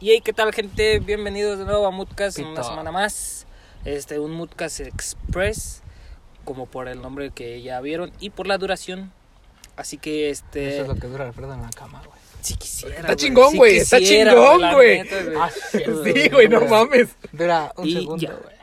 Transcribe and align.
Y 0.00 0.10
hey, 0.10 0.20
¿qué 0.22 0.32
tal, 0.32 0.52
gente? 0.52 0.98
Bienvenidos 0.98 1.58
de 1.58 1.64
nuevo 1.64 1.86
a 1.86 1.90
Moodcast 1.90 2.38
una 2.38 2.50
Pito. 2.50 2.64
semana 2.64 2.92
más. 2.92 3.46
Este, 3.84 4.18
un 4.18 4.32
Moodcast 4.32 4.80
Express, 4.80 5.82
como 6.44 6.66
por 6.66 6.88
el 6.88 7.00
nombre 7.00 7.30
que 7.30 7.62
ya 7.62 7.80
vieron 7.80 8.12
y 8.20 8.30
por 8.30 8.46
la 8.46 8.58
duración. 8.58 9.12
Así 9.76 9.96
que 9.98 10.30
este. 10.30 10.74
Eso 10.74 10.82
es 10.82 10.88
lo 10.88 10.94
que 10.96 11.06
dura 11.06 11.26
Alfredo 11.26 11.54
en 11.54 11.62
la 11.62 11.70
cama, 11.70 12.02
güey. 12.06 12.18
Si 12.40 12.56
quisiera. 12.56 12.96
Está 13.00 13.16
chingón, 13.16 13.56
güey, 13.56 13.76
está 13.78 13.98
quisiera, 13.98 14.32
chingón, 14.32 14.60
la 14.60 14.74
güey. 14.74 14.98
neta, 15.02 15.22
güey. 15.22 15.36
Ah, 15.38 15.50
Sí, 16.04 16.28
güey, 16.28 16.48
no 16.48 16.60
mames. 16.66 17.08
Dura 17.32 17.72
un 17.76 17.86
Y 17.88 17.92
segundo, 17.94 18.16
ya. 18.26 18.32
güey. 18.34 18.54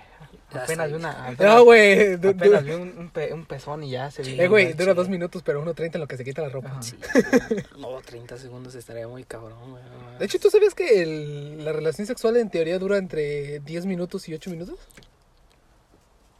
Apenas 0.54 0.90
vi 0.90 0.94
una. 0.96 1.12
Apenas, 1.28 1.56
No, 1.56 1.64
güey. 1.64 2.14
apenas 2.16 2.64
vi 2.64 2.72
un, 2.72 2.98
un, 2.98 3.10
pe- 3.10 3.34
un 3.34 3.46
pezón 3.46 3.84
y 3.84 3.92
ya 3.92 4.10
se 4.12 4.22
Eh, 4.44 4.48
güey, 4.48 4.74
dura 4.74 4.94
dos 4.94 5.10
minutos, 5.10 5.42
pero 5.44 5.64
1.30 5.64 5.96
en 5.96 6.02
lo 6.02 6.08
que 6.08 6.18
se 6.18 6.24
quita 6.24 6.42
la 6.42 6.50
ropa. 6.50 6.70
Ajá. 6.70 6.82
Sí. 6.82 6.98
No, 7.78 8.00
30 8.02 8.38
segundos 8.38 8.76
estaría 8.76 9.08
muy 9.08 9.24
cabrón, 9.24 9.72
güey. 9.72 9.84
De 10.20 10.26
hecho, 10.26 10.40
¿tú 10.40 10.50
sabías 10.50 10.74
que 10.76 11.02
el- 11.02 11.64
la 11.66 11.72
relación 11.74 12.06
sexual 12.08 12.38
en 12.38 12.50
teoría 12.50 12.78
dura 12.80 12.98
entre 12.98 13.60
10 13.60 13.86
minutos 13.86 14.28
y 14.30 14.34
8 14.34 14.50
minutos? 14.50 14.78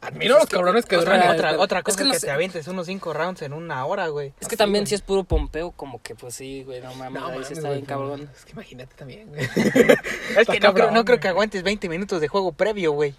Admiro 0.04 0.36
a 0.36 0.40
los 0.40 0.48
cabrones 0.50 0.88
que 0.88 0.98
Otra- 0.98 1.16
duran. 1.16 1.36
Otra, 1.36 1.60
otra 1.60 1.80
Es 1.80 1.86
cosa 1.86 1.98
que 2.00 2.04
que, 2.06 2.14
no 2.16 2.20
te 2.20 2.32
avientes 2.32 2.68
unos 2.68 2.88
5 2.88 3.14
rounds 3.14 3.44
en 3.44 3.54
una 3.54 3.86
hora, 3.86 4.08
güey. 4.08 4.34
Es 4.40 4.48
que 4.48 4.58
también 4.58 4.88
si 4.88 4.96
es 4.96 5.02
puro 5.02 5.24
pompeo, 5.24 5.70
como 5.72 6.02
que 6.02 6.16
pues 6.16 6.34
sí, 6.34 6.64
güey, 6.64 6.82
no 6.82 6.92
mames, 6.96 7.22
No, 7.22 7.28
ahí 7.28 7.40
está 7.42 7.60
güey, 7.62 7.74
bien 7.74 7.86
cabrón. 7.86 8.28
Es 8.36 8.44
que 8.46 8.54
imagínate 8.54 8.96
también, 8.96 9.28
güey. 9.30 9.42
Es 10.40 10.48
que 10.48 10.60
no, 10.60 10.74
creo, 10.74 10.90
no 10.90 11.06
que 11.06 11.28
aguantes 11.28 11.62
20 11.62 11.88
minutos 11.88 12.20
de 12.20 12.28
juego 12.28 12.52
previo, 12.52 12.94
güey. 12.94 13.14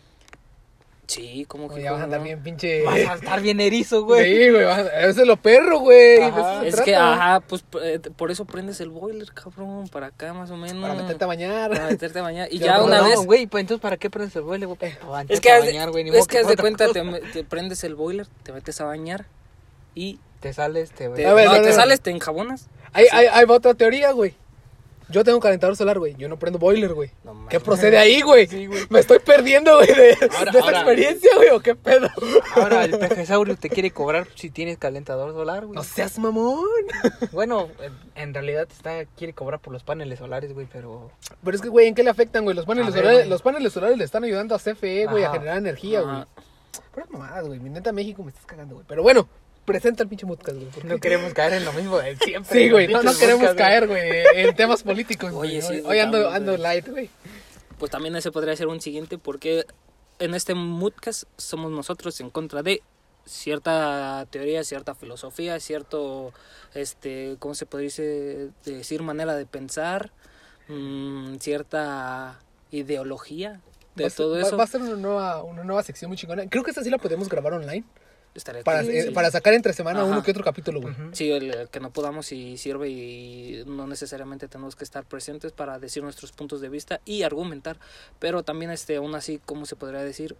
Sí, 1.12 1.44
como 1.46 1.68
que... 1.68 1.74
Oye, 1.74 1.82
ya 1.84 1.92
vas 1.92 2.00
a 2.00 2.04
andar 2.04 2.20
no? 2.20 2.24
bien 2.24 2.42
pinche... 2.42 2.84
Vas 2.84 2.96
a 2.96 3.14
estar 3.16 3.40
bien 3.42 3.60
erizo, 3.60 4.04
güey. 4.04 4.24
Sí, 4.24 4.50
güey, 4.50 4.64
vas 4.64 4.78
a- 4.78 5.00
eso 5.00 5.20
es 5.20 5.26
lo 5.26 5.36
perro, 5.36 5.80
güey. 5.80 6.16
Se 6.16 6.68
Es 6.68 6.80
que, 6.80 6.96
ajá, 6.96 7.40
pues 7.40 7.62
eh, 7.82 8.00
por 8.16 8.30
eso 8.30 8.46
prendes 8.46 8.80
el 8.80 8.88
boiler, 8.88 9.30
cabrón, 9.32 9.88
para 9.88 10.06
acá 10.06 10.32
más 10.32 10.50
o 10.50 10.56
menos. 10.56 10.80
Para 10.80 10.94
meterte 10.94 11.24
a 11.24 11.26
bañar. 11.26 11.70
Para 11.70 11.86
meterte 11.86 12.18
a 12.18 12.22
bañar. 12.22 12.48
Y 12.50 12.58
Ya, 12.60 12.82
una 12.82 13.02
no, 13.02 13.08
vez... 13.08 13.18
güey, 13.26 13.46
pues 13.46 13.60
entonces, 13.60 13.82
¿para 13.82 13.98
qué 13.98 14.08
prendes 14.08 14.34
el 14.36 14.42
boiler, 14.42 14.68
güey? 14.68 14.78
Para 14.78 15.26
Es 15.28 15.40
que, 15.40 15.50
a 15.50 15.58
bañar, 15.58 15.90
güey, 15.90 16.08
es 16.08 16.26
que 16.26 16.38
haz 16.38 16.48
de 16.48 16.56
cuenta, 16.56 16.86
te, 16.90 17.44
prendes 17.44 17.84
el 17.84 17.94
boiler, 17.94 18.26
te 18.42 18.52
metes 18.54 18.80
a 18.80 18.84
bañar 18.84 19.26
y 19.94 20.18
Te 20.40 20.54
sales, 20.54 20.92
te... 20.92 21.10
te, 21.10 21.26
A 21.26 21.34
ver, 21.34 21.46
no, 21.46 21.56
no, 21.56 21.62
te 21.62 21.72
sales, 21.74 22.00
te 22.00 22.10
enjabonas. 22.10 22.68
Ahí, 22.94 23.06
ahí 23.12 23.44
va 23.44 23.56
otra 23.56 23.74
teoría, 23.74 24.12
güey. 24.12 24.34
Yo 25.12 25.22
tengo 25.24 25.36
un 25.38 25.42
calentador 25.42 25.76
solar, 25.76 25.98
güey. 25.98 26.14
Yo 26.16 26.28
no 26.28 26.38
prendo 26.38 26.58
boiler, 26.58 26.92
güey. 26.94 27.10
No 27.22 27.34
mames. 27.34 27.50
¿Qué 27.50 27.60
procede 27.60 27.98
ahí, 27.98 28.22
güey? 28.22 28.46
Sí, 28.48 28.66
güey. 28.66 28.80
Me 28.90 28.98
estoy 28.98 29.18
perdiendo, 29.20 29.76
güey, 29.76 29.86
de, 29.88 30.16
Ahora- 30.36 30.50
de 30.52 30.58
esa 30.58 30.66
ahora- 30.66 30.78
experiencia, 30.78 31.30
güey, 31.36 31.50
o 31.50 31.60
qué 31.60 31.74
pedo. 31.76 32.08
Ahora 32.56 32.84
el 32.84 32.98
pejesaurio 32.98 33.56
te 33.56 33.68
quiere 33.70 33.90
cobrar 33.90 34.26
si 34.34 34.50
tienes 34.50 34.78
calentador 34.78 35.32
solar, 35.32 35.66
güey. 35.66 35.76
No 35.76 35.84
seas 35.84 36.18
mamón. 36.18 36.64
Bueno, 37.30 37.68
en- 38.16 38.32
realidad 38.34 38.66
te 38.66 38.72
está, 38.74 39.04
quiere 39.16 39.34
cobrar 39.34 39.60
por 39.60 39.72
los 39.72 39.82
paneles 39.84 40.18
solares, 40.18 40.52
güey, 40.54 40.66
pero... 40.72 41.10
Pero 41.44 41.54
es 41.56 41.62
que, 41.62 41.68
güey, 41.68 41.86
¿en 41.88 41.94
qué 41.94 42.02
le 42.02 42.10
afectan, 42.10 42.44
güey? 42.44 42.56
Los 42.56 42.64
paneles 42.66 42.92
ver, 42.94 43.02
solares, 43.02 43.20
güey. 43.20 43.30
los 43.30 43.42
paneles 43.42 43.72
solares 43.72 43.98
le 43.98 44.04
están 44.04 44.24
ayudando 44.24 44.54
a 44.54 44.58
CFE, 44.58 45.06
güey, 45.06 45.24
a 45.24 45.30
generar 45.32 45.58
energía, 45.58 46.00
güey. 46.00 46.24
Pero 46.94 47.06
mamadas, 47.10 47.46
güey. 47.46 47.58
Mi 47.60 47.68
neta 47.68 47.92
México 47.92 48.22
me 48.22 48.30
estás 48.30 48.46
cagando, 48.46 48.74
güey. 48.76 48.86
Pero 48.88 49.02
bueno, 49.02 49.28
presenta 49.64 50.02
el 50.02 50.08
pinche 50.08 50.26
podcast, 50.26 50.56
güey. 50.58 50.68
porque- 50.70 50.88
No 50.88 50.98
queremos 50.98 51.32
caer 51.34 51.54
en 51.54 51.64
lo 51.64 51.72
mismo 51.72 51.98
de 51.98 52.16
siempre. 52.16 52.58
Sí, 52.58 52.70
güey, 52.70 52.88
no, 52.88 53.02
no 53.02 53.16
queremos 53.16 53.54
caer, 53.54 53.86
güey, 53.86 54.02
en 54.34 54.54
temas 54.56 54.82
políticos, 54.84 55.30
güey. 55.32 55.50
Oye, 55.50 55.62
sí, 55.62 55.82
Hoy- 55.84 55.98
ando, 56.00 56.28
ando 56.30 56.52
güey. 56.52 56.62
light, 56.62 56.88
güey. 56.88 57.10
Pues 57.78 57.90
también 57.90 58.14
ese 58.16 58.30
podría 58.32 58.54
ser 58.56 58.66
un 58.68 58.80
siguiente 58.80 59.18
porque 59.18 59.64
en 60.18 60.34
este 60.34 60.54
Moodcast 60.54 61.24
somos 61.36 61.70
nosotros 61.72 62.20
en 62.20 62.30
contra 62.30 62.62
de 62.62 62.82
cierta 63.24 64.26
teoría, 64.30 64.62
cierta 64.64 64.94
filosofía, 64.94 65.58
cierto, 65.60 66.32
este, 66.74 67.36
¿cómo 67.38 67.54
se 67.54 67.66
podría 67.66 67.90
decir? 68.64 69.02
Manera 69.02 69.34
de 69.36 69.46
pensar, 69.46 70.10
mm, 70.68 71.36
cierta 71.36 72.38
ideología 72.70 73.60
de 73.94 74.04
Va 74.04 74.10
ser- 74.10 74.16
todo 74.16 74.34
va- 74.34 74.40
eso. 74.42 74.56
Va, 74.56 74.64
a 74.64 74.66
ser 74.66 74.80
una 74.82 74.96
nueva, 74.96 75.42
una 75.42 75.64
nueva 75.64 75.82
sección 75.82 76.08
muy 76.08 76.16
chingona. 76.18 76.48
Creo 76.48 76.62
que 76.64 76.70
esta 76.70 76.82
sí 76.82 76.90
la 76.90 76.98
podemos 76.98 77.28
grabar 77.28 77.52
online. 77.54 77.84
Estaría 78.34 78.62
Para, 78.62 78.82
eh, 78.82 79.10
para 79.12 79.30
sacar 79.30 79.52
entre 79.52 79.74
semana 79.74 80.00
Ajá. 80.00 80.08
uno 80.10 80.22
que 80.22 80.30
otro 80.30 80.42
capítulo, 80.42 80.80
güey. 80.80 80.94
Ujú. 80.94 81.10
Sí, 81.12 81.30
el, 81.30 81.52
el 81.54 81.68
que 81.68 81.80
no 81.80 81.90
podamos 81.90 82.26
si 82.26 82.56
sirve 82.56 82.88
y 82.88 83.62
no 83.66 83.86
necesariamente 83.86 84.48
tenemos 84.48 84.74
que 84.74 84.84
estar 84.84 85.04
presentes 85.04 85.52
para 85.52 85.78
decir 85.78 86.02
nuestros 86.02 86.32
puntos 86.32 86.60
de 86.62 86.70
vista 86.70 87.00
y 87.04 87.24
argumentar, 87.24 87.76
pero 88.18 88.42
también 88.42 88.70
este 88.70 88.96
aún 88.96 89.14
así, 89.14 89.38
¿cómo 89.44 89.66
se 89.66 89.76
podría 89.76 90.00
decir? 90.00 90.34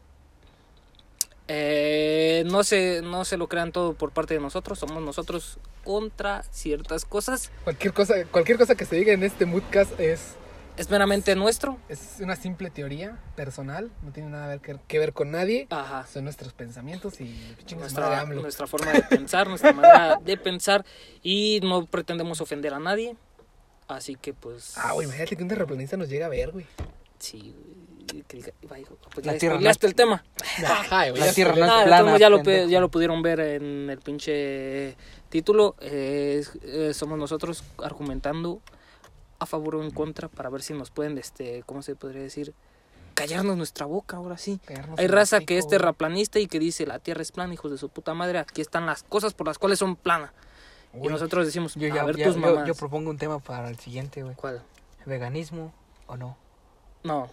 Eh, 1.48 2.44
no 2.46 2.64
se 2.64 3.02
no 3.02 3.24
se 3.24 3.36
lo 3.36 3.48
crean 3.48 3.72
todo 3.72 3.94
por 3.94 4.10
parte 4.12 4.32
de 4.34 4.40
nosotros, 4.40 4.78
somos 4.78 5.02
nosotros 5.02 5.58
contra 5.84 6.44
ciertas 6.44 7.04
cosas, 7.04 7.50
Cualquier 7.64 7.92
cosa, 7.92 8.14
cualquier 8.30 8.56
cosa 8.56 8.74
que 8.76 8.84
se 8.86 8.96
diga 8.96 9.12
en 9.12 9.24
este 9.24 9.44
moodcast 9.44 9.98
es, 9.98 10.36
es 10.82 10.90
meramente 10.90 11.34
nuestro. 11.34 11.78
es 11.88 12.16
una 12.20 12.36
simple 12.36 12.70
teoría 12.70 13.18
personal. 13.36 13.90
No 14.02 14.12
tiene 14.12 14.30
nada 14.30 14.58
que, 14.58 14.76
que 14.86 14.98
ver 14.98 15.12
con 15.12 15.30
nadie. 15.30 15.66
Ajá. 15.70 16.06
Son 16.06 16.24
nuestros 16.24 16.52
pensamientos 16.52 17.20
y 17.20 17.56
Nuestra, 17.76 18.24
nuestra 18.26 18.66
forma 18.66 18.92
de 18.92 19.02
pensar, 19.02 19.48
nuestra 19.48 19.72
manera 19.74 20.18
de 20.22 20.36
pensar 20.36 20.84
y 21.22 21.60
no 21.62 21.86
pretendemos 21.86 22.40
ofender 22.40 22.74
a 22.74 22.80
nadie. 22.80 23.16
Así 23.88 24.16
que 24.16 24.32
pues 24.34 24.74
Ah, 24.76 24.92
güey, 24.92 25.06
imagínate 25.06 25.36
que 25.36 25.42
un 25.42 25.48
terraplanista 25.48 25.96
nos 25.96 26.08
llega 26.08 26.26
a 26.26 26.28
ver, 26.28 26.50
güey. 26.52 26.66
Sí, 27.18 27.54
güey, 28.10 28.22
que 28.22 28.36
diga, 28.38 28.52
"Vaya, 28.68 28.86
pues 29.14 29.26
La 29.26 29.32
ya 29.34 29.38
Tierra 29.38 29.54
no 29.60 29.60
el 29.86 29.94
tema. 29.94 30.24
Ajá, 30.66 31.08
güey. 31.10 31.20
La 31.20 31.26
ya 31.26 31.32
Tierra 31.32 31.54
no 31.54 31.64
es 31.78 31.84
plana, 31.84 32.18
ya 32.18 32.28
lo, 32.28 32.42
ya 32.42 32.88
pudieron 32.88 33.22
ver 33.22 33.40
en 33.40 33.90
el 33.90 33.98
pinche 33.98 34.96
título. 35.28 35.76
eh, 35.80 36.44
eh, 36.62 36.92
somos 36.94 37.18
nosotros 37.18 37.62
argumentando 37.78 38.60
a 39.42 39.46
favor 39.46 39.76
o 39.76 39.82
en 39.82 39.90
contra 39.90 40.28
para 40.28 40.48
ver 40.50 40.62
si 40.62 40.72
nos 40.74 40.90
pueden, 40.90 41.18
este, 41.18 41.62
¿cómo 41.66 41.82
se 41.82 41.94
podría 41.96 42.22
decir? 42.22 42.54
Callarnos 43.14 43.56
nuestra 43.56 43.84
boca, 43.86 44.16
ahora 44.16 44.38
sí. 44.38 44.58
Callarnos 44.64 44.98
Hay 44.98 45.06
raza 45.06 45.40
que 45.40 45.58
es 45.58 45.68
terraplanista 45.68 46.38
y 46.38 46.46
que 46.46 46.58
dice 46.58 46.86
la 46.86 46.98
tierra 46.98 47.20
es 47.22 47.30
plana, 47.32 47.52
hijos 47.52 47.70
de 47.70 47.76
su 47.78 47.88
puta 47.90 48.14
madre. 48.14 48.38
Aquí 48.38 48.60
están 48.62 48.86
las 48.86 49.02
cosas 49.02 49.34
por 49.34 49.46
las 49.46 49.58
cuales 49.58 49.78
son 49.78 49.96
planas. 49.96 50.30
Y 50.94 51.08
nosotros 51.08 51.44
decimos, 51.46 51.74
Yo, 51.74 51.92
a 51.92 51.96
ya, 51.96 52.04
ver 52.04 52.16
ya- 52.16 52.26
tus 52.26 52.34
yo- 52.36 52.40
mamás. 52.40 52.66
yo 52.66 52.74
propongo 52.74 53.10
un 53.10 53.18
tema 53.18 53.38
para 53.38 53.68
el 53.68 53.78
siguiente, 53.78 54.22
güey. 54.22 54.34
¿Cuál? 54.34 54.62
¿Veganismo 55.06 55.72
o 56.06 56.16
no? 56.16 56.36
No. 57.04 57.30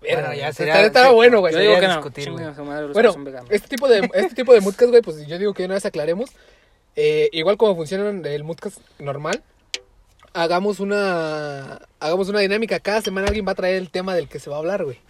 Bueno, 0.00 0.34
ya 0.34 0.48
está- 0.48 0.52
sería- 0.52 0.82
estaba 0.84 1.08
se- 1.08 1.14
bueno, 1.14 1.40
güey. 1.40 1.54
Yo 1.54 1.60
digo 1.60 1.80
que 1.80 1.88
no. 1.88 1.94
discutir, 1.96 2.30
madre 2.30 2.92
Bueno, 2.92 3.14
este 3.48 3.68
tipo 3.68 3.88
de 3.88 4.10
este 4.14 4.34
tipo 4.34 4.52
de 4.52 4.60
moodcast, 4.60 4.90
güey, 4.90 5.02
pues 5.02 5.26
yo 5.26 5.38
digo 5.38 5.54
que 5.54 5.64
una 5.64 5.74
vez 5.74 5.84
aclaremos. 5.86 6.30
eh, 6.96 7.28
igual 7.32 7.56
como 7.56 7.74
funciona 7.74 8.08
el 8.30 8.44
moodcast 8.44 8.78
normal, 9.00 9.42
hagamos 10.34 10.80
una 10.80 11.80
hagamos 12.00 12.28
una 12.28 12.40
dinámica. 12.40 12.78
Cada 12.80 13.00
semana 13.00 13.28
alguien 13.28 13.46
va 13.46 13.52
a 13.52 13.56
traer 13.56 13.76
el 13.76 13.90
tema 13.90 14.14
del 14.14 14.28
que 14.28 14.38
se 14.38 14.50
va 14.50 14.56
a 14.56 14.58
hablar, 14.58 14.84
güey. 14.84 15.00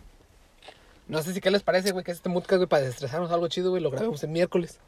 No 1.09 1.23
sé 1.23 1.35
si 1.35 1.41
qué 1.41 1.51
les 1.51 1.63
parece, 1.63 1.91
güey, 1.93 2.05
que 2.05 2.13
este 2.13 2.29
moodcast, 2.29 2.59
güey, 2.59 2.69
para 2.69 2.83
desestresarnos 2.83 3.31
algo 3.31 3.49
chido, 3.49 3.71
güey, 3.71 3.83
lo 3.83 3.91
grabemos 3.91 4.23
el 4.23 4.31
miércoles. 4.31 4.79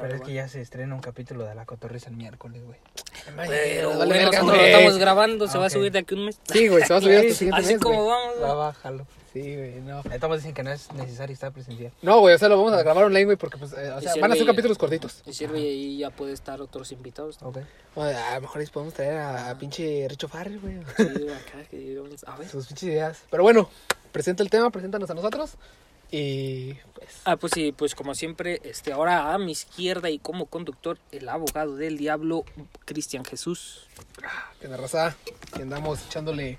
Pero 0.00 0.14
es 0.14 0.20
que 0.22 0.32
ya 0.34 0.46
se 0.48 0.60
estrena 0.60 0.94
un 0.94 1.00
capítulo 1.00 1.44
de 1.44 1.54
La 1.54 1.64
Cotorrisa 1.64 2.08
el 2.10 2.16
miércoles, 2.16 2.62
güey. 2.64 2.78
Pero 3.48 3.90
como 3.90 4.52
lo 4.52 4.58
güey. 4.58 4.70
estamos 4.72 4.98
grabando, 4.98 5.48
se 5.48 5.58
va 5.58 5.66
a 5.66 5.70
subir 5.70 5.90
de 5.90 5.98
aquí 6.00 6.14
un 6.14 6.26
mes. 6.26 6.38
Sí, 6.52 6.68
güey, 6.68 6.84
se 6.84 6.92
va 6.92 6.98
a 7.00 7.02
subir 7.02 7.16
hasta 7.16 7.28
el 7.28 7.34
siguiente 7.34 7.60
Así 7.60 7.72
mes, 7.74 7.82
como 7.82 8.04
güey. 8.04 8.16
vamos. 8.16 8.42
Va, 8.42 8.54
bájalo. 8.54 9.06
Sí, 9.36 9.54
güey, 9.54 9.80
no. 9.82 10.00
Estamos 10.10 10.38
dicen 10.38 10.54
que 10.54 10.62
no 10.62 10.72
es 10.72 10.90
necesario 10.94 11.34
estar 11.34 11.52
presencial. 11.52 11.92
No, 12.00 12.20
güey, 12.20 12.34
o 12.34 12.38
sea, 12.38 12.48
lo 12.48 12.56
vamos 12.56 12.72
a 12.72 12.82
grabar 12.82 13.04
online, 13.04 13.26
güey, 13.26 13.36
porque, 13.36 13.58
pues, 13.58 13.70
eh, 13.74 13.90
o 13.90 14.00
sea, 14.00 14.14
van 14.18 14.32
a 14.32 14.34
ser 14.34 14.46
capítulos 14.46 14.78
cortitos. 14.78 15.22
Y 15.26 15.34
sirve 15.34 15.60
y 15.60 15.66
ahí 15.66 15.98
ya 15.98 16.08
puede 16.08 16.32
estar 16.32 16.62
otros 16.62 16.90
invitados. 16.90 17.42
¿no? 17.42 17.48
Ok. 17.48 17.58
O 17.96 18.02
a 18.02 18.34
lo 18.36 18.40
mejor 18.40 18.60
les 18.62 18.70
podemos 18.70 18.94
traer 18.94 19.18
a, 19.18 19.50
a 19.50 19.58
pinche 19.58 20.06
Richo 20.08 20.26
Farrell, 20.26 20.58
güey. 20.58 20.78
Sí, 20.96 21.28
acá, 21.28 21.64
que 21.70 21.76
digamos, 21.76 22.24
a 22.24 22.36
ver. 22.36 22.48
Sus 22.48 22.66
pinches 22.66 22.88
ideas. 22.88 23.24
Pero 23.30 23.42
bueno, 23.42 23.68
presenta 24.10 24.42
el 24.42 24.48
tema, 24.48 24.70
preséntanos 24.70 25.10
a 25.10 25.14
nosotros. 25.14 25.58
Y 26.10 26.72
pues. 26.94 27.20
Ah, 27.26 27.36
pues 27.36 27.52
sí, 27.54 27.72
pues 27.76 27.94
como 27.94 28.14
siempre, 28.14 28.62
este, 28.64 28.94
ahora 28.94 29.34
a 29.34 29.38
mi 29.38 29.52
izquierda 29.52 30.08
y 30.08 30.18
como 30.18 30.46
conductor, 30.46 30.98
el 31.12 31.28
abogado 31.28 31.76
del 31.76 31.98
diablo, 31.98 32.46
Cristian 32.86 33.26
Jesús. 33.26 33.86
Que 34.62 34.68
la 34.68 34.78
raza, 34.78 35.14
que 35.54 35.60
andamos 35.60 36.06
echándole 36.06 36.58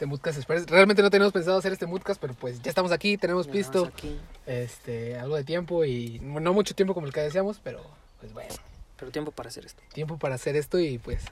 este 0.00 0.06
Moodcast. 0.06 0.70
Realmente 0.70 1.02
no 1.02 1.10
teníamos 1.10 1.32
pensado 1.32 1.58
hacer 1.58 1.72
este 1.72 1.86
Moodcast, 1.86 2.20
pero 2.20 2.32
pues 2.32 2.62
ya 2.62 2.70
estamos 2.70 2.90
aquí, 2.90 3.18
tenemos 3.18 3.46
Ya 3.48 3.60
estamos 3.60 3.88
aquí, 3.88 4.18
este, 4.46 5.18
algo 5.18 5.36
de 5.36 5.44
tiempo 5.44 5.84
y 5.84 6.20
no 6.20 6.54
mucho 6.54 6.74
tiempo 6.74 6.94
como 6.94 7.06
el 7.06 7.12
que 7.12 7.20
deseamos, 7.20 7.60
pero 7.62 7.82
pues 8.20 8.32
bueno, 8.32 8.54
pero 8.98 9.10
tiempo 9.10 9.30
para 9.30 9.50
hacer 9.50 9.66
esto. 9.66 9.82
tiempo 9.92 10.16
para 10.16 10.36
hacer 10.36 10.56
esto 10.56 10.78
y 10.78 10.98
pues. 10.98 11.24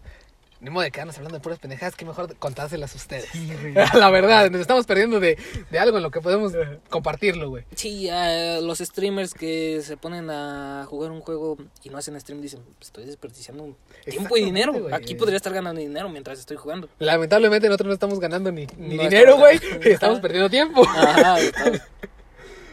Ni 0.61 0.71
modo 0.71 0.83
de 0.83 0.91
quedarnos 0.91 1.17
hablando 1.17 1.37
de 1.39 1.41
puras 1.43 1.61
pendejadas, 1.61 1.95
que 1.95 2.05
mejor 2.05 2.35
contárselas 2.37 2.93
a 2.93 2.97
ustedes. 2.97 3.29
la 3.95 4.11
verdad, 4.11 4.51
nos 4.51 4.61
estamos 4.61 4.87
perdiendo 4.87 5.21
de, 5.21 5.39
de 5.71 5.79
algo 5.79 5.99
en 5.99 6.03
lo 6.03 6.11
que 6.11 6.21
podemos 6.21 6.53
compartirlo, 6.91 7.49
güey. 7.49 7.65
Sí, 7.77 8.09
eh, 8.11 8.59
los 8.61 8.79
streamers 8.79 9.35
que 9.35 9.81
se 9.83 9.97
ponen 9.97 10.31
a 10.31 10.85
jugar 10.89 11.13
un 11.13 11.21
juego 11.21 11.57
y 11.85 11.91
no 11.91 11.99
hacen 11.99 12.19
stream 12.21 12.41
dicen, 12.41 12.61
estoy 12.81 13.05
desperdiciando 13.05 13.77
tiempo 14.05 14.37
y 14.37 14.45
dinero. 14.45 14.89
Aquí 14.93 15.15
podría 15.15 15.37
estar 15.37 15.53
ganando 15.53 15.81
dinero 15.81 16.09
mientras 16.09 16.41
estoy 16.41 16.57
jugando. 16.57 16.89
Lamentablemente 16.99 17.69
nosotros 17.69 17.87
no 17.89 17.95
estamos 17.95 18.19
ganando 18.19 18.51
ni, 18.51 18.67
ni 18.77 18.97
No 18.97 19.03
dinero, 19.05 19.37
güey. 19.37 19.61
Estamos 19.85 20.19
perdiendo 20.19 20.51
tiempo. 20.51 20.83
Ajá, 20.89 21.37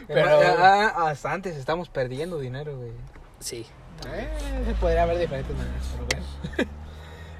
Pero- 0.08 0.38
Pero 0.38 0.40
ah, 0.58 1.08
hasta 1.08 1.32
antes 1.32 1.56
estamos 1.56 1.88
perdiendo 1.88 2.38
dinero, 2.38 2.76
güey. 2.76 2.90
sí. 3.40 3.64
Eh, 4.12 4.28
podría 4.78 5.04
haber 5.04 5.18
diferentes 5.18 5.56
maneras, 5.56 5.82
pero 5.94 6.06
bueno. 6.56 6.70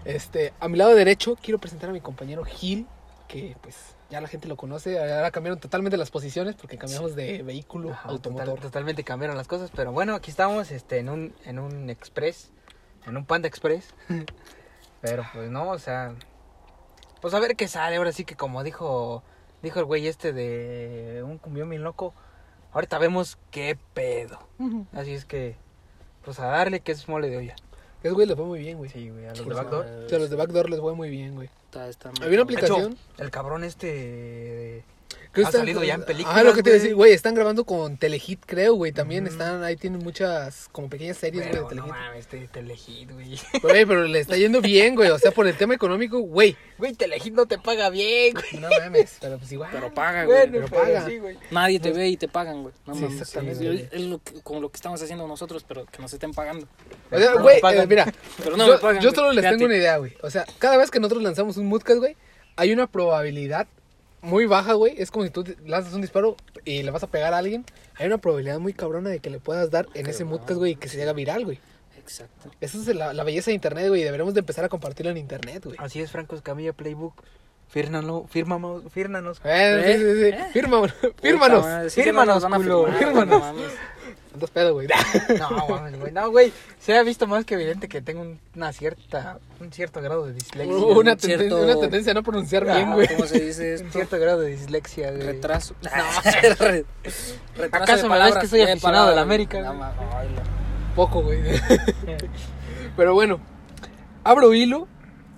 Este, 0.06 0.52
a 0.60 0.68
mi 0.68 0.78
lado 0.78 0.94
derecho 0.94 1.36
quiero 1.42 1.58
presentar 1.58 1.90
a 1.90 1.92
mi 1.92 2.00
compañero 2.00 2.44
Gil. 2.44 2.86
que 3.28 3.56
pues 3.60 3.96
ya 4.08 4.20
la 4.20 4.28
gente 4.28 4.46
lo 4.46 4.56
conoce. 4.56 4.98
Ahora 5.00 5.30
cambiaron 5.32 5.58
totalmente 5.58 5.96
las 5.96 6.10
posiciones 6.10 6.54
porque 6.54 6.78
cambiamos 6.78 7.16
de 7.16 7.42
vehículo 7.42 7.90
Ajá, 7.90 8.08
automotor. 8.10 8.46
total- 8.46 8.62
totalmente 8.62 9.02
cambiaron 9.04 9.36
las 9.36 9.48
cosas, 9.48 9.70
pero 9.74 9.90
bueno, 9.92 10.14
aquí 10.14 10.30
estamos 10.30 10.70
este, 10.70 10.98
en, 10.98 11.08
un, 11.08 11.34
en 11.44 11.58
un 11.58 11.90
express, 11.90 12.52
en 13.06 13.16
un 13.16 13.24
Panda 13.26 13.48
Express. 13.48 13.94
pero 15.00 15.24
pues 15.34 15.50
no, 15.50 15.70
o 15.70 15.78
sea, 15.78 16.14
pues 17.20 17.34
a 17.34 17.40
ver 17.40 17.56
qué 17.56 17.66
sale. 17.66 17.96
Ahora 17.96 18.12
sí 18.12 18.24
que 18.24 18.36
como 18.36 18.62
dijo, 18.62 19.24
dijo 19.62 19.80
el 19.80 19.84
güey 19.86 20.06
este 20.06 20.32
de 20.32 21.24
un 21.24 21.38
cumbión 21.38 21.68
bien 21.68 21.82
loco, 21.82 22.14
ahorita 22.72 22.98
vemos 22.98 23.38
qué 23.50 23.76
pedo. 23.92 24.38
Así 24.92 25.14
es 25.14 25.24
que, 25.24 25.56
pues 26.24 26.38
a 26.38 26.46
darle 26.46 26.78
que 26.78 26.92
es 26.92 27.08
mole 27.08 27.28
de 27.28 27.38
olla. 27.38 27.56
Ese 28.02 28.12
güey 28.12 28.26
les 28.26 28.36
fue 28.36 28.44
muy 28.46 28.60
bien, 28.60 28.78
güey. 28.78 28.90
Sí, 28.90 29.10
güey, 29.10 29.24
a 29.26 29.30
los 29.30 29.38
Sí, 29.38 29.44
de 29.44 29.50
sí. 29.50 29.56
Backdoor. 29.56 29.86
Sea, 30.08 30.18
a 30.18 30.20
los 30.20 30.30
de 30.30 30.36
Backdoor 30.36 30.70
les 30.70 30.80
fue 30.80 30.94
muy 30.94 31.10
bien, 31.10 31.34
güey. 31.34 31.48
Está, 31.64 31.88
está 31.88 32.10
muy 32.10 32.22
Había 32.22 32.36
una 32.38 32.44
aplicación. 32.44 32.96
El 33.18 33.30
cabrón 33.30 33.64
este... 33.64 34.84
Creo 35.36 35.48
Ha 35.48 35.52
salido 35.52 35.84
ya 35.84 35.94
en 35.94 36.02
películas, 36.04 36.34
Ah, 36.38 36.42
lo 36.42 36.54
que 36.54 36.62
te 36.62 36.70
decía, 36.72 36.94
güey, 36.94 37.12
están 37.12 37.34
grabando 37.34 37.64
con 37.66 37.98
Telehit, 37.98 38.40
creo, 38.46 38.72
güey. 38.74 38.90
También 38.90 39.26
están, 39.26 39.62
ahí 39.62 39.76
tienen 39.76 40.02
muchas, 40.02 40.68
como 40.72 40.88
pequeñas 40.88 41.18
series, 41.18 41.42
güey, 41.44 41.48
de 41.48 41.52
Pero 41.52 41.62
no 41.62 41.68
Telehit. 41.84 41.88
mames, 41.90 42.18
este 42.20 42.48
Telehit, 42.48 43.12
güey. 43.12 43.38
Güey, 43.62 43.84
pero 43.84 44.04
le 44.04 44.18
está 44.20 44.36
yendo 44.38 44.62
bien, 44.62 44.94
güey. 44.94 45.10
O 45.10 45.18
sea, 45.18 45.30
por 45.32 45.46
el 45.46 45.54
tema 45.56 45.74
económico, 45.74 46.18
güey. 46.20 46.56
Güey, 46.78 46.94
Telehit 46.94 47.34
no 47.34 47.44
te 47.44 47.58
paga 47.58 47.90
bien, 47.90 48.32
güey. 48.34 48.62
No 48.62 48.68
mames, 48.80 49.18
pero 49.20 49.36
pues 49.38 49.52
igual. 49.52 49.68
Pero 49.72 49.92
paga, 49.92 50.24
güey. 50.24 50.38
Bueno, 50.38 50.52
pero 50.54 50.66
pero 50.68 50.82
paga. 50.82 51.06
sí, 51.06 51.18
güey. 51.18 51.36
Nadie 51.50 51.80
te 51.80 51.92
ve 51.92 52.08
y 52.08 52.16
te 52.16 52.28
pagan, 52.28 52.62
güey. 52.62 52.74
No 52.86 52.94
Sí, 52.94 53.02
mames. 53.02 53.20
exactamente, 53.20 53.52
Es- 53.64 53.72
güey. 53.72 53.88
Es 53.92 54.00
lo 54.08 54.18
que, 54.18 54.40
como 54.42 54.60
lo 54.60 54.70
que 54.70 54.76
estamos 54.76 55.02
haciendo 55.02 55.28
nosotros, 55.28 55.64
pero 55.68 55.84
que 55.84 56.00
nos 56.00 56.10
estén 56.14 56.32
pagando. 56.32 56.66
O 57.10 57.18
sea, 57.18 57.30
No 57.34 57.42
güey, 57.42 57.58
eh, 57.62 57.86
mira, 57.86 58.10
Pero 58.42 58.56
no 58.56 58.66
yo, 58.66 58.80
pagan, 58.80 59.02
yo 59.02 59.10
solo 59.10 59.32
les 59.32 59.42
Fíjate. 59.42 59.56
tengo 59.58 59.66
una 59.66 59.76
idea, 59.76 59.98
güey. 59.98 60.14
O 60.22 60.30
sea, 60.30 60.46
cada 60.58 60.78
vez 60.78 60.90
que 60.90 60.98
nosotros 60.98 61.22
lanzamos 61.22 61.58
un 61.58 61.66
Moodcast, 61.66 61.98
güey, 61.98 62.16
hay 62.56 62.72
una 62.72 62.86
probabilidad 62.86 63.66
muy 64.22 64.46
baja, 64.46 64.74
güey. 64.74 64.94
Es 64.98 65.10
como 65.10 65.24
si 65.24 65.30
tú 65.30 65.44
lanzas 65.64 65.94
un 65.94 66.00
disparo 66.00 66.36
y 66.64 66.82
le 66.82 66.90
vas 66.90 67.02
a 67.02 67.06
pegar 67.06 67.34
a 67.34 67.38
alguien. 67.38 67.64
Hay 67.96 68.06
una 68.06 68.18
probabilidad 68.18 68.58
muy 68.58 68.72
cabrona 68.72 69.10
de 69.10 69.20
que 69.20 69.30
le 69.30 69.38
puedas 69.38 69.70
dar 69.70 69.88
en 69.94 70.06
ese 70.06 70.24
Moodcast, 70.24 70.58
güey, 70.58 70.72
y 70.72 70.76
que 70.76 70.88
se 70.88 71.00
haga 71.02 71.12
viral, 71.12 71.44
güey. 71.44 71.58
Exacto. 71.98 72.50
Esa 72.60 72.78
es 72.78 72.86
la, 72.94 73.12
la 73.12 73.24
belleza 73.24 73.50
de 73.50 73.54
internet, 73.54 73.88
güey. 73.88 74.00
y 74.00 74.04
Deberíamos 74.04 74.34
de 74.34 74.40
empezar 74.40 74.64
a 74.64 74.68
compartirlo 74.68 75.10
en 75.10 75.16
internet, 75.16 75.64
güey. 75.64 75.76
Así 75.78 76.00
es, 76.00 76.10
Franco 76.10 76.36
Escamilla 76.36 76.72
Playbook. 76.72 77.22
Fírnalo, 77.68 78.26
fírmamos, 78.28 78.84
fírnanos. 78.92 79.40
Eh, 79.44 79.96
sí, 79.98 80.04
sí, 80.04 80.20
sí. 80.20 80.28
¿Eh? 80.28 80.46
Fírmanos, 80.52 80.94
fírmanos. 81.20 81.66
Que 81.92 82.02
fírmanos, 82.02 82.44
culo. 82.44 82.86
Andas 84.36 84.50
pedo, 84.50 84.74
güey. 84.74 84.86
No, 85.38 85.66
mames, 85.68 85.98
güey. 85.98 86.12
No, 86.12 86.30
güey. 86.30 86.52
Se 86.78 86.96
ha 86.96 87.02
visto 87.02 87.26
más 87.26 87.44
que 87.46 87.54
evidente 87.54 87.88
que 87.88 88.02
tengo 88.02 88.20
un- 88.20 88.38
una 88.54 88.72
cierta, 88.72 89.38
un 89.60 89.72
cierto 89.72 90.00
grado 90.02 90.26
de 90.26 90.34
dislexia. 90.34 90.76
Una, 90.76 91.12
un 91.12 91.18
tenden- 91.18 91.20
cierto- 91.38 91.62
una 91.62 91.80
tendencia 91.80 92.10
a 92.12 92.14
no 92.14 92.22
pronunciar 92.22 92.68
Ah, 92.68 92.76
bien, 92.76 92.92
güey. 92.92 93.08
¿Cómo 93.08 93.26
se 93.26 93.40
dice 93.40 93.68
Un 93.70 93.74
esto? 93.86 93.92
cierto 93.92 94.18
grado 94.18 94.40
de 94.40 94.50
dislexia, 94.50 95.10
güey. 95.10 95.22
Retraso. 95.22 95.74
Re- 96.60 96.84
retraso 97.56 97.82
¿Acaso 97.82 98.02
de 98.04 98.08
me 98.10 98.24
ves 98.24 98.36
que 98.36 98.46
soy 98.46 98.60
aficionado 98.62 99.08
de 99.08 99.16
la 99.16 99.22
América, 99.22 99.60
No 99.62 99.72
la- 99.74 99.92
Poco, 100.94 101.22
güey. 101.22 101.40
Pero 102.96 103.14
bueno, 103.14 103.40
abro 104.24 104.54
hilo 104.54 104.86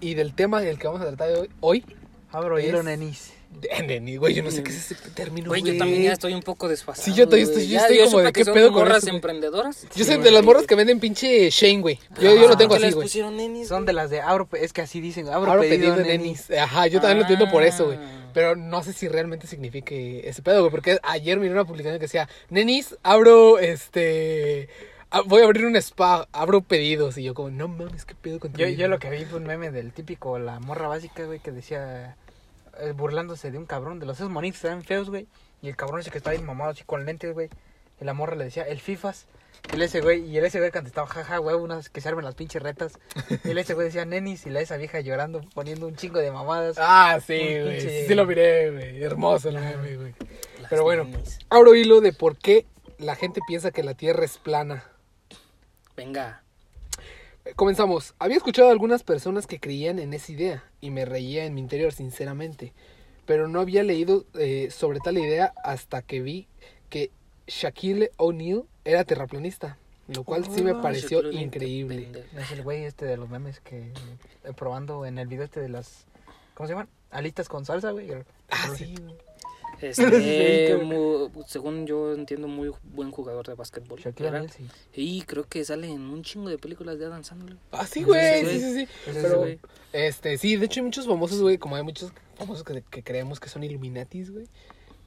y 0.00 0.14
del 0.14 0.34
tema 0.34 0.60
del 0.60 0.78
que 0.78 0.86
vamos 0.86 1.02
a 1.02 1.06
tratar 1.06 1.30
hoy. 1.38 1.50
hoy 1.60 1.84
Abro 2.30 2.58
Es- 2.58 2.66
hilo, 2.66 2.82
nenis. 2.82 3.32
de- 3.60 3.82
Neni, 3.82 4.16
güey, 4.16 4.34
yo 4.34 4.42
no 4.42 4.50
sé 4.50 4.62
qué 4.62 4.70
es 4.70 4.90
ese 4.90 4.94
término, 5.10 5.48
Güey, 5.48 5.60
güey. 5.62 5.72
yo 5.74 5.78
también 5.78 6.02
ya 6.02 6.12
estoy 6.12 6.34
un 6.34 6.42
poco 6.42 6.68
desfasado. 6.68 7.04
Sí, 7.04 7.14
yo 7.14 7.24
estoy- 7.24 7.44
yo 7.44 7.62
Ya- 7.62 7.80
estoy 7.80 7.98
yo 7.98 8.04
como 8.06 8.18
de 8.20 8.26
que 8.26 8.32
qué 8.40 8.44
son 8.44 8.54
pedo 8.54 8.72
con 8.72 8.80
morras 8.84 9.02
eso, 9.04 9.14
emprendedoras. 9.14 9.82
Yo 9.82 9.88
Sí, 9.92 10.04
soy 10.04 10.14
de 10.16 10.20
güey. 10.22 10.32
las 10.34 10.44
morras 10.44 10.66
que 10.66 10.74
venden 10.74 11.00
pinche 11.00 11.50
Shane, 11.50 11.80
güey. 11.80 11.98
Yo, 12.20 12.34
yo 12.34 12.46
Ah, 12.46 12.48
lo 12.50 12.56
tengo 12.56 12.68
¿por 12.70 12.78
qué 12.78 12.84
así, 12.84 12.84
les 12.86 12.94
güey. 12.94 13.04
pusieron 13.06 13.36
nenis, 13.36 13.68
Son 13.68 13.84
de 13.86 13.92
las 13.92 14.10
de 14.10 14.20
abro, 14.20 14.48
es 14.52 14.72
que 14.72 14.82
así 14.82 15.00
dicen, 15.00 15.28
abro, 15.28 15.50
Abro 15.50 15.62
pedido, 15.62 15.94
pedido 15.94 15.96
de 15.96 16.04
nenis. 16.18 16.48
nenis. 16.50 16.62
Ajá, 16.62 16.86
yo 16.86 17.00
también 17.00 17.18
lo 17.18 17.22
entiendo 17.22 17.50
por 17.50 17.62
eso, 17.62 17.86
güey. 17.86 17.98
Ah. 17.98 18.30
Pero 18.34 18.54
no 18.56 18.82
sé 18.84 18.92
si 18.92 19.08
realmente 19.08 19.46
signifique 19.46 20.28
ese 20.28 20.42
pedo, 20.42 20.60
güey. 20.60 20.70
Porque 20.70 20.98
ayer 21.02 21.38
miré 21.40 21.52
una 21.52 21.64
publicación 21.64 21.98
que 21.98 22.04
decía, 22.06 22.28
nenis, 22.50 22.96
abro, 23.02 23.58
este... 23.58 24.68
Voy 25.24 25.40
a 25.40 25.44
abrir 25.46 25.64
un 25.64 25.74
spa, 25.76 26.28
abro 26.32 26.60
pedidos. 26.60 27.16
Y 27.16 27.22
yo 27.22 27.32
como, 27.32 27.48
no 27.50 27.66
mames, 27.66 28.04
qué 28.04 28.14
pedo 28.14 28.38
con 28.38 28.52
tu 28.52 28.58
Yo, 28.58 28.66
vida?" 28.66 28.76
yo 28.76 28.88
lo 28.88 28.98
que 28.98 29.08
vi 29.08 29.24
fue 29.24 29.38
un 29.38 29.46
meme 29.46 29.70
del 29.70 29.90
típico, 29.92 30.38
la 30.38 30.60
morra 30.60 30.86
básica, 30.86 31.24
güey, 31.24 31.40
que 31.40 31.50
decía, 31.50 32.14
burlándose 32.94 33.50
de 33.50 33.58
un 33.58 33.66
cabrón, 33.66 33.98
de 33.98 34.06
los 34.06 34.16
esos 34.18 34.30
monitos 34.30 34.60
que 34.60 34.66
eran 34.68 34.82
feos, 34.82 35.10
güey. 35.10 35.26
Y 35.62 35.68
el 35.68 35.76
cabrón 35.76 36.00
ese 36.00 36.10
que 36.10 36.18
estaba 36.18 36.34
ahí 36.36 36.42
mamado 36.42 36.70
así 36.70 36.84
con 36.84 37.04
lentes, 37.04 37.32
güey. 37.34 37.48
Y 38.00 38.04
la 38.04 38.14
morra 38.14 38.36
le 38.36 38.44
decía, 38.44 38.62
el 38.62 38.80
FIFAs. 38.80 39.26
Y 39.72 39.74
el 39.74 39.82
ese 39.82 40.00
güey, 40.00 40.20
y 40.24 40.38
el 40.38 40.44
ese 40.44 40.60
güey 40.60 40.70
contestaba, 40.70 41.08
jaja, 41.08 41.38
güey, 41.38 41.56
unas 41.56 41.88
que 41.90 42.00
se 42.00 42.08
armen 42.08 42.24
las 42.24 42.36
pinches 42.36 42.62
retas. 42.62 42.92
Y 43.44 43.50
el 43.50 43.58
ese 43.58 43.74
güey 43.74 43.86
decía, 43.86 44.04
nenis, 44.04 44.46
y 44.46 44.50
la 44.50 44.60
esa 44.60 44.76
vieja 44.76 45.00
llorando, 45.00 45.40
poniendo 45.54 45.86
un 45.88 45.96
chingo 45.96 46.20
de 46.20 46.30
mamadas. 46.30 46.76
Ah, 46.80 47.18
sí, 47.24 47.36
güey. 47.36 47.78
pinche- 47.80 48.06
Sí 48.06 48.14
lo 48.14 48.24
miré, 48.24 48.70
güey. 48.70 49.02
Hermoso 49.02 49.50
meme, 49.50 49.96
güey. 49.96 50.14
Pero 50.70 50.84
bueno, 50.84 51.04
nenis. 51.04 51.38
abro 51.50 51.74
hilo 51.74 52.00
de 52.00 52.12
por 52.12 52.36
qué 52.38 52.66
la 52.98 53.16
gente 53.16 53.40
piensa 53.48 53.72
que 53.72 53.82
la 53.82 53.94
Tierra 53.94 54.24
es 54.24 54.38
plana. 54.38 54.84
Venga. 55.96 56.42
Comenzamos. 57.56 58.14
Había 58.18 58.36
escuchado 58.36 58.68
a 58.68 58.72
algunas 58.72 59.02
personas 59.02 59.46
que 59.46 59.60
creían 59.60 59.98
en 59.98 60.14
esa 60.14 60.32
idea 60.32 60.64
y 60.80 60.90
me 60.90 61.04
reía 61.04 61.44
en 61.44 61.54
mi 61.54 61.60
interior, 61.60 61.92
sinceramente. 61.92 62.72
Pero 63.26 63.48
no 63.48 63.60
había 63.60 63.82
leído 63.82 64.24
eh, 64.38 64.70
sobre 64.70 65.00
tal 65.00 65.18
idea 65.18 65.52
hasta 65.62 66.02
que 66.02 66.20
vi 66.20 66.46
que 66.88 67.10
Shaquille 67.46 68.10
O'Neal 68.16 68.64
era 68.84 69.04
terraplanista. 69.04 69.78
Lo 70.08 70.24
cual 70.24 70.46
sí 70.46 70.62
me 70.62 70.72
Oh, 70.72 70.80
pareció 70.80 71.22
Shaquille 71.22 71.42
increíble. 71.42 72.24
Es 72.36 72.50
el 72.52 72.62
güey 72.62 72.84
este 72.84 73.04
de 73.04 73.18
los 73.18 73.28
memes 73.28 73.60
que 73.60 73.92
eh, 74.44 74.52
probando 74.56 75.04
en 75.04 75.18
el 75.18 75.28
video 75.28 75.44
este 75.44 75.60
de 75.60 75.68
las, 75.68 76.06
¿cómo 76.54 76.66
se 76.66 76.72
llaman? 76.72 76.88
Alitas 77.10 77.48
con 77.48 77.66
salsa, 77.66 77.90
güey. 77.90 78.10
Ah, 78.50 78.70
sí, 78.76 78.94
güey. 78.98 79.14
Este, 79.80 80.76
mu- 80.84 81.30
según 81.46 81.86
yo 81.86 82.12
entiendo, 82.14 82.48
muy 82.48 82.70
buen 82.82 83.10
jugador 83.10 83.46
de 83.46 83.54
básquetbol. 83.54 84.00
Era- 84.16 84.48
sí. 84.48 84.66
Y 84.94 85.22
creo 85.22 85.44
que 85.44 85.64
sale 85.64 85.88
en 85.88 86.00
un 86.02 86.22
chingo 86.22 86.48
de 86.48 86.58
películas 86.58 86.98
de 86.98 87.06
Adam 87.06 87.24
Sandler. 87.24 87.56
Ah, 87.72 87.86
sí, 87.86 88.02
güey. 88.02 88.44
Sí, 88.44 88.60
sí, 88.60 88.74
sí. 88.74 88.88
Pero, 89.06 89.46
este, 89.92 90.38
sí, 90.38 90.56
de 90.56 90.66
hecho 90.66 90.80
hay 90.80 90.84
muchos 90.84 91.06
famosos, 91.06 91.40
güey. 91.40 91.58
Como 91.58 91.76
hay 91.76 91.82
muchos 91.82 92.12
famosos 92.36 92.64
que, 92.64 92.82
que 92.90 93.02
creemos 93.02 93.40
que 93.40 93.48
son 93.48 93.62
Illuminatis, 93.64 94.30
güey. 94.32 94.46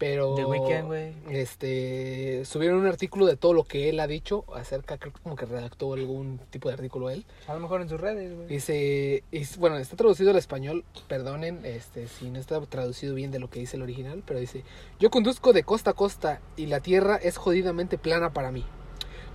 Pero. 0.01 0.33
The 0.33 0.45
Weeknd, 0.45 0.85
güey. 0.87 1.13
Este. 1.29 2.43
Subieron 2.45 2.79
un 2.79 2.87
artículo 2.87 3.27
de 3.27 3.37
todo 3.37 3.53
lo 3.53 3.63
que 3.65 3.87
él 3.87 3.99
ha 3.99 4.07
dicho 4.07 4.43
acerca. 4.55 4.97
Creo 4.97 5.13
que 5.13 5.19
como 5.21 5.35
que 5.35 5.45
redactó 5.45 5.93
algún 5.93 6.39
tipo 6.49 6.69
de 6.69 6.73
artículo 6.73 7.11
él. 7.11 7.23
A 7.47 7.53
lo 7.53 7.59
mejor 7.59 7.81
en 7.81 7.89
sus 7.89 8.01
redes, 8.01 8.35
güey. 8.35 8.47
Dice. 8.47 9.23
y 9.31 9.37
s- 9.37 9.59
bueno, 9.59 9.77
está 9.77 9.95
traducido 9.95 10.31
al 10.31 10.37
español. 10.37 10.83
Perdonen 11.07 11.63
este, 11.65 12.07
si 12.07 12.31
no 12.31 12.39
está 12.39 12.59
traducido 12.61 13.13
bien 13.13 13.29
de 13.29 13.37
lo 13.37 13.49
que 13.51 13.59
dice 13.59 13.77
el 13.77 13.83
original. 13.83 14.23
Pero 14.25 14.39
dice: 14.39 14.63
Yo 14.99 15.11
conduzco 15.11 15.53
de 15.53 15.61
costa 15.63 15.91
a 15.91 15.93
costa 15.93 16.41
y 16.57 16.65
la 16.65 16.79
tierra 16.79 17.17
es 17.17 17.37
jodidamente 17.37 17.99
plana 17.99 18.33
para 18.33 18.51
mí. 18.51 18.65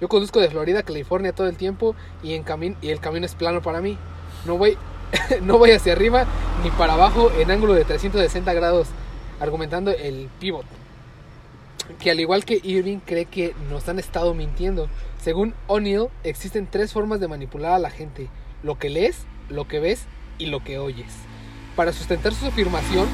Yo 0.00 0.09
conduzco 0.09 0.41
de 0.41 0.50
Florida 0.50 0.81
a 0.81 0.83
California 0.83 1.33
todo 1.33 1.47
el 1.47 1.57
tiempo 1.57 1.95
y, 2.25 2.35
en 2.35 2.43
camin 2.43 2.76
y 2.83 2.88
el 2.91 2.99
camino 2.99 3.25
es 3.25 3.37
plano 3.37 3.62
para 3.62 3.81
mí. 3.81 3.97
No 4.47 4.59
voy, 4.59 4.76
no 5.43 5.59
voy 5.59 5.71
hacia 5.71 5.93
arriba 5.93 6.26
ni 6.64 6.71
para 6.71 6.95
abajo 6.95 7.31
en 7.38 7.50
ángulo 7.52 7.73
de 7.73 7.85
360 7.85 8.52
grados, 8.52 8.88
argumentando 9.40 9.90
el 9.90 10.28
pivot. 10.40 10.66
Que 11.99 12.11
al 12.11 12.21
igual 12.21 12.45
que 12.45 12.61
Irving 12.62 12.99
cree 12.99 13.26
que 13.26 13.55
nos 13.71 13.88
han 13.88 13.99
estado 13.99 14.35
mintiendo. 14.35 14.88
Según 15.21 15.55
O'Neill, 15.66 16.09
existen 16.25 16.69
tres 16.71 16.93
formas 16.93 17.21
de 17.21 17.28
manipular 17.28 17.73
a 17.73 17.78
la 17.78 17.90
gente. 17.90 18.28
Lo 18.62 18.78
que 18.78 18.90
lees, 18.90 19.25
lo 19.49 19.69
que 19.69 19.81
ves 19.81 20.07
y 20.38 20.47
lo 20.47 20.62
que 20.62 20.78
oyes. 20.78 21.12
Para 21.76 21.93
sustentar 21.93 22.35
su 22.35 22.47
afirmación, 22.47 23.09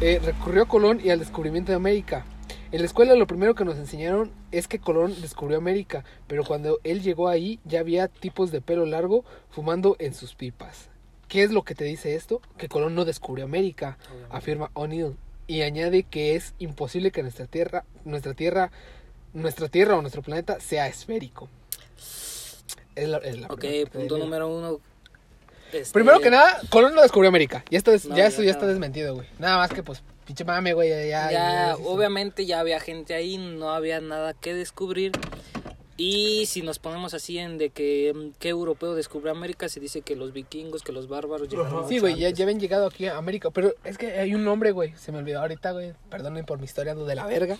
eh, 0.00 0.20
recurrió 0.24 0.62
a 0.62 0.68
Colón 0.68 1.00
y 1.02 1.10
al 1.10 1.18
descubrimiento 1.18 1.72
de 1.72 1.76
América. 1.76 2.24
En 2.72 2.80
la 2.80 2.86
escuela 2.86 3.14
lo 3.14 3.26
primero 3.26 3.54
que 3.54 3.64
nos 3.64 3.76
enseñaron 3.76 4.32
es 4.50 4.66
que 4.66 4.80
Colón 4.80 5.14
descubrió 5.20 5.58
América, 5.58 6.04
pero 6.26 6.44
cuando 6.44 6.80
él 6.82 7.02
llegó 7.02 7.28
ahí 7.28 7.60
ya 7.64 7.80
había 7.80 8.08
tipos 8.08 8.50
de 8.50 8.60
pelo 8.60 8.84
largo 8.84 9.24
fumando 9.50 9.94
en 10.00 10.12
sus 10.12 10.34
pipas. 10.34 10.90
¿Qué 11.28 11.44
es 11.44 11.52
lo 11.52 11.62
que 11.62 11.74
te 11.74 11.84
dice 11.84 12.16
esto? 12.16 12.42
Que 12.58 12.68
Colón 12.68 12.94
no 12.96 13.04
descubrió 13.04 13.44
América, 13.44 13.96
afirma 14.28 14.70
O'Neill, 14.74 15.16
y 15.46 15.62
añade 15.62 16.02
que 16.04 16.34
es 16.36 16.54
imposible 16.58 17.10
que 17.10 17.22
nuestra 17.22 17.46
tierra, 17.46 17.84
nuestra 18.04 18.34
tierra, 18.34 18.70
nuestra 19.32 19.68
tierra 19.68 19.96
o 19.96 20.00
nuestro 20.02 20.22
planeta 20.22 20.60
sea 20.60 20.86
esférico. 20.86 21.48
Es 22.94 23.08
la- 23.08 23.18
es 23.18 23.38
la 23.38 23.48
Ok, 23.48 23.64
punto 23.92 24.18
número 24.18 24.48
uno. 24.48 24.78
Este, 25.72 25.92
Primero 25.92 26.20
que 26.20 26.30
nada, 26.30 26.60
Colón 26.70 26.94
no 26.94 27.02
descubrió 27.02 27.28
América. 27.28 27.64
Ya, 27.68 27.78
esto 27.78 27.92
es- 27.92 28.04
No, 28.04 28.10
ya 28.16 28.22
ya 28.24 28.28
eso 28.28 28.42
ya 28.44 28.52
está 28.52 28.66
desmentido, 28.66 29.14
güey. 29.16 29.26
Nada 29.40 29.56
más 29.56 29.70
que 29.72 29.82
pues, 29.82 30.02
pinche 30.24 30.44
mame, 30.44 30.72
güey. 30.72 30.88
Ya, 30.90 31.04
Ya, 31.04 31.30
ya- 31.32 31.76
obviamente 31.84 32.46
ya 32.46 32.60
había 32.60 32.78
gente 32.78 33.14
ahí, 33.14 33.38
no 33.38 33.70
había 33.70 34.00
nada 34.00 34.34
que 34.34 34.54
descubrir. 34.54 35.10
Y 35.96 36.46
si 36.46 36.62
nos 36.62 36.80
ponemos 36.80 37.14
así 37.14 37.38
en 37.38 37.56
de 37.56 37.70
que 37.70 38.12
mm, 38.14 38.38
qué 38.38 38.48
europeo 38.48 38.94
descubrió 38.94 39.30
América, 39.30 39.68
se 39.68 39.78
dice 39.78 40.02
que 40.02 40.16
los 40.16 40.32
vikingos, 40.32 40.82
que 40.82 40.92
los 40.92 41.08
bárbaros 41.08 41.48
llegaron 41.48 41.88
Sí, 41.88 42.00
güey, 42.00 42.16
ya, 42.16 42.30
ya 42.30 42.44
habían 42.44 42.58
llegado 42.58 42.86
aquí 42.86 43.06
a 43.06 43.16
América. 43.16 43.50
Pero 43.50 43.74
es 43.84 43.96
que 43.96 44.18
hay 44.18 44.34
un 44.34 44.44
nombre, 44.44 44.72
güey. 44.72 44.94
Se 44.96 45.12
me 45.12 45.18
olvidó 45.18 45.40
ahorita, 45.40 45.70
güey. 45.72 45.92
Perdonen 46.10 46.44
por 46.44 46.58
mi 46.58 46.64
historia 46.64 46.92
ando 46.92 47.04
de 47.04 47.14
la 47.14 47.26
verga. 47.26 47.58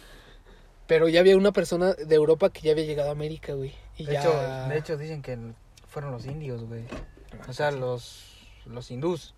Pero 0.87 1.09
ya 1.09 1.21
había 1.21 1.37
una 1.37 1.53
persona 1.53 1.95
de 1.95 2.15
Europa 2.15 2.51
que 2.51 2.61
ya 2.61 2.73
había 2.73 2.85
llegado 2.85 3.09
a 3.09 3.13
América, 3.13 3.55
güey. 3.55 3.73
Y 3.97 4.05
De, 4.05 4.15
ya... 4.15 4.21
hecho, 4.21 4.69
de 4.69 4.79
hecho, 4.79 4.97
dicen 4.97 5.23
que 5.23 5.39
fueron 5.87 6.11
los 6.11 6.27
indios, 6.27 6.65
güey. 6.65 6.85
O 7.49 7.53
sea, 7.53 7.71
los, 7.71 8.25
los 8.67 8.91
hindús. 8.91 9.35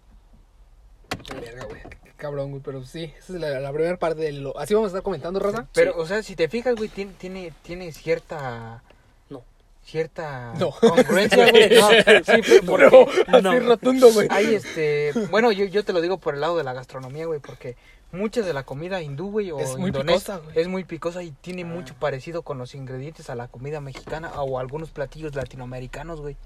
Verga, 1.41 1.65
güey. 1.67 1.83
Cabrón, 2.17 2.51
güey. 2.51 2.63
Pero 2.65 2.83
sí, 2.85 3.13
esa 3.19 3.35
es 3.35 3.41
la, 3.41 3.61
la 3.61 3.73
primera 3.73 3.97
parte 3.97 4.23
de 4.23 4.33
lo. 4.33 4.59
Así 4.59 4.75
vamos 4.75 4.89
a 4.89 4.91
estar 4.91 5.03
comentando, 5.03 5.39
Raza. 5.41 5.67
Pero, 5.73 5.93
Sí. 5.93 5.99
o 6.01 6.07
sea, 6.07 6.23
si 6.23 6.37
te 6.37 6.49
fijas, 6.49 6.75
güey, 6.77 6.89
tiene, 6.89 7.13
tiene, 7.19 7.53
tiene 7.63 7.93
cierta... 7.93 8.83
No. 9.31 9.43
Cierta 9.85 10.55
No. 10.59 10.71
congruencia, 10.71 11.51
güey. 11.51 11.71
No, 11.81 11.89
sí, 11.91 12.61
pero 12.67 12.91
porque... 13.07 13.25
así 13.29 13.43
no. 13.43 13.61
rotundo, 13.61 14.13
güey. 14.13 14.29
Hay 14.31 14.55
este... 14.55 15.13
Bueno, 15.31 15.53
yo, 15.53 15.65
yo 15.67 15.85
te 15.85 15.93
lo 15.93 16.01
digo 16.01 16.19
por 16.19 16.35
el 16.35 16.41
lado 16.41 16.57
de 16.57 16.65
la 16.65 16.73
gastronomía, 16.73 17.27
güey, 17.27 17.41
porque 17.41 17.77
mucha 18.13 18.41
de 18.43 18.53
la 18.53 18.63
comida 18.65 19.03
hindú, 19.03 19.31
güey, 19.31 19.51
o 19.51 19.59
Es 19.59 19.77
muy 19.77 19.89
indonesia, 19.89 20.37
picosa, 20.37 20.39
güey. 20.39 20.59
es 20.61 20.69
muy 20.69 20.85
picosa 20.85 21.23
y 21.23 21.31
tiene 21.33 21.65
mucho 21.65 21.95
parecido 21.95 22.43
con 22.43 22.57
los 22.59 22.75
ingredientes 22.75 23.29
a 23.31 23.35
la 23.35 23.49
comida 23.49 23.81
mexicana 23.81 24.33
o 24.43 24.59
algunos 24.59 24.91
platillos 24.91 25.35
latinoamericanos, 25.35 26.21
güey. 26.21 26.37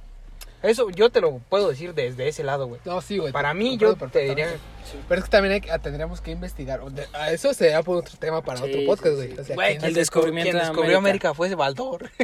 Eso 0.63 0.91
yo 0.91 1.11
te 1.11 1.21
lo 1.21 1.39
puedo 1.49 1.69
decir 1.71 1.95
desde 1.95 2.29
ese 2.29 2.45
lado, 2.45 2.67
güey. 2.67 2.81
No, 2.85 3.01
sí, 3.01 3.19
güey. 3.19 3.33
Para 3.33 3.55
mí, 3.55 3.77
yo 3.79 3.97
te 3.97 4.19
diría... 4.21 4.49
Pero 5.09 5.21
es 5.21 5.25
que 5.25 5.31
también 5.31 5.55
hay, 5.55 5.61
que- 5.61 5.71
ah, 5.71 5.79
tendríamos 5.79 6.21
que 6.21 6.33
investigar. 6.33 6.83
De- 6.91 7.07
ah, 7.13 7.31
Eso 7.31 7.55
sería 7.55 7.83
por 7.83 7.97
otro 7.99 8.17
tema 8.19 8.43
para 8.43 8.59
Sí, 8.59 8.65
otro 8.65 8.81
podcast, 8.87 9.07
sí. 9.21 9.27
güey. 9.29 9.39
O 9.39 9.45
sea, 9.45 9.55
Güey, 9.55 9.77
¿quién- 9.79 9.85
el 9.85 9.95
descubrimiento 9.95 10.51
quien 10.51 10.57
de 10.63 10.69
descubrió 10.69 10.99
América. 10.99 11.29
América 11.31 11.35
fue 11.35 11.55
Baldor. 11.55 12.11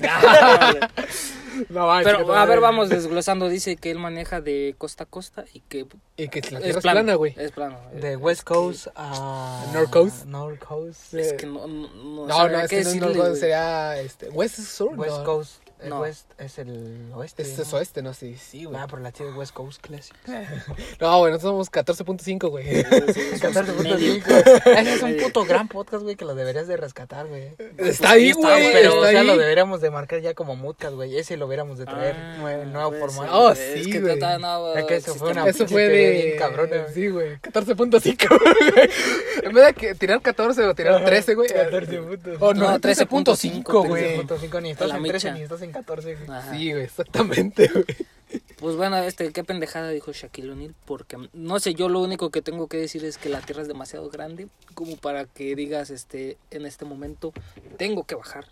No, 1.71 1.87
manches, 1.87 2.13
Pero 2.19 2.35
a 2.35 2.45
ver, 2.45 2.61
vamos 2.61 2.91
desglosando. 2.91 3.49
Dice 3.49 3.77
que 3.77 3.91
él 3.91 3.99
maneja 3.99 4.41
de 4.43 4.75
costa 4.77 5.05
a 5.05 5.07
costa 5.07 5.45
y 5.55 5.61
que 5.61 5.87
Y 6.19 6.29
que 6.29 6.43
la 6.51 6.59
es 6.61 6.77
plana, 6.77 7.15
güey. 7.15 7.35
Es 7.39 7.51
plano. 7.53 7.79
De 7.95 8.13
Es 8.13 8.19
West 8.19 8.43
Coast 8.45 8.89
a... 8.95 9.65
North 9.73 9.91
Coast. 9.91 10.25
North 10.27 10.59
Coast. 10.63 11.15
Es 11.15 11.33
que 11.33 11.47
no, 11.47 11.67
no, 11.67 11.89
no, 11.95 12.27
No, 12.27 12.59
es 12.61 12.69
que 12.69 12.85
no, 12.85 13.35
sería 13.37 13.99
este, 14.01 14.29
West 14.29 14.59
Sur. 14.59 14.99
West 14.99 15.17
no. 15.19 15.25
Coast. 15.25 15.63
El 15.83 15.91
No. 15.91 16.01
West 16.01 16.31
es 16.39 16.59
el 16.59 17.11
oeste. 17.15 17.43
Este 17.43 17.63
es 17.63 17.71
¿no? 17.73 17.79
oeste, 17.79 18.03
no, 18.03 18.15
sí, 18.15 18.35
sí, 18.37 18.65
güey. 18.65 18.79
Ah, 18.81 18.87
pero 18.89 19.03
la 19.03 19.13
tiene 19.13 19.33
West 19.33 19.53
Coast 19.53 19.81
Classic. 19.83 20.15
No, 21.01 21.19
güey, 21.19 21.33
nosotros 21.33 21.69
somos 21.69 21.71
14.5, 21.71 22.49
güey. 22.49 22.67
Ese 22.81 23.35
es 24.95 25.03
un 25.03 25.17
puto 25.19 25.45
gran 25.45 25.69
podcast, 25.69 26.03
güey, 26.03 26.17
que 26.17 26.25
lo 26.25 26.35
deberías 26.35 26.67
de 26.67 26.77
rescatar, 26.79 27.27
güey. 27.27 27.51
Está 27.79 28.13
ahí, 28.13 28.31
está, 28.31 28.53
güey. 28.53 28.73
Pero, 28.73 28.89
está 28.95 29.01
o 29.01 29.11
sea, 29.11 29.21
ahí. 29.21 29.27
lo 29.27 29.37
deberíamos 29.37 29.81
de 29.83 29.91
marcar 29.91 30.21
ya 30.23 30.33
como 30.35 30.57
Moodcast, 30.57 30.95
güey. 30.95 31.17
Ese 31.19 31.37
lo 31.37 31.45
deberíamos 31.47 31.79
de 31.79 31.85
traer. 31.85 32.17
Ah, 32.17 32.37
nue- 32.41 32.65
nuevo 32.67 32.91
puede 32.91 33.03
formato. 33.03 33.39
Oh, 33.39 33.53
güey. 33.53 33.57
sí, 33.57 33.81
Es 33.81 33.87
que 33.89 34.01
güey. 34.01 34.19
todavía 34.19 34.39
no 34.39 34.75
Es 34.75 34.85
que 34.87 34.97
eso 34.97 35.15
fue 35.15 35.31
una- 35.33 35.47
Eso 35.49 35.69
fue 35.69 35.89
de. 35.89 36.11
bien 36.11 36.39
cabrona, 36.39 36.77
güey. 36.83 36.95
Sí, 36.95 37.09
güey. 37.09 37.37
14.5, 37.37 38.29
güey. 38.75 38.91
En 39.43 39.53
vez 39.53 39.67
de 39.67 39.75
que 39.75 39.95
tirar 39.95 40.21
14 40.23 40.63
o 40.65 40.75
tirar 40.75 41.05
13, 41.05 41.35
güey. 41.35 41.49
14 41.49 41.99
puntos. 41.99 42.37
Oh, 42.41 42.55
no, 42.55 42.71
No, 42.71 42.79
13.5, 42.81 43.87
güey. 43.87 44.17
13.5, 44.27 44.63
ni 44.63 44.71
estás 44.71 44.91
en 44.91 45.03
13 45.03 45.03
micha. 45.03 45.33
ni 45.35 45.43
estás 45.43 45.63
en 45.67 45.73
14. 45.73 46.15
güey. 46.15 46.31
Ajá. 46.39 46.57
Sí, 46.57 46.73
güey, 46.73 46.85
exactamente, 46.85 47.69
güey. 47.73 47.85
Pues 48.59 48.75
bueno, 48.75 48.97
este, 48.99 49.33
qué 49.33 49.45
pendejada 49.45 49.91
dijo 49.91 50.13
Shaquille 50.13 50.51
O'Neal, 50.51 50.75
porque 50.85 51.17
no 51.33 51.61
sé, 51.61 51.75
yo 51.75 51.89
lo 51.89 52.01
único 52.01 52.31
que 52.31 52.43
tengo 52.43 52.67
que 52.69 52.79
decir 52.79 53.05
es 53.05 53.19
que 53.19 53.29
la 53.29 53.41
Tierra 53.41 53.63
es 53.63 53.69
demasiado 53.69 54.09
grande 54.09 54.49
como 54.75 54.97
para 54.97 55.27
que 55.27 55.55
digas, 55.55 55.91
este, 55.91 56.39
en 56.51 56.67
este 56.67 56.85
momento, 56.85 57.33
tengo 57.77 58.05
que 58.05 58.15
bajar, 58.15 58.47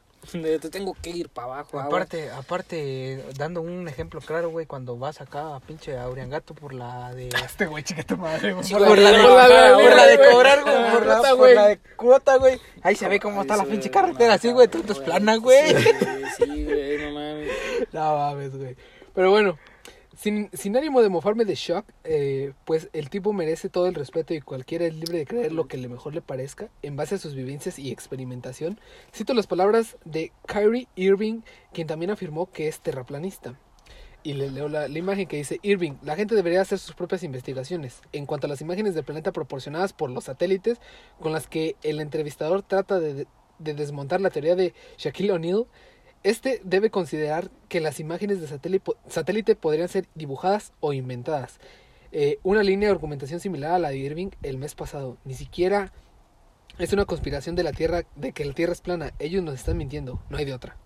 tengo 0.71 0.95
que 1.01 1.11
ir 1.11 1.29
para 1.29 1.47
abajo. 1.47 1.81
Aparte, 1.81 2.31
aparte, 2.31 3.25
dando 3.37 3.61
un 3.61 3.89
ejemplo 3.89 4.21
claro, 4.21 4.51
güey, 4.51 4.67
cuando 4.67 4.97
vas 4.99 5.21
acá 5.21 5.57
a 5.57 5.61
pinche 5.61 5.97
Auriangato 5.99 6.55
por 6.55 6.73
la 6.75 7.13
de... 7.15 7.29
Este 7.45 7.67
güey, 7.67 7.83
chica 7.85 8.03
tu 8.03 8.17
madre, 8.17 8.53
güey. 8.53 8.65
Sí, 8.65 8.73
Por 8.75 8.87
güey, 8.87 9.01
la, 9.01 9.11
de, 9.13 9.23
por 9.23 9.97
la- 9.97 10.07
de 10.07 10.31
cobrar, 10.31 10.63
güey. 10.63 10.75
Ah, 10.75 10.91
Por 10.93 11.07
la, 11.07 11.37
por 11.37 11.49
de 11.69 11.81
cuota, 11.97 12.37
güey. 12.37 12.61
Ahí 12.83 12.97
se 12.97 13.09
ve 13.09 13.21
cómo 13.21 13.43
está 13.43 13.57
la 13.57 13.65
pinche 13.65 13.91
carretera, 13.91 14.35
así, 14.35 14.51
güey. 14.53 14.69
Todo 14.69 14.83
no, 14.87 14.93
es 14.93 14.99
plana, 15.01 15.37
güey. 15.37 15.75
Sí, 15.75 15.85
sí, 16.39 16.65
güey, 16.65 16.99
no 16.99 17.13
mames. 17.13 17.49
No 17.93 18.17
mames, 18.17 18.57
güey. 18.57 18.77
Pero 19.15 19.31
bueno, 19.31 19.59
sin, 20.17 20.51
sin 20.53 20.77
ánimo 20.77 21.03
de 21.03 21.09
mofarme 21.09 21.45
de 21.45 21.55
shock, 21.55 21.87
eh, 22.05 22.53
pues 22.65 22.89
el 22.93 23.11
tipo 23.11 23.33
merece 23.33 23.69
todo 23.69 23.87
el 23.87 23.95
respeto 23.95 24.35
y 24.35 24.41
cualquiera 24.41 24.85
es 24.85 24.95
libre 24.95 25.19
de 25.19 25.27
creer 25.27 25.53
lo 25.53 25.67
que 25.67 25.77
le 25.77 25.89
mejor 25.89 26.15
le 26.15 26.23
parezca 26.23 26.69
en 26.83 26.97
base 26.97 27.17
a 27.17 27.19
sus 27.19 27.35
vivencias 27.35 27.79
y 27.79 27.91
experimentación. 27.91 28.79
Cito 29.13 29.35
las 29.35 29.47
palabras 29.47 29.97
de 30.05 30.33
Kyrie 30.47 30.89
Irving, 30.97 31.41
quien 31.73 31.87
también 31.87 32.11
afirmó 32.11 32.51
que 32.51 32.69
es 32.69 32.81
terraplanista. 32.81 33.59
Y 34.23 34.33
le 34.33 34.51
leo 34.51 34.69
la, 34.69 34.89
la 34.89 34.99
imagen 34.99 35.29
que 35.29 35.37
dice 35.37 35.59
Irving, 35.63 35.97
la 36.03 36.17
gente 36.17 36.35
debería 36.35 36.63
hacer 36.63 36.79
sus 36.79 36.95
propias 36.95 37.23
investigaciones. 37.23 38.01
En 38.13 38.25
cuanto 38.25 38.47
a 38.47 38.51
las 38.51 38.63
imágenes 38.63 38.95
del 38.95 39.05
planeta 39.05 39.33
proporcionadas 39.33 39.93
por 39.93 40.11
los 40.11 40.25
satélites, 40.25 40.81
con 41.21 41.33
las 41.33 41.47
que 41.47 41.77
el 41.83 42.01
entrevistador 42.01 42.63
trata 42.63 43.01
de, 43.01 43.27
de 43.59 43.75
desmontar 43.75 44.21
la 44.21 44.31
teoría 44.31 44.57
de 44.57 44.73
Shaquille 44.97 45.33
O'Neal, 45.33 45.67
este 46.25 46.61
debe 46.65 46.91
considerar 46.91 47.51
que 47.69 47.81
las 47.81 48.01
imágenes 48.01 48.41
de 48.41 48.49
satélite, 48.49 49.55
podrían 49.55 49.89
ser 49.89 50.09
dibujadas 50.15 50.73
o 50.81 50.93
inventadas. 50.93 51.61
Eh, 52.13 52.39
una 52.43 52.63
línea 52.63 52.89
de 52.89 52.95
argumentación 52.95 53.41
similar 53.41 53.73
a 53.73 53.79
la 53.79 53.91
de 53.91 53.99
Irving 53.99 54.31
el 54.43 54.57
mes 54.57 54.75
pasado. 54.75 55.19
Ni 55.25 55.35
siquiera 55.35 55.93
es 56.79 56.93
una 56.93 57.05
conspiración 57.05 57.55
de 57.55 57.63
la 57.63 57.73
Tierra, 57.73 58.05
de 58.17 58.33
que 58.33 58.45
la 58.45 58.55
Tierra 58.55 58.73
es 58.73 58.81
plana. 58.81 59.13
Ellos 59.19 59.43
nos 59.43 59.55
están 59.55 59.77
mintiendo, 59.77 60.21
no 60.31 60.39
hay 60.39 60.47
de 60.47 60.55
otra. 60.55 60.77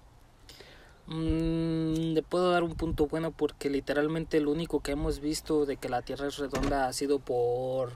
Mm, 1.07 2.15
le 2.15 2.23
puedo 2.23 2.51
dar 2.51 2.65
un 2.65 2.75
punto 2.75 3.07
bueno 3.07 3.31
porque 3.31 3.71
literalmente 3.71 4.41
lo 4.41 4.51
único 4.51 4.81
que 4.81 4.93
hemos 4.93 5.21
visto 5.21 5.65
de 5.67 5.77
que 5.77 5.89
la 5.89 6.03
Tierra 6.03 6.27
es 6.27 6.37
redonda 6.37 6.87
ha 6.87 6.93
sido 6.93 7.19
por 7.21 7.93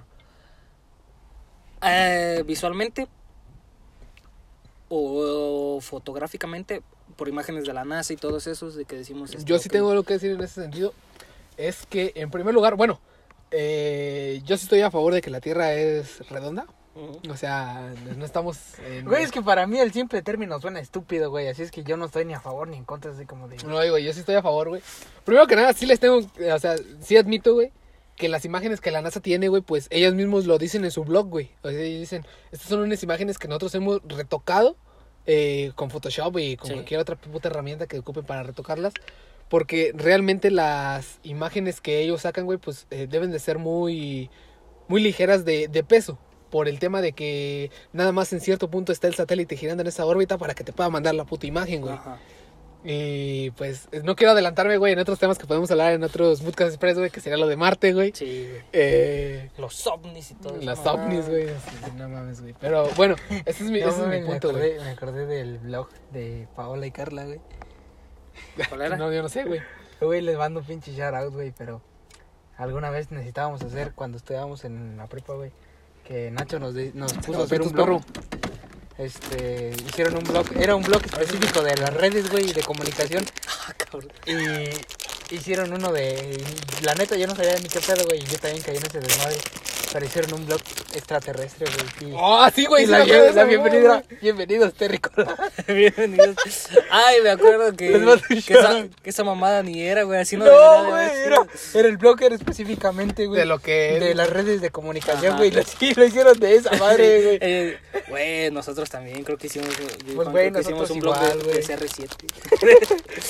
eh, 1.82 2.42
visualmente 2.46 3.08
o 4.88 5.78
fotográficamente 5.80 6.82
por 7.22 7.28
imágenes 7.28 7.62
de 7.62 7.72
la 7.72 7.84
NASA 7.84 8.12
y 8.12 8.16
todos 8.16 8.48
esos 8.48 8.74
de 8.74 8.84
que 8.84 8.96
decimos 8.96 9.30
esto, 9.30 9.44
Yo 9.46 9.56
sí 9.60 9.68
ok. 9.68 9.72
tengo 9.74 9.90
algo 9.92 10.02
que 10.02 10.14
decir 10.14 10.32
en 10.32 10.40
ese 10.40 10.60
sentido. 10.60 10.92
Es 11.56 11.86
que, 11.86 12.10
en 12.16 12.32
primer 12.32 12.52
lugar, 12.52 12.74
bueno, 12.74 12.98
eh, 13.52 14.42
yo 14.44 14.56
sí 14.56 14.64
estoy 14.64 14.80
a 14.80 14.90
favor 14.90 15.14
de 15.14 15.22
que 15.22 15.30
la 15.30 15.40
Tierra 15.40 15.72
es 15.72 16.28
redonda. 16.28 16.66
O 17.30 17.36
sea, 17.36 17.94
no 18.16 18.24
estamos... 18.24 18.58
En... 18.80 19.04
Güey, 19.04 19.22
es 19.22 19.30
que 19.30 19.40
para 19.40 19.68
mí 19.68 19.78
el 19.78 19.92
simple 19.92 20.20
término 20.22 20.58
suena 20.58 20.80
estúpido, 20.80 21.30
güey. 21.30 21.46
Así 21.46 21.62
es 21.62 21.70
que 21.70 21.84
yo 21.84 21.96
no 21.96 22.06
estoy 22.06 22.24
ni 22.24 22.34
a 22.34 22.40
favor 22.40 22.66
ni 22.66 22.76
en 22.76 22.84
contra, 22.84 23.12
así 23.12 23.24
como 23.24 23.46
de... 23.46 23.56
No, 23.58 23.80
digo, 23.80 23.98
yo 23.98 24.12
sí 24.12 24.18
estoy 24.18 24.34
a 24.34 24.42
favor, 24.42 24.70
güey. 24.70 24.82
Primero 25.24 25.46
que 25.46 25.54
nada, 25.54 25.72
sí 25.74 25.86
les 25.86 26.00
tengo, 26.00 26.16
o 26.16 26.58
sea, 26.58 26.74
sí 27.02 27.16
admito, 27.16 27.54
güey, 27.54 27.70
que 28.16 28.28
las 28.28 28.44
imágenes 28.44 28.80
que 28.80 28.90
la 28.90 29.00
NASA 29.00 29.20
tiene, 29.20 29.46
güey, 29.46 29.62
pues 29.62 29.86
ellos 29.90 30.12
mismos 30.14 30.46
lo 30.46 30.58
dicen 30.58 30.84
en 30.84 30.90
su 30.90 31.04
blog, 31.04 31.28
güey. 31.28 31.52
O 31.62 31.70
sea, 31.70 31.78
ellos 31.78 32.00
dicen, 32.00 32.26
estas 32.50 32.68
son 32.68 32.80
unas 32.80 33.00
imágenes 33.04 33.38
que 33.38 33.46
nosotros 33.46 33.72
hemos 33.76 34.02
retocado 34.08 34.76
eh, 35.26 35.72
con 35.74 35.90
Photoshop 35.90 36.38
y 36.38 36.56
con 36.56 36.68
Sí. 36.68 36.74
cualquier 36.74 37.00
otra 37.00 37.16
puta 37.16 37.48
herramienta 37.48 37.86
que 37.86 37.98
ocupen 37.98 38.24
para 38.24 38.42
retocarlas. 38.42 38.92
Porque 39.48 39.92
realmente 39.94 40.50
las 40.50 41.18
imágenes 41.24 41.80
que 41.80 42.00
ellos 42.00 42.22
sacan, 42.22 42.46
güey, 42.46 42.58
pues 42.58 42.86
eh, 42.90 43.06
deben 43.10 43.30
de 43.30 43.38
ser 43.38 43.58
muy, 43.58 44.30
muy 44.88 45.02
ligeras 45.02 45.44
de, 45.44 45.68
de 45.68 45.84
peso. 45.84 46.18
Por 46.50 46.68
el 46.68 46.78
tema 46.78 47.00
de 47.00 47.12
que 47.12 47.70
nada 47.92 48.12
más 48.12 48.32
en 48.32 48.40
cierto 48.40 48.68
punto 48.70 48.92
está 48.92 49.08
el 49.08 49.14
satélite 49.14 49.56
girando 49.56 49.80
en 49.82 49.86
esa 49.86 50.04
órbita 50.06 50.36
para 50.38 50.54
que 50.54 50.64
te 50.64 50.72
pueda 50.72 50.88
mandar 50.90 51.14
la 51.14 51.24
puta 51.24 51.46
imagen, 51.46 51.80
güey. 51.82 51.94
Ajá. 51.94 52.18
Y 52.84 53.50
pues 53.52 53.88
no 54.02 54.16
quiero 54.16 54.32
adelantarme, 54.32 54.76
güey, 54.76 54.92
en 54.92 54.98
otros 54.98 55.18
temas 55.20 55.38
que 55.38 55.46
podemos 55.46 55.70
hablar 55.70 55.92
en 55.92 56.02
otros 56.02 56.42
Moodcast 56.42 56.70
Express, 56.70 56.98
güey, 56.98 57.10
que 57.10 57.20
sería 57.20 57.36
lo 57.38 57.46
de 57.46 57.56
Marte, 57.56 57.92
güey. 57.92 58.10
Sí, 58.14 58.48
güey. 58.50 58.62
Eh, 58.72 59.50
Los 59.56 59.86
ovnis 59.86 60.32
y 60.32 60.34
todo 60.34 60.56
eso. 60.56 60.64
las 60.64 60.84
¿no? 60.84 60.92
ovnis, 60.92 61.28
güey. 61.28 61.48
así, 61.48 61.70
No 61.96 62.08
mames, 62.08 62.40
güey. 62.40 62.54
Pero 62.60 62.88
bueno, 62.96 63.14
ese 63.46 63.64
es 63.64 63.70
mi, 63.70 63.80
No, 63.80 63.88
ese 63.88 64.00
es 64.02 64.06
mi 64.08 64.20
me, 64.20 64.26
punto, 64.26 64.50
güey. 64.50 64.72
acordé, 64.72 64.84
me 64.84 64.90
acordé 64.90 65.26
del 65.26 65.58
blog 65.58 65.88
de 66.10 66.48
Paola 66.56 66.84
y 66.86 66.90
Carla, 66.90 67.24
güey. 67.24 67.40
¿Cuál 68.68 68.82
era? 68.82 68.96
No, 68.96 69.12
yo 69.12 69.22
no 69.22 69.28
sé, 69.28 69.44
güey. 69.44 69.60
Güey, 70.00 70.20
les 70.20 70.36
mando 70.36 70.58
un 70.60 70.66
pinche 70.66 70.92
shout 70.92 71.14
out, 71.14 71.32
güey, 71.32 71.52
pero 71.56 71.80
alguna 72.56 72.90
vez 72.90 73.12
necesitábamos 73.12 73.62
hacer 73.62 73.92
cuando 73.94 74.16
estudiábamos 74.18 74.64
en 74.64 74.96
la 74.96 75.06
prepa, 75.06 75.34
güey, 75.34 75.52
que 76.04 76.32
Nacho 76.32 76.58
nos, 76.58 76.74
de- 76.74 76.90
nos 76.94 77.12
puso 77.12 77.42
a 77.42 77.44
hacer 77.44 77.62
un 77.62 77.70
perro. 77.70 78.00
Este, 78.98 79.72
hicieron 79.88 80.16
un 80.16 80.24
blog, 80.24 80.46
era 80.56 80.76
un 80.76 80.82
blog 80.82 81.02
específico 81.04 81.62
de 81.62 81.76
las 81.76 81.92
redes, 81.94 82.30
güey, 82.30 82.50
y 82.50 82.52
de 82.52 82.62
comunicación. 82.62 83.24
Ah. 83.48 83.74
Y 84.26 85.34
hicieron 85.34 85.72
uno 85.72 85.92
de. 85.92 86.42
La 86.82 86.94
neta, 86.94 87.16
yo 87.16 87.26
no 87.26 87.34
sabía 87.34 87.56
ni 87.56 87.68
qué 87.68 87.80
pedo, 87.80 88.04
güey. 88.06 88.22
y 88.22 88.26
Yo 88.26 88.38
también 88.38 88.62
caí 88.62 88.76
en 88.76 88.86
ese 88.86 89.00
desmadre. 89.00 89.38
Pero 89.92 90.06
hicieron 90.06 90.34
un 90.34 90.46
blog 90.46 90.60
extraterrestre, 90.94 91.66
güey. 92.00 92.12
Oh, 92.16 92.46
sí, 92.54 92.66
güey. 92.66 92.86
la, 92.86 93.04
bienvenida. 93.04 94.02
Bienvenidos, 94.20 94.74
Terry 94.74 94.98
Cola. 94.98 95.36
Bienvenidos. 95.66 96.36
Ay, 96.90 97.20
me 97.22 97.30
acuerdo 97.30 97.70
que, 97.76 97.92
que, 98.46 98.54
esa, 98.54 98.72
shout. 98.80 98.94
que 99.02 99.10
esa 99.10 99.24
mamada 99.24 99.62
ni 99.62 99.82
era, 99.82 100.02
güey. 100.04 100.20
Así 100.20 100.36
no, 100.36 100.44
No, 100.44 100.50
debería 100.84 101.12
de 101.12 101.36
güey. 101.36 101.46
Era, 101.74 101.88
el 101.88 101.96
blog 101.96 102.22
era 102.22 102.34
específicamente, 102.34 103.26
güey. 103.26 103.40
De 103.40 103.46
lo 103.46 103.58
que. 103.58 103.98
de 104.00 104.14
las 104.14 104.28
redes 104.30 104.60
de 104.60 104.70
comunicación, 104.70 105.32
Ajá. 105.32 105.38
güey. 105.38 105.50
Lo, 105.50 105.62
sí, 105.62 105.94
lo 105.94 106.04
hicieron 106.04 106.38
de 106.38 106.56
esa 106.56 106.72
madre, 106.76 107.22
güey. 107.24 107.38
Eh, 107.40 107.78
Güey, 108.08 108.50
nosotros 108.50 108.90
también 108.90 109.24
creo 109.24 109.38
que 109.38 109.46
hicimos, 109.46 109.68
Pues, 110.14 110.28
güey, 110.28 110.52
que 110.52 110.60
hicimos 110.60 110.80
nosotros 110.82 110.90
un 110.90 111.00
blog 111.00 111.18
de- 111.18 111.26
igual, 111.26 111.38
de, 111.38 111.44
güey. 111.44 111.62
CR7. 111.62 112.08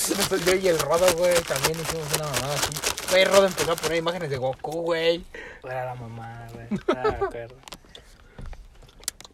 Nosotros, 0.09 0.45
Yo 0.45 0.55
y 0.55 0.67
el 0.67 0.79
Rodo, 0.79 1.05
güey, 1.17 1.33
también 1.41 1.77
hicimos 1.79 2.05
una 2.15 2.25
mamada 2.25 2.53
así. 2.55 2.67
Güey, 3.11 3.25
Rodo 3.25 3.45
empezó 3.47 3.71
a 3.71 3.75
poner 3.75 3.97
imágenes 3.97 4.29
de 4.29 4.37
Goku, 4.37 4.81
güey. 4.81 5.23
Era 5.63 5.85
la 5.85 5.95
mamada, 5.95 6.47
güey. 6.53 6.67
Ah. 6.89 7.29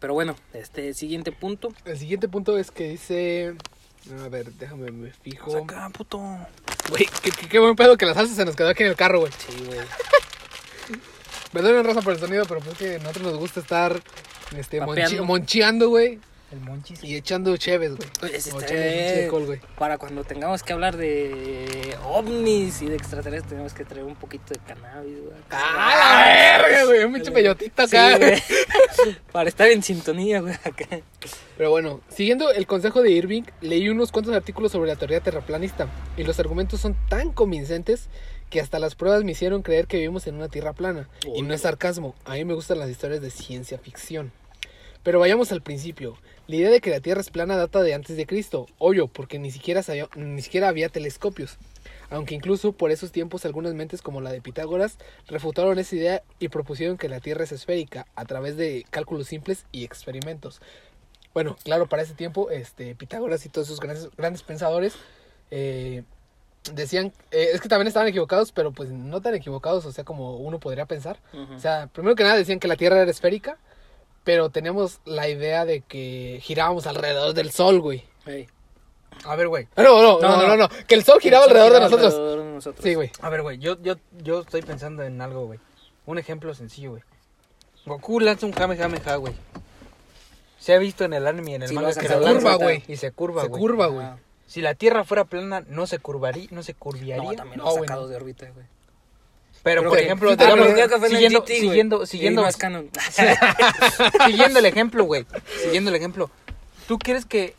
Pero 0.00 0.14
bueno, 0.14 0.34
este 0.54 0.94
siguiente 0.94 1.30
punto. 1.32 1.68
El 1.84 1.98
siguiente 1.98 2.28
punto 2.28 2.56
es 2.56 2.70
que 2.70 2.88
dice. 2.90 3.54
A 4.24 4.28
ver, 4.28 4.50
déjame, 4.54 4.90
me 4.90 5.10
fijo. 5.10 5.54
Acá, 5.58 5.90
puto. 5.90 6.18
Güey, 6.88 7.06
qué, 7.22 7.30
qué- 7.32 7.48
qué 7.48 7.58
buen 7.58 7.76
pedo 7.76 7.96
que 7.98 8.06
la 8.06 8.14
salsa 8.14 8.34
se 8.34 8.44
nos 8.46 8.56
quedó 8.56 8.70
aquí 8.70 8.82
en 8.82 8.88
el 8.88 8.96
carro, 8.96 9.20
güey. 9.20 9.32
Sí, 9.32 9.62
güey. 9.66 9.78
Perdonen 11.52 11.84
raza 11.84 12.00
por 12.00 12.14
el 12.14 12.18
sonido, 12.20 12.44
pero 12.46 12.60
pues 12.60 12.78
que 12.78 12.94
a 12.94 12.98
nosotros 12.98 13.24
nos 13.24 13.36
gusta 13.38 13.60
estar 13.60 14.00
este, 14.56 14.78
monchi- 14.80 14.86
Papeando. 14.86 15.24
moncheando, 15.24 15.88
güey. 15.90 16.18
El 16.50 16.60
monchis. 16.60 17.02
Y 17.04 17.14
echando 17.16 17.56
cheves, 17.56 17.94
güey. 17.96 18.08
Pues, 18.18 18.46
este, 18.48 19.28
güey. 19.28 19.60
Para 19.78 19.98
cuando 19.98 20.24
tengamos 20.24 20.62
que 20.64 20.72
hablar 20.72 20.96
de 20.96 21.96
ovnis 22.04 22.82
y 22.82 22.86
de 22.86 22.96
extraterrestres, 22.96 23.50
tenemos 23.50 23.72
que 23.72 23.84
traer 23.84 24.04
un 24.04 24.16
poquito 24.16 24.52
de 24.52 24.58
cannabis, 24.66 25.20
güey. 25.20 25.34
¡Ah, 25.50 25.94
la 26.58 26.68
verga, 26.68 26.84
güey! 26.86 27.04
Un 27.04 27.12
pinche 27.12 27.30
peyotito 27.30 27.86
Sí, 27.86 27.96
acá. 27.96 28.18
güey. 28.18 28.42
Para 29.32 29.48
estar 29.48 29.68
en 29.68 29.82
sintonía, 29.82 30.40
güey. 30.40 30.54
acá. 30.54 30.86
Pero 31.56 31.70
bueno, 31.70 32.00
siguiendo 32.08 32.50
el 32.50 32.66
consejo 32.66 33.02
de 33.02 33.12
Irving, 33.12 33.42
leí 33.60 33.88
unos 33.88 34.10
cuantos 34.10 34.34
artículos 34.34 34.72
sobre 34.72 34.88
la 34.88 34.96
teoría 34.96 35.20
terraplanista. 35.20 35.86
Y 36.16 36.24
los 36.24 36.40
argumentos 36.40 36.80
son 36.80 36.96
tan 37.08 37.32
convincentes 37.32 38.08
que 38.50 38.60
hasta 38.60 38.80
las 38.80 38.96
pruebas 38.96 39.22
me 39.22 39.32
hicieron 39.32 39.62
creer 39.62 39.86
que 39.86 39.98
vivimos 39.98 40.26
en 40.26 40.34
una 40.34 40.48
tierra 40.48 40.72
plana. 40.72 41.08
Y 41.36 41.42
no 41.42 41.54
es 41.54 41.60
sarcasmo, 41.60 42.16
a 42.24 42.32
mí 42.34 42.44
me 42.44 42.54
gustan 42.54 42.80
las 42.80 42.90
historias 42.90 43.20
de 43.22 43.30
ciencia 43.30 43.78
ficción. 43.78 44.32
Pero 45.02 45.18
vayamos 45.18 45.50
al 45.52 45.62
principio. 45.62 46.16
La 46.46 46.56
idea 46.56 46.70
de 46.70 46.80
que 46.80 46.90
la 46.90 47.00
Tierra 47.00 47.20
es 47.20 47.30
plana 47.30 47.56
data 47.56 47.82
de 47.82 47.94
antes 47.94 48.16
de 48.16 48.26
Cristo, 48.26 48.66
obvio, 48.78 49.06
porque 49.08 49.38
ni 49.38 49.50
siquiera, 49.50 49.82
sabía- 49.82 50.08
ni 50.16 50.42
siquiera 50.42 50.68
había 50.68 50.88
telescopios. 50.88 51.56
Aunque 52.10 52.34
incluso 52.34 52.72
por 52.72 52.90
esos 52.90 53.12
tiempos 53.12 53.44
algunas 53.44 53.72
mentes 53.74 54.02
como 54.02 54.20
la 54.20 54.32
de 54.32 54.40
Pitágoras 54.42 54.98
refutaron 55.28 55.78
esa 55.78 55.94
idea 55.96 56.22
y 56.40 56.48
propusieron 56.48 56.98
que 56.98 57.08
la 57.08 57.20
Tierra 57.20 57.44
es 57.44 57.52
esférica 57.52 58.06
a 58.16 58.24
través 58.24 58.56
de 58.56 58.84
cálculos 58.90 59.28
simples 59.28 59.64
y 59.72 59.84
experimentos. 59.84 60.60
Bueno, 61.32 61.56
claro, 61.62 61.86
para 61.88 62.02
ese 62.02 62.14
tiempo, 62.14 62.50
este, 62.50 62.96
Pitágoras 62.96 63.46
y 63.46 63.48
todos 63.48 63.68
esos 63.68 63.78
grandes, 63.80 64.08
grandes 64.16 64.42
pensadores 64.42 64.94
eh, 65.52 66.02
decían, 66.74 67.12
eh, 67.30 67.48
es 67.54 67.60
que 67.60 67.68
también 67.68 67.86
estaban 67.88 68.08
equivocados, 68.08 68.50
pero 68.52 68.72
pues 68.72 68.90
no 68.90 69.20
tan 69.22 69.34
equivocados, 69.34 69.86
o 69.86 69.92
sea, 69.92 70.04
como 70.04 70.36
uno 70.38 70.58
podría 70.58 70.86
pensar. 70.86 71.18
O 71.54 71.58
sea, 71.60 71.86
primero 71.92 72.16
que 72.16 72.24
nada 72.24 72.36
decían 72.36 72.58
que 72.58 72.68
la 72.68 72.76
Tierra 72.76 73.00
era 73.00 73.10
esférica, 73.10 73.56
pero 74.24 74.50
tenemos 74.50 75.00
la 75.04 75.28
idea 75.28 75.64
de 75.64 75.80
que 75.80 76.38
girábamos 76.42 76.86
alrededor 76.86 77.34
del 77.34 77.50
Sol, 77.50 77.80
güey. 77.80 78.04
Ey. 78.26 78.46
A 79.24 79.36
ver, 79.36 79.48
güey. 79.48 79.68
Ah, 79.76 79.82
No, 79.82 80.00
no, 80.02 80.20
no, 80.20 80.36
no, 80.36 80.46
no, 80.48 80.56
no, 80.56 80.68
que 80.86 80.94
el 80.94 81.04
Sol 81.04 81.20
giraba 81.20 81.44
El 81.44 81.50
sol 81.50 81.56
alrededor 81.58 81.78
de 81.82 81.84
nosotros. 81.90 82.14
alrededor 82.14 82.44
de 82.44 82.52
nosotros. 82.54 82.82
Sí, 82.84 82.94
güey. 82.94 83.10
A 83.20 83.28
ver, 83.30 83.42
güey. 83.42 83.58
Yo, 83.58 83.80
yo, 83.82 83.94
yo 84.22 84.40
estoy 84.40 84.62
pensando 84.62 85.02
en 85.02 85.20
algo, 85.20 85.46
güey. 85.46 85.58
Un 86.06 86.18
ejemplo 86.18 86.54
sencillo, 86.54 86.90
güey. 86.92 87.02
Goku 87.86 88.20
lanza 88.20 88.46
un 88.46 88.52
Kamehameha, 88.52 89.16
güey. 89.16 89.34
Se 90.58 90.74
ha 90.74 90.78
visto 90.78 91.04
en 91.04 91.14
el 91.14 91.26
anime 91.26 91.52
y 91.52 91.54
en 91.54 91.62
el 91.62 91.68
Sí, 91.68 91.74
manga 91.74 91.88
lo 91.88 91.94
que 91.94 92.00
se 92.02 92.08
Se 92.08 92.20
lanza, 92.20 92.32
curva, 92.40 92.54
güey. 92.56 92.82
y 92.86 92.96
se 92.96 93.10
curva, 93.12 93.42
Se 93.42 93.48
güey. 93.48 93.60
curva, 93.60 93.86
güey. 93.86 94.06
Ah. 94.06 94.18
Si 94.46 94.60
la 94.60 94.74
Tierra 94.74 95.04
fuera 95.04 95.24
plana, 95.24 95.64
no 95.68 95.86
se 95.86 95.98
curvaría, 95.98 96.48
no 96.50 96.62
se 96.62 96.74
curviaría. 96.74 97.30
No, 97.30 97.36
también 97.36 97.58
lo 97.60 97.64
No, 97.66 97.72
sacado 97.72 98.02
no. 98.02 98.08
de 98.08 98.16
órbita, 98.16 98.50
güey. 98.50 98.66
Pero, 99.62 99.82
Pero 99.82 99.90
por 99.90 99.98
ejemplo, 99.98 100.36
digamos, 100.36 100.68
siguiendo, 101.10 101.42
GT, 101.42 101.48
siguiendo, 101.48 102.06
siguiendo, 102.06 102.42
más 102.42 102.56
canon. 102.56 102.88
siguiendo 104.26 104.58
el 104.58 104.66
ejemplo, 104.66 105.04
güey. 105.04 105.26
Siguiendo 105.62 105.90
el 105.90 105.96
ejemplo. 105.96 106.30
¿Tú 106.88 106.98
crees 106.98 107.26
que 107.26 107.54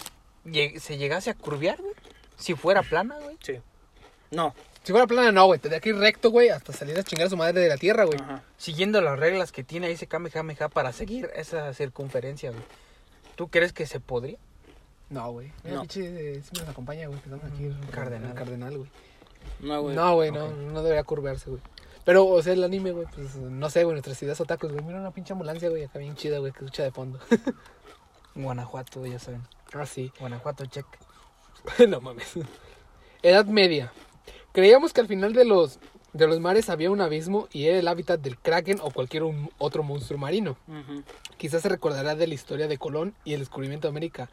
lleg- 0.46 0.80
se 0.80 0.98
llegase 0.98 1.30
a 1.30 1.36
curviar, 1.36 1.80
güey? 1.80 1.94
Si 2.38 2.56
fuera 2.56 2.82
plana, 2.82 3.18
güey. 3.20 3.38
Sí. 3.42 3.60
No. 4.32 4.56
Si 4.84 4.92
fuera 4.92 5.06
plana, 5.06 5.32
no, 5.32 5.46
güey. 5.46 5.60
Tendría 5.60 5.80
que 5.80 5.90
ir 5.90 5.96
recto, 5.98 6.32
güey, 6.32 6.50
hasta 6.50 6.74
salir 6.74 6.98
a 6.98 7.04
chingar 7.04 7.28
a 7.28 7.30
su 7.30 7.38
madre 7.38 7.62
de 7.62 7.68
la 7.70 7.78
Tierra, 7.78 8.06
güey. 8.06 8.18
Siguiendo 8.58 9.00
las 9.02 9.20
reglas 9.20 9.52
que 9.52 9.64
tiene 9.64 9.92
ese 9.92 10.08
Kamehameha 10.08 10.70
para 10.70 10.92
seguir 10.94 11.30
esa 11.36 11.72
circunferencia, 11.76 12.50
güey. 12.50 12.64
¿Tú 13.36 13.48
crees 13.48 13.74
que 13.74 13.86
se 13.86 14.00
podría? 14.00 14.38
No, 15.10 15.32
güey. 15.32 15.52
No. 15.64 15.82
pinche, 15.82 16.02
eh, 16.38 16.42
sí 16.42 16.50
nos 16.60 16.68
acompaña, 16.70 17.08
güey, 17.08 17.20
que 17.20 17.30
estamos 17.30 17.46
aquí. 17.46 17.64
Mm, 17.64 17.84
el 17.84 17.90
cardenal. 17.92 18.34
cardenal, 18.34 18.78
güey. 18.78 18.90
No, 19.60 19.82
güey. 19.82 19.96
No, 19.96 20.16
güey, 20.16 20.32
no, 20.32 20.50
no 20.52 20.82
debería 20.84 21.04
curvarse, 21.04 21.50
güey. 21.50 21.62
Pero, 22.06 22.26
o 22.26 22.42
sea, 22.42 22.54
el 22.54 22.64
anime, 22.64 22.92
güey, 22.92 23.06
pues, 23.14 23.36
no 23.36 23.70
sé, 23.70 23.84
güey, 23.84 23.94
nuestras 23.94 24.22
ideas 24.24 24.40
otakus, 24.42 24.72
güey. 24.72 24.84
Mira 24.84 25.00
una 25.00 25.12
pinche 25.12 25.34
ambulancia, 25.34 25.70
güey, 25.70 25.84
acá 25.84 26.00
bien 26.00 26.16
chida, 26.16 26.40
güey, 26.40 26.52
que 26.52 26.60
escucha 26.60 26.84
de 26.84 26.92
fondo. 26.92 27.20
Guanajuato, 28.36 29.06
ya 29.06 29.20
saben. 29.20 29.44
ah, 29.74 29.86
sí. 29.86 30.12
Guanajuato, 30.20 30.66
check. 30.66 30.86
no 31.88 32.02
mames. 32.02 32.34
Edad 33.22 33.46
media. 33.46 33.92
Creíamos 34.52 34.94
que 34.94 35.02
al 35.02 35.08
final 35.08 35.34
de 35.34 35.46
los, 35.46 35.80
de 36.14 36.28
los 36.28 36.40
mares 36.40 36.70
había 36.70 36.92
un 36.92 37.02
abismo 37.02 37.48
y 37.52 37.66
era 37.68 37.78
el 37.80 37.88
hábitat 37.88 38.20
del 38.20 38.38
kraken 38.38 38.80
o 38.82 38.92
cualquier 38.92 39.24
un- 39.24 39.52
otro 39.58 39.84
monstruo 39.84 40.18
marino. 40.20 40.58
Quizás 41.38 41.62
se 41.62 41.70
recordará 41.70 42.16
de 42.16 42.28
la 42.28 42.34
historia 42.34 42.68
de 42.68 42.78
Colón 42.78 43.14
y 43.26 43.34
el 43.34 43.40
descubrimiento 43.42 43.88
de 43.88 43.92
América. 43.92 44.30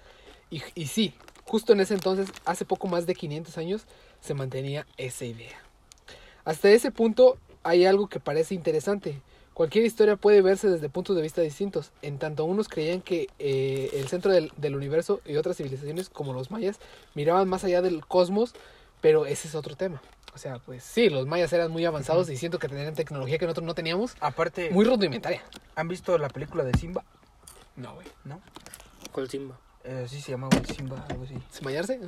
Y, 0.50 0.62
y 0.74 0.86
sí, 0.86 1.14
justo 1.44 1.72
en 1.72 1.80
ese 1.80 1.94
entonces, 1.94 2.28
hace 2.46 2.64
poco 2.64 2.88
más 2.88 3.04
de 3.06 3.14
500 3.14 3.58
años, 3.58 3.86
se 4.20 4.34
mantenía 4.34 4.86
esa 4.96 5.24
idea. 5.24 5.58
Hasta 6.44 6.70
ese 6.70 6.90
punto 6.90 7.36
hay 7.68 7.84
algo 7.86 8.08
que 8.08 8.20
parece 8.20 8.54
interesante. 8.54 9.20
Cualquier 9.54 9.84
historia 9.84 10.16
puede 10.16 10.40
verse 10.40 10.68
desde 10.68 10.88
puntos 10.88 11.16
de 11.16 11.22
vista 11.22 11.40
distintos. 11.42 11.90
En 12.00 12.18
tanto 12.18 12.44
unos 12.44 12.68
creían 12.68 13.00
que 13.00 13.28
eh, 13.38 13.90
el 13.94 14.08
centro 14.08 14.32
del, 14.32 14.52
del 14.56 14.76
universo 14.76 15.20
y 15.26 15.36
otras 15.36 15.56
civilizaciones 15.56 16.08
como 16.08 16.32
los 16.32 16.50
mayas 16.50 16.78
miraban 17.14 17.48
más 17.48 17.64
allá 17.64 17.82
del 17.82 18.06
cosmos, 18.06 18.54
pero 19.00 19.26
ese 19.26 19.48
es 19.48 19.54
otro 19.54 19.76
tema. 19.76 20.00
O 20.34 20.38
sea, 20.38 20.58
pues 20.60 20.84
sí, 20.84 21.10
los 21.10 21.26
mayas 21.26 21.52
eran 21.52 21.72
muy 21.72 21.84
avanzados 21.84 22.30
y 22.30 22.36
siento 22.36 22.58
que 22.58 22.68
tenían 22.68 22.94
tecnología 22.94 23.38
que 23.38 23.46
nosotros 23.46 23.66
no 23.66 23.74
teníamos, 23.74 24.14
Aparte, 24.20 24.70
muy 24.70 24.84
rudimentaria. 24.84 25.42
¿han 25.74 25.88
visto 25.88 26.16
la 26.18 26.28
película 26.28 26.62
de 26.62 26.72
Simba? 26.78 27.04
No, 27.74 27.94
güey. 27.94 28.06
¿No? 28.24 28.40
¿Cuál 29.10 29.28
Simba? 29.28 29.58
Eh, 29.82 30.06
sí 30.08 30.20
se 30.20 30.30
llama, 30.30 30.48
güey, 30.48 30.64
Simba, 30.66 31.04
algo 31.08 31.24
así. 31.24 31.34
¿Se 31.50 31.62
mayarse? 31.62 31.98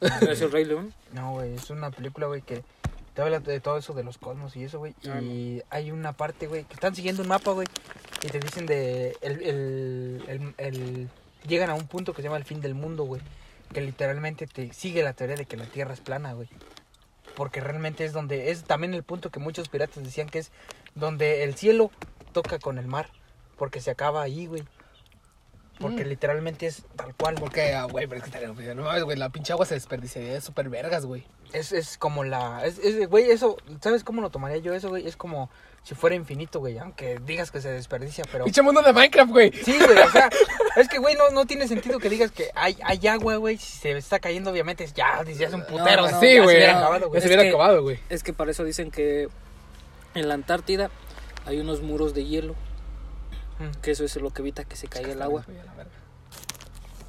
¿Es 0.00 0.40
el 0.40 0.52
Rey 0.52 0.64
León? 0.64 0.94
No, 1.12 1.32
güey, 1.32 1.54
es 1.54 1.70
una 1.70 1.90
película, 1.90 2.26
güey, 2.28 2.42
que 2.42 2.62
te 3.14 3.22
habla 3.22 3.40
de 3.40 3.60
todo 3.60 3.76
eso 3.78 3.92
de 3.94 4.04
los 4.04 4.18
cosmos 4.18 4.56
y 4.56 4.64
eso, 4.64 4.78
güey. 4.78 4.94
Ah, 5.08 5.20
Y 5.20 5.62
hay 5.70 5.90
una 5.90 6.12
parte, 6.12 6.46
güey, 6.46 6.64
que 6.64 6.74
están 6.74 6.94
siguiendo 6.94 7.22
un 7.22 7.28
mapa, 7.28 7.50
güey, 7.52 7.66
y 8.22 8.28
te 8.28 8.38
dicen 8.40 8.66
de... 8.66 9.16
El, 9.20 9.42
el, 9.42 10.24
el, 10.28 10.54
el- 10.58 11.08
llegan 11.46 11.70
a 11.70 11.74
un 11.74 11.86
punto 11.86 12.12
que 12.12 12.22
se 12.22 12.28
llama 12.28 12.36
el 12.36 12.44
fin 12.44 12.60
del 12.60 12.74
mundo, 12.74 13.04
güey. 13.04 13.22
Que 13.72 13.80
literalmente 13.80 14.46
te 14.46 14.72
sigue 14.72 15.02
la 15.02 15.12
teoría 15.14 15.36
de 15.36 15.46
que 15.46 15.56
la 15.56 15.64
Tierra 15.64 15.94
es 15.94 16.00
plana, 16.00 16.32
güey. 16.34 16.48
Porque 17.36 17.60
realmente 17.60 18.04
es 18.04 18.12
donde... 18.12 18.50
Es 18.50 18.64
también 18.64 18.92
el 18.94 19.02
punto 19.04 19.30
que 19.30 19.40
muchos 19.40 19.68
piratas 19.68 20.02
decían 20.04 20.28
que 20.28 20.40
es 20.40 20.50
donde 20.94 21.44
el 21.44 21.54
cielo 21.54 21.90
toca 22.32 22.58
con 22.58 22.78
el 22.78 22.86
mar. 22.86 23.08
Porque 23.56 23.80
se 23.80 23.90
acaba 23.90 24.22
ahí, 24.22 24.46
güey. 24.46 24.64
Porque 25.80 26.04
Mm. 26.04 26.08
literalmente 26.08 26.66
es 26.66 26.84
tal 26.94 27.14
cual. 27.14 27.36
Porque, 27.36 27.72
ah, 27.72 27.84
güey, 27.84 28.06
pero 28.06 28.18
es 28.18 28.24
que 28.24 28.28
estaría- 28.38 28.74
no 28.74 28.82
mames, 28.82 29.02
güey, 29.02 29.16
la 29.16 29.30
pinche 29.30 29.52
agua 29.54 29.64
se 29.64 29.74
desperdiciaría 29.74 30.34
de 30.34 30.40
súper 30.42 30.68
vergas, 30.68 31.06
güey. 31.06 31.26
Es, 31.52 31.72
es 31.72 31.96
como 31.98 32.22
la... 32.22 32.64
Es, 32.66 32.78
es- 32.78 33.08
güey, 33.08 33.30
eso... 33.30 33.56
¿Sabes 33.80 34.04
cómo 34.04 34.20
lo 34.20 34.30
tomaría 34.30 34.58
yo 34.58 34.74
eso, 34.74 34.90
güey? 34.90 35.08
Es 35.08 35.16
como 35.16 35.50
si 35.82 35.94
fuera 35.94 36.14
infinito, 36.14 36.58
güey. 36.60 36.76
Aunque 36.78 37.18
digas 37.24 37.50
que 37.50 37.60
se 37.62 37.70
desperdicia, 37.70 38.24
pero... 38.30 38.44
Pinche 38.44 38.60
mundo 38.60 38.82
de 38.82 38.92
Minecraft, 38.92 39.30
güey. 39.32 39.50
Sí, 39.52 39.78
güey, 39.78 39.98
o 39.98 40.10
sea... 40.10 40.28
es 40.76 40.86
que, 40.88 40.98
güey, 40.98 41.14
no, 41.16 41.30
no 41.30 41.46
tiene 41.46 41.66
sentido 41.66 41.98
que 41.98 42.10
digas 42.10 42.30
que 42.30 42.50
hay, 42.54 42.76
hay 42.84 43.06
agua, 43.08 43.36
güey. 43.36 43.56
Si 43.56 43.78
se 43.78 43.96
está 43.96 44.18
cayendo, 44.20 44.50
obviamente, 44.50 44.84
es 44.84 44.92
ya, 44.92 45.24
ya 45.24 45.48
un 45.48 45.64
putero. 45.64 46.02
no, 46.02 46.08
sí, 46.08 46.12
ya 46.12 46.18
se 46.20 46.40
güey. 46.42 46.56
hubiera 46.56 46.72
Ya 46.72 46.78
acabado, 46.78 47.08
güey. 47.08 47.20
se 47.22 47.26
Es 47.26 47.34
hubiera 47.34 47.48
acabado, 47.48 47.82
güey. 47.82 47.98
Es 48.10 48.22
que 48.22 48.32
para 48.34 48.50
eso 48.50 48.64
dicen 48.64 48.90
que 48.90 49.28
en 50.14 50.28
la 50.28 50.34
Antártida 50.34 50.90
hay 51.46 51.58
unos 51.58 51.80
muros 51.80 52.12
de 52.12 52.26
hielo, 52.26 52.54
Mm, 53.60 53.80
que 53.82 53.90
eso 53.90 54.04
es 54.04 54.16
lo 54.16 54.30
que 54.30 54.42
evita 54.42 54.64
que 54.64 54.74
se 54.74 54.88
caiga 54.88 55.12
el 55.12 55.22
agua. 55.22 55.44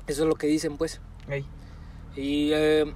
Eso 0.07 0.23
es 0.23 0.27
lo 0.27 0.35
que 0.35 0.47
dicen, 0.47 0.77
pues. 0.77 0.99
ey. 1.29 1.45
Y, 2.15 2.51
eh, 2.53 2.93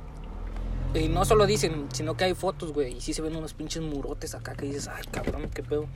y 0.94 1.08
no 1.08 1.24
solo 1.24 1.46
dicen, 1.46 1.88
sino 1.94 2.18
que 2.18 2.26
hay 2.26 2.34
fotos, 2.34 2.74
güey. 2.74 2.98
Y 2.98 3.02
sí 3.02 3.13
se 3.13 3.22
ven 3.22 3.36
unos 3.36 3.54
pinches 3.54 3.82
murotes 3.82 4.36
acá 4.36 4.56
que 4.56 4.65
dices, 4.65 4.89
ay, 4.89 5.06
cabrón, 5.10 5.50
qué 5.54 5.63
pedo. 5.63 5.88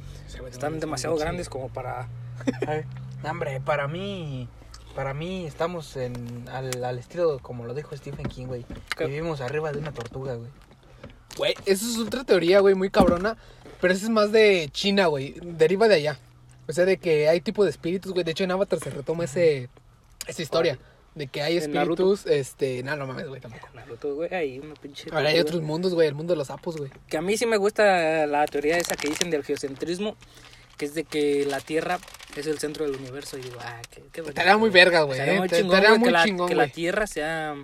Están 0.50 0.80
demasiado 0.80 1.18
grandes 1.18 1.50
como 1.50 1.70
para... 1.70 2.08
Ay, 2.68 2.86
Hombre, 3.30 3.60
para 3.60 3.88
mí... 3.88 4.48
Para 4.96 5.14
mí 5.14 5.46
estamos 5.46 5.96
en, 5.98 6.50
al, 6.50 6.84
al 6.84 6.98
estilo, 6.98 7.40
como 7.40 7.66
lo 7.66 7.74
dijo 7.74 7.96
Stephen 7.96 8.26
King, 8.26 8.48
güey. 8.48 8.66
Vivimos 8.98 9.40
arriba 9.40 9.72
de 9.72 9.80
una 9.80 9.92
tortuga, 9.92 10.34
güey. 10.36 10.50
Güey, 11.38 11.54
eso 11.66 11.86
es 11.86 11.98
otra 12.00 12.24
teoría, 12.24 12.60
güey, 12.60 12.76
muy 12.76 12.90
cabrona. 12.90 13.38
Pero 13.80 13.94
eso 13.94 14.06
es 14.06 14.10
más 14.10 14.32
de 14.32 14.68
China, 14.72 15.08
güey. 15.08 15.36
Deriva 15.42 15.88
de 15.88 15.96
allá. 15.96 16.20
O 16.70 16.72
sea, 16.72 16.86
de 16.86 16.98
que 16.98 17.28
hay 17.28 17.42
tipo 17.42 17.64
de 17.64 17.72
espíritus, 17.72 18.14
güey. 18.14 18.24
De 18.24 18.30
hecho, 18.30 18.44
en 18.44 18.52
Avatar 18.52 18.78
se 18.80 18.92
retoma 18.92 19.24
ese, 19.24 19.70
esa 20.28 20.42
historia. 20.44 20.78
De 21.16 21.26
que 21.26 21.42
hay 21.42 21.58
espíritus, 21.58 22.28
este... 22.28 22.84
No, 22.84 22.96
no 22.96 23.08
mames, 23.08 23.28
güey, 23.28 23.42
tampoco. 23.42 23.68
Naruto, 23.74 24.14
güey, 24.14 24.32
ahí 24.36 24.60
una 24.60 24.76
pinche... 24.76 25.10
Ahora 25.12 25.30
hay 25.30 25.40
otros 25.40 25.64
mundos, 25.64 25.96
güey. 25.96 26.08
El 26.08 26.14
mundo 26.14 26.34
de 26.34 26.38
los 26.38 26.46
sapos, 26.46 26.78
güey. 26.78 26.92
Que 27.08 27.18
a 27.18 27.24
mí 27.24 27.38
sí 27.38 27.48
me 27.48 27.58
gusta 27.58 28.28
la 28.28 28.46
teoría 28.46 28.78
esa 28.78 28.96
que 28.96 29.10
dicen 29.10 29.32
del 29.32 29.44
geocentrismo, 29.44 30.16
que 30.78 30.86
es 30.86 30.94
de 30.94 31.06
que 31.06 31.44
la 31.48 31.60
Tierra 31.60 31.98
es 32.36 32.46
el 32.46 32.60
centro 32.60 32.86
del 32.86 32.98
universo. 32.98 33.40
Y 33.40 33.42
digo, 33.42 33.58
ah, 33.62 33.82
qué, 33.90 34.04
qué 34.12 34.22
bonito, 34.22 34.40
Estaría 34.40 34.56
muy 34.56 34.70
verga, 34.70 35.02
güey. 35.02 35.18
Estaría 35.18 35.38
eh. 35.38 35.40
muy 35.40 35.50
Te- 35.50 35.58
chingón, 35.58 35.76
Estaría 35.76 35.90
güey, 35.90 36.00
muy 36.00 36.08
que, 36.08 36.12
la, 36.12 36.24
chingón, 36.24 36.48
que 36.50 36.56
la. 36.56 36.68
Tierra 36.68 37.08
sea... 37.08 37.56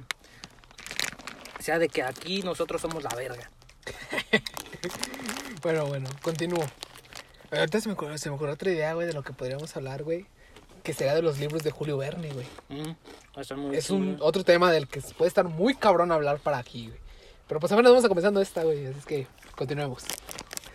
Sea 1.60 1.78
de 1.78 1.90
que 1.90 2.02
aquí 2.02 2.42
nosotros 2.42 2.82
somos 2.82 3.04
la 3.04 3.12
verga. 3.16 3.52
Bueno, 5.62 5.88
bueno, 5.88 6.08
continúo. 6.22 6.64
Ahorita 7.52 7.80
se 7.80 7.90
me, 7.90 7.94
ocurrió, 7.94 8.18
se 8.18 8.30
me 8.30 8.36
ocurrió 8.36 8.54
otra 8.54 8.72
idea, 8.72 8.94
güey, 8.94 9.08
de 9.08 9.14
lo 9.14 9.24
que 9.24 9.34
podríamos 9.34 9.76
hablar, 9.76 10.04
güey. 10.04 10.26
Que 10.84 10.94
será 10.94 11.16
de 11.16 11.22
los 11.22 11.40
libros 11.40 11.64
de 11.64 11.72
Julio 11.72 11.98
Verne, 11.98 12.32
güey. 12.32 12.46
Mm, 12.70 13.58
muy 13.58 13.76
Es 13.76 13.90
un 13.90 14.18
otro 14.22 14.44
tema 14.44 14.72
del 14.72 14.88
que 14.88 15.02
puede 15.02 15.30
estar 15.30 15.46
muy 15.46 15.76
cabrón 15.76 16.12
hablar 16.12 16.40
para 16.40 16.58
aquí, 16.58 16.88
güey. 16.88 17.00
Pero 17.48 17.60
pues 17.60 17.72
apenas 17.72 17.92
vamos 17.92 18.06
a 18.06 18.08
comenzando 18.10 18.42
esta, 18.42 18.64
güey. 18.64 18.86
Así 18.88 19.00
es 19.00 19.06
que 19.06 19.28
continuemos. 19.56 20.04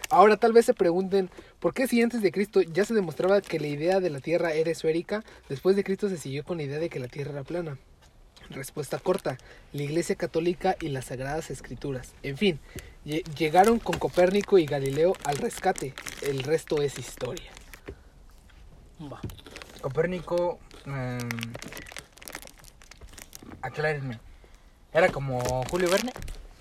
Ahora 0.09 0.37
tal 0.37 0.53
vez 0.53 0.67
se 0.67 0.75
pregunten, 0.75 1.31
¿por 1.61 1.73
qué 1.73 1.87
si 1.87 2.03
antes 2.03 2.21
de 2.21 2.33
Cristo 2.33 2.61
ya 2.63 2.85
se 2.85 2.95
demostraba 2.95 3.41
que 3.41 3.61
la 3.61 3.69
idea 3.69 4.01
de 4.01 4.11
la 4.11 4.19
Tierra 4.19 4.53
era 4.53 4.71
esférica, 4.71 5.25
después 5.49 5.77
de 5.77 5.85
Cristo 5.85 6.09
se 6.09 6.19
siguió 6.19 6.45
con 6.45 6.57
la 6.57 6.65
idea 6.65 6.79
de 6.81 6.89
que 6.89 6.99
la 6.99 7.07
Tierra 7.07 7.31
era 7.31 7.45
plana? 7.45 7.79
Respuesta 8.51 8.99
corta, 8.99 9.39
la 9.73 9.83
Iglesia 9.83 10.17
Católica 10.17 10.77
y 10.81 10.89
las 10.89 11.07
Sagradas 11.07 11.51
Escrituras. 11.51 12.13
En 12.23 12.37
fin, 12.37 12.59
lle- 13.07 13.23
llegaron 13.37 13.79
con 13.79 13.99
Copérnico 13.99 14.59
y 14.59 14.67
Galileo 14.67 15.15
al 15.25 15.37
rescate, 15.39 15.95
el 16.23 16.43
resto 16.43 16.83
es 16.83 16.99
historia. 16.99 17.51
Copérnico. 19.81 20.59
eh, 20.87 21.19
aclárenme. 23.63 24.19
¿Era 24.93 25.09
como 25.11 25.65
Julio 25.71 25.89
Verne? 25.91 26.13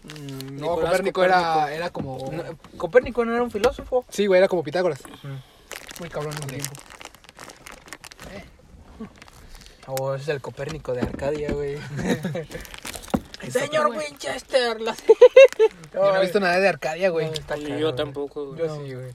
No, 0.04 0.52
Nicolás 0.52 0.92
Copérnico 0.92 1.24
era, 1.24 1.74
era 1.74 1.90
como... 1.90 2.30
No, 2.32 2.44
Copérnico 2.78 3.26
no 3.26 3.34
era 3.34 3.44
un 3.44 3.52
filósofo. 3.52 4.06
Sí, 4.10 4.28
güey, 4.28 4.38
era 4.38 4.48
como 4.48 4.64
Pitágoras. 4.64 5.02
Mm. 5.24 6.00
Muy 6.00 6.10
cabrón 6.10 6.36
en 6.38 6.44
el 6.44 6.50
tiempo. 6.50 6.72
O 9.98 10.16
es 10.16 10.28
el 10.28 10.42
Copérnico 10.42 10.94
de 10.94 11.02
Arcadia, 11.02 11.52
güey. 11.52 11.78
Señor. 13.50 13.88
Winchester. 13.96 14.80
la- 14.82 14.96
Yo 15.94 16.12
no 16.14 16.18
he 16.18 16.22
visto 16.22 16.40
nada 16.40 16.60
de 16.60 16.68
Arcadia, 16.68 17.10
güey. 17.10 17.32
No, 17.50 17.78
Yo 17.80 17.96
tampoco, 17.96 18.48
güey. 18.48 18.60
Yo 18.60 18.76
sí, 18.86 18.94
güey. 18.94 19.14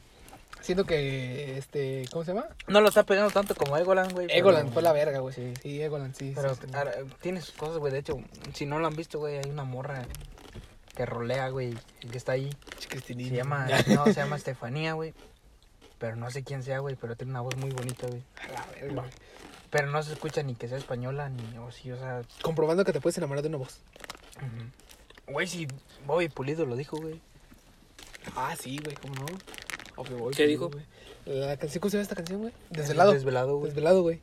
Siento 0.61 0.85
que, 0.87 1.59
este, 1.59 2.07
¿cómo 2.11 2.25
se 2.25 2.33
llama? 2.33 2.47
No 2.69 2.81
lo 2.81 2.89
está 2.89 3.03
pegando 3.05 3.31
tanto 3.31 3.55
como 3.55 3.77
Egoland, 3.77 4.13
güey. 4.13 4.27
pero- 4.29 4.39
Egoland 4.39 4.73
fue 4.73 4.81
la 4.83 4.93
verga, 4.95 5.19
güey. 5.19 5.35
Sí. 5.35 5.53
Sí, 5.63 5.83
Egoland, 5.83 6.15
sí. 6.17 6.33
Pero 6.35 6.55
sí, 6.55 6.63
sí. 6.65 6.71
ahora, 6.75 6.93
tiene 7.21 7.43
sus 7.43 7.55
cosas, 7.55 7.77
güey. 7.77 7.93
De 7.93 7.99
hecho, 7.99 8.17
si 8.55 8.65
no 8.65 8.79
lo 8.79 8.87
han 8.87 8.97
visto, 8.97 9.19
güey, 9.19 9.37
hay 9.39 9.51
una 9.51 9.65
morra 9.65 10.07
que 10.97 11.05
rolea, 11.05 11.49
güey, 11.51 11.75
que 12.11 12.17
está 12.17 12.33
ahí. 12.33 12.51
Se 13.07 13.15
llama, 13.15 13.67
no, 13.89 14.05
se 14.07 14.15
llama 14.15 14.37
Estefanía, 14.37 14.95
güey. 14.95 15.13
Pero 15.99 16.17
no 16.17 16.31
sé 16.31 16.43
quién 16.43 16.63
sea, 16.63 16.79
güey, 16.79 16.97
pero 16.97 17.15
tiene 17.15 17.33
una 17.33 17.43
voz 17.43 17.57
muy 17.57 17.71
bonita, 17.71 18.07
güey. 18.07 18.23
A 18.43 18.49
la 18.53 18.67
verga, 18.75 19.03
güey. 19.03 19.11
Pero 19.75 19.89
no 19.89 20.01
se 20.05 20.13
escucha 20.13 20.41
ni 20.45 20.55
que 20.55 20.69
sea 20.69 20.79
española, 20.79 21.29
ni, 21.31 21.59
o 21.59 21.73
sí, 21.73 21.91
o 21.91 21.99
sea... 21.99 22.23
Comprobando 22.43 22.85
que 22.85 22.93
te 22.93 23.01
puedes 23.01 23.19
enamorar 23.19 23.43
de 23.43 23.49
una 23.49 23.59
voz. 23.59 23.81
Güey, 25.27 25.49
si 25.49 25.67
Bobby 26.07 26.29
Pulido 26.29 26.65
lo 26.65 26.77
dijo, 26.77 26.97
güey. 26.97 27.21
Ah, 28.37 28.55
sí, 28.57 28.79
güey, 28.81 28.95
¿cómo 28.95 29.17
no? 29.17 29.27
Obvio, 29.97 30.19
güey, 30.19 30.37
¿Qué 30.37 30.47
dijo? 30.47 30.71
güey. 30.71 30.85
La 31.27 31.57
canción, 31.57 31.81
¿cómo 31.81 31.91
se 31.91 31.97
llama 31.97 32.03
esta 32.05 32.15
canción, 32.15 32.43
güey? 32.43 32.53
Desvelado. 32.71 33.15
Desvelado, 33.15 33.57
güey. 33.57 33.71
Desvelado, 33.71 34.03
güey. 34.03 34.21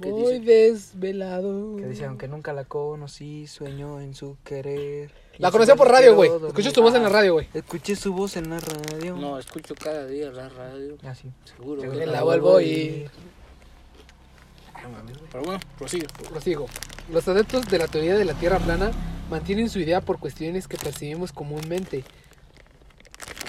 ¿Qué 0.00 0.10
Voy 0.12 0.38
desvelado. 0.38 1.74
Que 1.74 1.88
dice, 1.88 2.04
aunque 2.04 2.28
nunca 2.28 2.52
la 2.52 2.66
conocí, 2.66 3.48
sueño 3.48 4.00
en 4.00 4.14
su 4.14 4.36
querer. 4.44 5.10
La 5.38 5.50
conocía 5.50 5.74
su 5.74 5.78
por 5.78 5.88
radio, 5.88 6.14
güey. 6.14 6.30
dormir. 6.30 6.50
Escuchas 6.50 6.72
tu 6.72 6.82
voz 6.82 6.94
en 6.94 7.02
la 7.02 7.08
Ah, 7.08 7.12
radio, 7.12 7.32
güey. 7.32 7.48
Escuché 7.52 7.96
su 7.96 8.12
voz 8.12 8.36
en 8.36 8.48
la 8.48 8.60
radio. 8.60 9.16
No, 9.16 9.40
escucho 9.40 9.74
cada 9.74 10.06
día 10.06 10.30
la 10.30 10.48
radio. 10.50 10.98
Ah, 11.02 11.16
sí. 11.16 11.32
Seguro. 11.44 11.80
Seguro 11.80 11.98
que 11.98 12.06
la 12.06 12.12
la 12.12 12.22
vuelvo 12.22 12.56
a 12.58 12.62
y... 12.62 12.66
oír. 12.66 13.10
Pero 15.30 15.44
bueno, 15.44 15.60
prosigue. 15.78 16.06
Prosigo. 16.28 16.66
Los 17.10 17.26
adeptos 17.28 17.68
de 17.68 17.78
la 17.78 17.88
teoría 17.88 18.16
de 18.16 18.24
la 18.24 18.34
Tierra 18.34 18.58
plana 18.58 18.90
mantienen 19.30 19.68
su 19.68 19.78
idea 19.78 20.00
por 20.00 20.18
cuestiones 20.18 20.68
que 20.68 20.76
percibimos 20.76 21.32
comúnmente. 21.32 22.04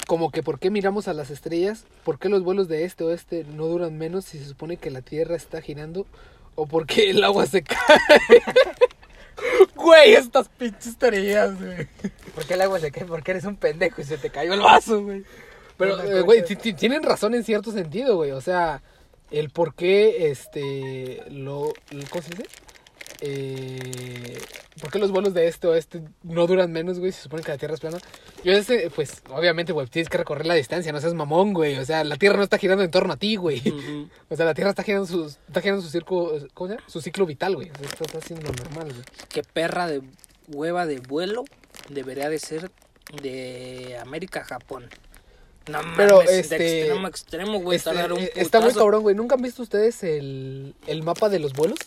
Como 0.07 0.31
que 0.31 0.43
por 0.43 0.59
qué 0.59 0.69
miramos 0.69 1.07
a 1.07 1.13
las 1.13 1.31
estrellas, 1.31 1.85
por 2.03 2.19
qué 2.19 2.29
los 2.29 2.43
vuelos 2.43 2.67
de 2.67 2.85
este 2.85 3.03
oeste 3.03 3.43
no 3.43 3.65
duran 3.65 3.97
menos 3.97 4.25
si 4.25 4.37
se 4.37 4.45
supone 4.45 4.77
que 4.77 4.91
la 4.91 5.01
Tierra 5.01 5.35
está 5.35 5.61
girando, 5.61 6.05
o 6.55 6.67
por 6.67 6.85
qué 6.85 7.09
el 7.09 7.23
agua 7.23 7.45
se 7.45 7.63
cae. 7.63 7.77
Güey, 9.75 10.15
estas 10.15 10.47
pinches 10.49 10.97
teorías, 10.97 11.61
güey. 11.61 11.87
¿Por 12.33 12.45
qué 12.45 12.53
el 12.53 12.61
agua 12.61 12.79
se 12.79 12.91
cae? 12.91 13.05
Porque 13.05 13.31
eres 13.31 13.43
un 13.43 13.57
pendejo 13.57 14.01
y 14.01 14.05
se 14.05 14.17
te 14.17 14.29
cayó 14.29 14.53
el 14.53 14.61
vaso, 14.61 15.03
güey. 15.03 15.23
Pero, 15.77 16.01
eh, 16.01 16.21
güey, 16.21 16.43
tienen 16.43 17.03
razón 17.03 17.35
en 17.35 17.43
cierto 17.43 17.71
sentido, 17.71 18.15
güey. 18.15 18.31
O 18.31 18.41
sea, 18.41 18.81
el 19.39 19.49
por 19.49 19.75
qué, 19.75 20.29
este, 20.29 21.23
lo, 21.29 21.73
¿cómo 22.09 22.21
se 22.23 22.29
dice? 22.29 22.45
Eh, 23.21 24.37
¿Por 24.79 24.91
qué 24.91 24.99
los 24.99 25.11
vuelos 25.11 25.33
de 25.33 25.47
este 25.47 25.67
o 25.67 25.75
este 25.75 26.03
no 26.23 26.47
duran 26.47 26.71
menos, 26.71 26.99
güey? 26.99 27.11
Se 27.11 27.23
supone 27.23 27.43
que 27.43 27.51
la 27.51 27.57
Tierra 27.57 27.73
es 27.73 27.79
plana. 27.79 27.97
Yo 28.43 28.53
ese, 28.53 28.89
pues, 28.93 29.23
obviamente, 29.29 29.73
güey, 29.73 29.87
tienes 29.87 30.09
que 30.09 30.17
recorrer 30.17 30.45
la 30.45 30.53
distancia, 30.53 30.91
no 30.91 31.01
seas 31.01 31.13
mamón, 31.13 31.53
güey. 31.53 31.77
O 31.77 31.85
sea, 31.85 32.03
la 32.03 32.15
Tierra 32.17 32.37
no 32.37 32.43
está 32.43 32.57
girando 32.57 32.83
en 32.83 32.91
torno 32.91 33.13
a 33.13 33.17
ti, 33.17 33.35
güey. 33.35 33.61
O 34.29 34.35
sea, 34.35 34.45
la 34.45 34.53
Tierra 34.53 34.71
está 34.71 34.83
girando 34.83 35.05
su, 35.05 35.25
está 35.25 35.61
girando 35.61 35.81
su 35.81 35.89
circo, 35.89 36.31
¿cómo 36.53 36.69
se 36.69 36.75
llama? 36.75 36.87
Su 36.89 37.01
ciclo 37.01 37.25
vital, 37.25 37.55
güey. 37.55 37.69
O 37.69 37.75
sea, 37.75 38.05
está 38.05 38.17
haciendo 38.17 38.47
lo 38.47 38.53
normal, 38.53 38.91
güey. 38.91 39.05
Qué 39.29 39.43
perra 39.43 39.87
de 39.87 40.01
hueva 40.47 40.85
de 40.85 40.99
vuelo 40.99 41.43
debería 41.89 42.29
de 42.29 42.39
ser 42.39 42.71
de 43.21 43.97
América 44.01 44.41
a 44.41 44.43
Japón. 44.43 44.89
No 45.67 45.79
Pero, 45.97 46.17
mames, 46.17 46.31
este, 46.31 46.57
de 46.59 46.79
extremo 46.81 47.05
a 47.05 47.09
extremo, 47.09 47.59
güey, 47.59 47.77
Este, 47.77 47.89
un 47.89 48.19
eh, 48.19 48.31
está 48.35 48.59
muy 48.61 48.73
cabrón, 48.73 49.01
güey. 49.01 49.15
¿Nunca 49.15 49.35
han 49.35 49.41
visto 49.41 49.63
ustedes 49.63 50.03
el, 50.03 50.75
el 50.85 51.03
mapa 51.03 51.27
de 51.29 51.39
los 51.39 51.53
vuelos? 51.53 51.79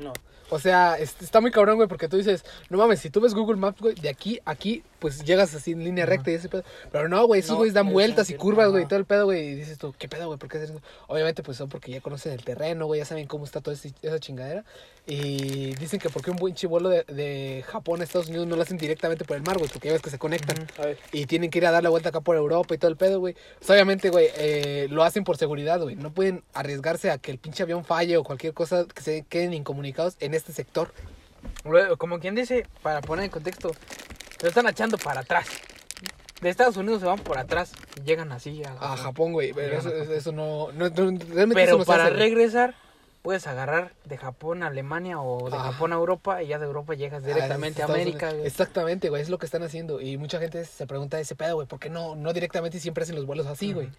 No. 0.00 0.12
O 0.48 0.58
sea, 0.58 0.98
es- 0.98 1.14
está 1.20 1.40
muy 1.40 1.52
cabrón, 1.52 1.76
güey, 1.76 1.88
porque 1.88 2.08
tú 2.08 2.16
dices, 2.16 2.44
no 2.68 2.78
mames, 2.78 2.98
si 3.00 3.10
tú 3.10 3.20
ves 3.20 3.34
Google 3.34 3.56
Maps, 3.56 3.80
güey, 3.80 3.94
de 3.94 4.08
aquí 4.08 4.40
a 4.44 4.50
aquí, 4.50 4.82
pues 5.00 5.24
llegas 5.24 5.52
así 5.54 5.72
en 5.72 5.82
línea 5.82 6.06
recta 6.06 6.30
y 6.30 6.34
ese 6.34 6.48
pedo. 6.48 6.62
Pero 6.92 7.08
no, 7.08 7.26
güey, 7.26 7.40
esos 7.40 7.50
No, 7.52 7.56
güeyes 7.56 7.74
dan 7.74 7.88
es 7.88 7.92
vueltas 7.92 8.30
y 8.30 8.34
curvas, 8.34 8.70
güey, 8.70 8.84
y 8.84 8.86
todo 8.86 8.98
el 8.98 9.04
pedo, 9.06 9.24
güey. 9.24 9.48
Y 9.48 9.54
dices 9.56 9.78
tú, 9.78 9.92
¿qué 9.98 10.08
pedo, 10.08 10.26
güey? 10.26 10.38
¿Por 10.38 10.48
qué 10.48 10.58
hacer 10.58 10.70
eso? 10.70 10.80
Obviamente, 11.08 11.42
pues 11.42 11.56
son 11.56 11.68
porque 11.68 11.90
ya 11.90 12.00
conocen 12.00 12.32
el 12.32 12.44
terreno, 12.44 12.86
güey, 12.86 13.00
ya 13.00 13.04
saben 13.04 13.26
cómo 13.26 13.44
está 13.44 13.60
toda 13.60 13.74
ese- 13.74 13.92
esa 14.02 14.20
chingadera. 14.20 14.64
Y 15.06 15.74
dicen 15.76 15.98
que 15.98 16.10
porque 16.10 16.30
un 16.30 16.36
buen 16.36 16.54
chivuelo 16.54 16.88
de, 16.90 17.02
de 17.04 17.64
Japón 17.66 18.00
a 18.00 18.04
Estados 18.04 18.28
Unidos 18.28 18.46
no 18.46 18.54
lo 18.54 18.62
hacen 18.62 18.76
directamente 18.76 19.24
por 19.24 19.36
el 19.36 19.42
mar, 19.42 19.58
güey, 19.58 19.68
porque 19.70 19.88
ya 19.88 19.94
ves 19.94 20.02
que 20.02 20.10
se 20.10 20.18
conectan. 20.18 20.68
A 20.78 20.82
ver. 20.86 20.98
Y 21.10 21.26
tienen 21.26 21.50
que 21.50 21.58
ir 21.58 21.66
a 21.66 21.70
dar 21.72 21.82
la 21.82 21.88
vuelta 21.88 22.10
acá 22.10 22.20
por 22.20 22.36
Europa 22.36 22.74
y 22.74 22.78
todo 22.78 22.90
el 22.90 22.96
pedo, 22.96 23.18
güey. 23.18 23.34
Pues 23.58 23.70
obviamente, 23.70 24.10
güey, 24.10 24.28
eh, 24.36 24.86
lo 24.90 25.02
hacen 25.02 25.24
por 25.24 25.36
seguridad, 25.38 25.80
güey. 25.80 25.96
No 25.96 26.12
pueden 26.12 26.44
arriesgarse 26.54 27.10
a 27.10 27.18
que 27.18 27.30
el 27.32 27.38
pinche 27.38 27.62
avión 27.62 27.84
falle 27.84 28.18
o 28.18 28.22
cualquier 28.24 28.52
cosa 28.52 28.84
que 28.94 29.02
se 29.02 29.22
queden 29.28 29.54
incomunicados 29.54 30.16
en 30.20 30.34
este 30.34 30.52
sector. 30.52 30.92
Como 31.98 32.20
quien 32.20 32.34
dice, 32.34 32.66
para 32.82 33.00
poner 33.00 33.24
en 33.24 33.30
contexto, 33.30 33.72
lo 34.42 34.48
están 34.48 34.66
echando 34.68 34.98
para 34.98 35.20
atrás. 35.20 35.46
De 36.40 36.48
Estados 36.48 36.76
Unidos 36.78 37.00
se 37.00 37.06
van 37.06 37.18
por 37.18 37.36
atrás 37.38 37.72
y 37.96 38.04
llegan 38.04 38.32
así 38.32 38.62
a 38.64 38.72
A 38.92 38.96
Japón, 38.96 39.32
güey. 39.32 39.52
Pero 39.52 39.76
eso, 39.78 39.90
eso 39.94 40.32
no, 40.32 40.72
no, 40.72 40.88
no- 40.88 40.94
Realmente 40.94 41.28
eso 41.34 41.54
Pero 41.54 41.78
no 41.78 41.84
se 41.84 41.86
para 41.86 42.04
hace, 42.06 42.14
regresar, 42.14 42.74
puedes 43.20 43.46
agarrar 43.46 43.92
de 44.06 44.16
Japón 44.16 44.62
a 44.62 44.68
Alemania 44.68 45.20
o 45.20 45.50
de 45.50 45.56
Ah. 45.56 45.72
Japón 45.72 45.92
a 45.92 45.96
Europa 45.96 46.42
y 46.42 46.46
ya 46.46 46.58
de 46.58 46.64
Europa 46.64 46.94
llegas 46.94 47.24
directamente 47.24 47.82
a, 47.82 47.84
América. 47.84 48.32
Güey. 48.32 48.46
Exactamente, 48.46 49.10
güey. 49.10 49.20
Es 49.20 49.28
lo 49.28 49.36
que 49.36 49.44
están 49.44 49.62
haciendo. 49.62 50.00
Y 50.00 50.16
mucha 50.16 50.38
gente 50.40 50.64
se 50.64 50.86
pregunta 50.86 51.20
ese 51.20 51.34
pedo, 51.34 51.56
güey. 51.56 51.66
¿Por 51.66 51.78
qué 51.78 51.90
no, 51.90 52.16
no 52.16 52.32
directamente 52.32 52.78
y 52.78 52.80
siempre 52.80 53.04
hacen 53.04 53.16
los 53.16 53.26
vuelos 53.26 53.46
así, 53.46 53.74
güey? 53.74 53.90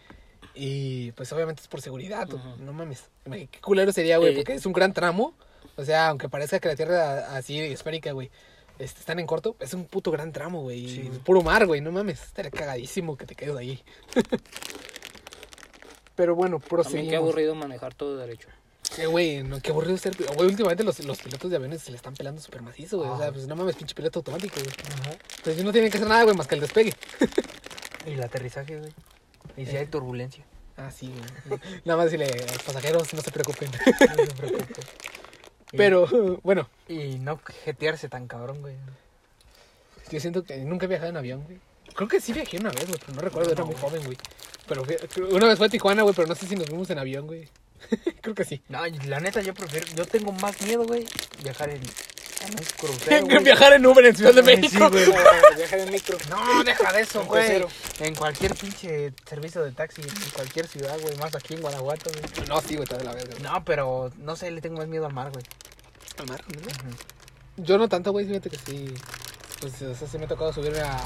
Y 0.56 1.12
pues 1.12 1.32
obviamente 1.34 1.62
es 1.62 1.68
por 1.68 1.82
seguridad. 1.82 2.28
tú- 2.28 2.38
Ujú. 2.38 2.56
No 2.64 2.74
mames. 2.74 3.08
Qué 3.26 3.48
culero 3.62 3.92
sería, 3.92 4.18
güey. 4.18 4.34
Eh. 4.34 4.36
Porque 4.36 4.54
es 4.54 4.66
un 4.66 4.74
gran 4.74 4.94
tramo. 4.94 5.36
O 5.78 5.86
sea, 5.86 6.08
aunque 6.10 6.28
parezca 6.28 6.60
que 6.60 6.68
la 6.68 6.76
Tierra 6.76 7.36
así 7.36 7.60
esférica, 7.60 8.12
güey. 8.14 8.32
Este, 8.82 9.00
están 9.00 9.20
en 9.20 9.28
corto, 9.28 9.56
es 9.60 9.74
un 9.74 9.86
puto 9.86 10.12
gran 10.12 10.32
tramo, 10.32 10.62
güey. 10.64 10.88
Sí, 10.90 11.02
güey. 11.08 11.20
Puro 11.20 11.42
mar, 11.44 11.66
güey, 11.68 11.82
no 11.82 11.92
mames. 11.92 12.22
Estaría 12.24 12.52
cagadísimo 12.52 13.16
que 13.18 13.26
te 13.26 13.36
quedes 13.36 13.56
ahí. 13.56 13.84
Pero 16.16 16.36
bueno, 16.36 16.58
También 16.58 16.70
proseguimos. 16.70 17.10
qué 17.10 17.16
aburrido 17.16 17.56
manejar 17.56 17.94
todo 17.94 18.18
derecho. 18.18 18.48
Eh, 18.98 19.06
güey, 19.06 19.44
no, 19.44 19.62
qué 19.62 19.72
aburrido 19.72 19.98
ser. 19.98 20.14
Güey, 20.36 20.50
últimamente 20.50 20.84
los, 20.84 21.00
los 21.06 21.20
pilotos 21.20 21.50
de 21.50 21.56
aviones 21.56 21.82
se 21.82 21.92
le 21.92 21.98
están 21.98 22.14
pelando 22.14 22.42
súper 22.42 22.62
macizo, 22.62 22.98
güey. 22.98 23.10
O 23.10 23.18
sea, 23.18 23.28
Ah. 23.28 23.32
pues 23.32 23.48
no 23.48 23.56
mames, 23.56 23.76
pinche 23.76 23.96
piloto 23.96 24.20
automático, 24.20 24.56
güey. 24.60 24.74
Ajá. 25.02 25.12
Entonces 25.38 25.64
no 25.64 25.72
tienen 25.72 25.90
que 25.90 25.98
hacer 25.98 26.10
nada, 26.10 26.24
güey, 26.24 26.36
más 26.36 26.48
que 26.48 26.56
el 26.56 26.62
despegue. 26.62 26.94
Y 28.06 28.14
el 28.14 28.24
aterrizaje, 28.24 28.80
güey. 28.80 28.92
Y 29.58 29.66
si 29.68 29.76
Eh. 29.76 29.80
hay 29.80 29.86
turbulencia. 29.86 30.44
Ah, 30.76 30.90
sí, 30.90 31.14
güey. 31.48 31.60
Nada 31.86 31.98
más 31.98 32.06
decirle 32.12 32.26
a 32.26 32.52
los 32.54 32.64
pasajeros, 32.64 33.14
no 33.14 33.22
se 33.22 33.32
preocupen. 33.32 33.70
No 33.72 34.26
se 34.26 34.34
Y- 35.72 35.78
Pero, 35.78 36.08
bueno, 36.44 36.68
Y 36.88 37.16
no 37.20 37.40
jetearse 37.66 38.10
tan 38.10 38.28
cabrón, 38.28 38.62
güey. 38.62 38.76
yo 40.12 40.20
siento 40.20 40.44
que 40.44 40.58
nunca 40.58 40.86
he 40.86 40.90
viajado 40.90 41.10
en 41.10 41.18
avión, 41.18 41.44
güey. 41.44 41.58
Creo 41.96 42.08
que 42.08 42.22
sí 42.22 42.32
viajé 42.34 42.58
una 42.58 42.70
vez, 42.72 42.88
güey, 42.88 43.00
pero 43.00 43.14
no 43.16 43.22
recuerdo, 43.22 43.52
era 43.52 43.66
muy 43.66 43.76
joven, 43.76 44.04
güey. 44.06 44.18
Pero 44.68 44.84
una 45.36 45.48
vez 45.48 45.58
fue 45.58 45.68
a 45.68 45.70
Tijuana, 45.70 46.04
güey, 46.04 46.16
pero 46.16 46.28
no 46.28 46.36
sé 46.36 46.48
si 46.48 46.56
nos 46.56 46.68
fuimos 46.68 46.90
en 46.90 47.00
avión, 47.00 47.28
güey. 47.28 47.50
Creo 48.22 48.34
que 48.36 48.46
sí. 48.46 48.62
No, 48.70 48.80
la 49.08 49.20
neta, 49.20 49.42
yo 49.42 49.54
prefiero. 49.54 49.88
Yo 49.96 50.06
tengo 50.06 50.32
más 50.32 50.62
miedo, 50.62 50.86
güey, 50.86 51.06
viajar 51.44 51.70
en, 51.70 51.82
en 53.10 53.44
viajar 53.44 53.74
en 53.74 53.86
Uber 53.86 54.06
en 54.06 54.16
Ciudad 54.16 54.34
de 54.34 54.42
Sí, 54.44 54.62
México. 54.62 54.90
güey. 54.90 55.06
Viajar 55.56 55.80
en 55.80 55.92
micro. 55.92 56.18
No, 56.30 56.64
deja 56.64 56.92
de 56.94 57.02
eso, 57.02 57.24
güey. 57.26 57.66
En 58.00 58.16
cualquier 58.16 58.56
pinche 58.56 59.14
servicio 59.28 59.64
de 59.64 59.72
taxi, 59.72 60.02
en 60.02 60.30
cualquier 60.34 60.68
ciudad, 60.68 60.98
güey, 61.02 61.16
más 61.18 61.36
aquí 61.36 61.54
en 61.56 61.62
Guanajuato, 61.62 62.10
güey. 62.12 62.48
No, 62.48 62.62
sí, 62.62 62.76
güey, 62.76 62.84
está 62.84 62.98
de 62.98 63.04
la 63.06 63.14
verga. 63.14 63.32
güey. 63.32 63.44
No, 63.44 63.64
pero 63.64 64.12
no 64.18 64.36
sé, 64.36 64.52
le 64.52 64.62
tengo 64.62 64.78
más 64.78 64.88
miedo 64.88 65.06
al 65.06 65.14
mar, 65.14 65.32
güey. 65.32 65.44
Al 66.18 66.28
mar, 66.28 66.44
¿no? 66.48 67.64
Yo 67.64 67.78
no 67.78 67.88
tanto, 67.90 68.12
güey, 68.12 68.26
fíjate 68.26 68.50
que 68.50 68.58
sí. 68.58 68.94
Pues, 69.60 69.80
o 69.84 69.94
sea, 69.94 70.08
sí 70.08 70.18
me 70.18 70.26
ha 70.26 70.28
tocado 70.28 70.52
subirme 70.52 70.80
a 70.80 70.98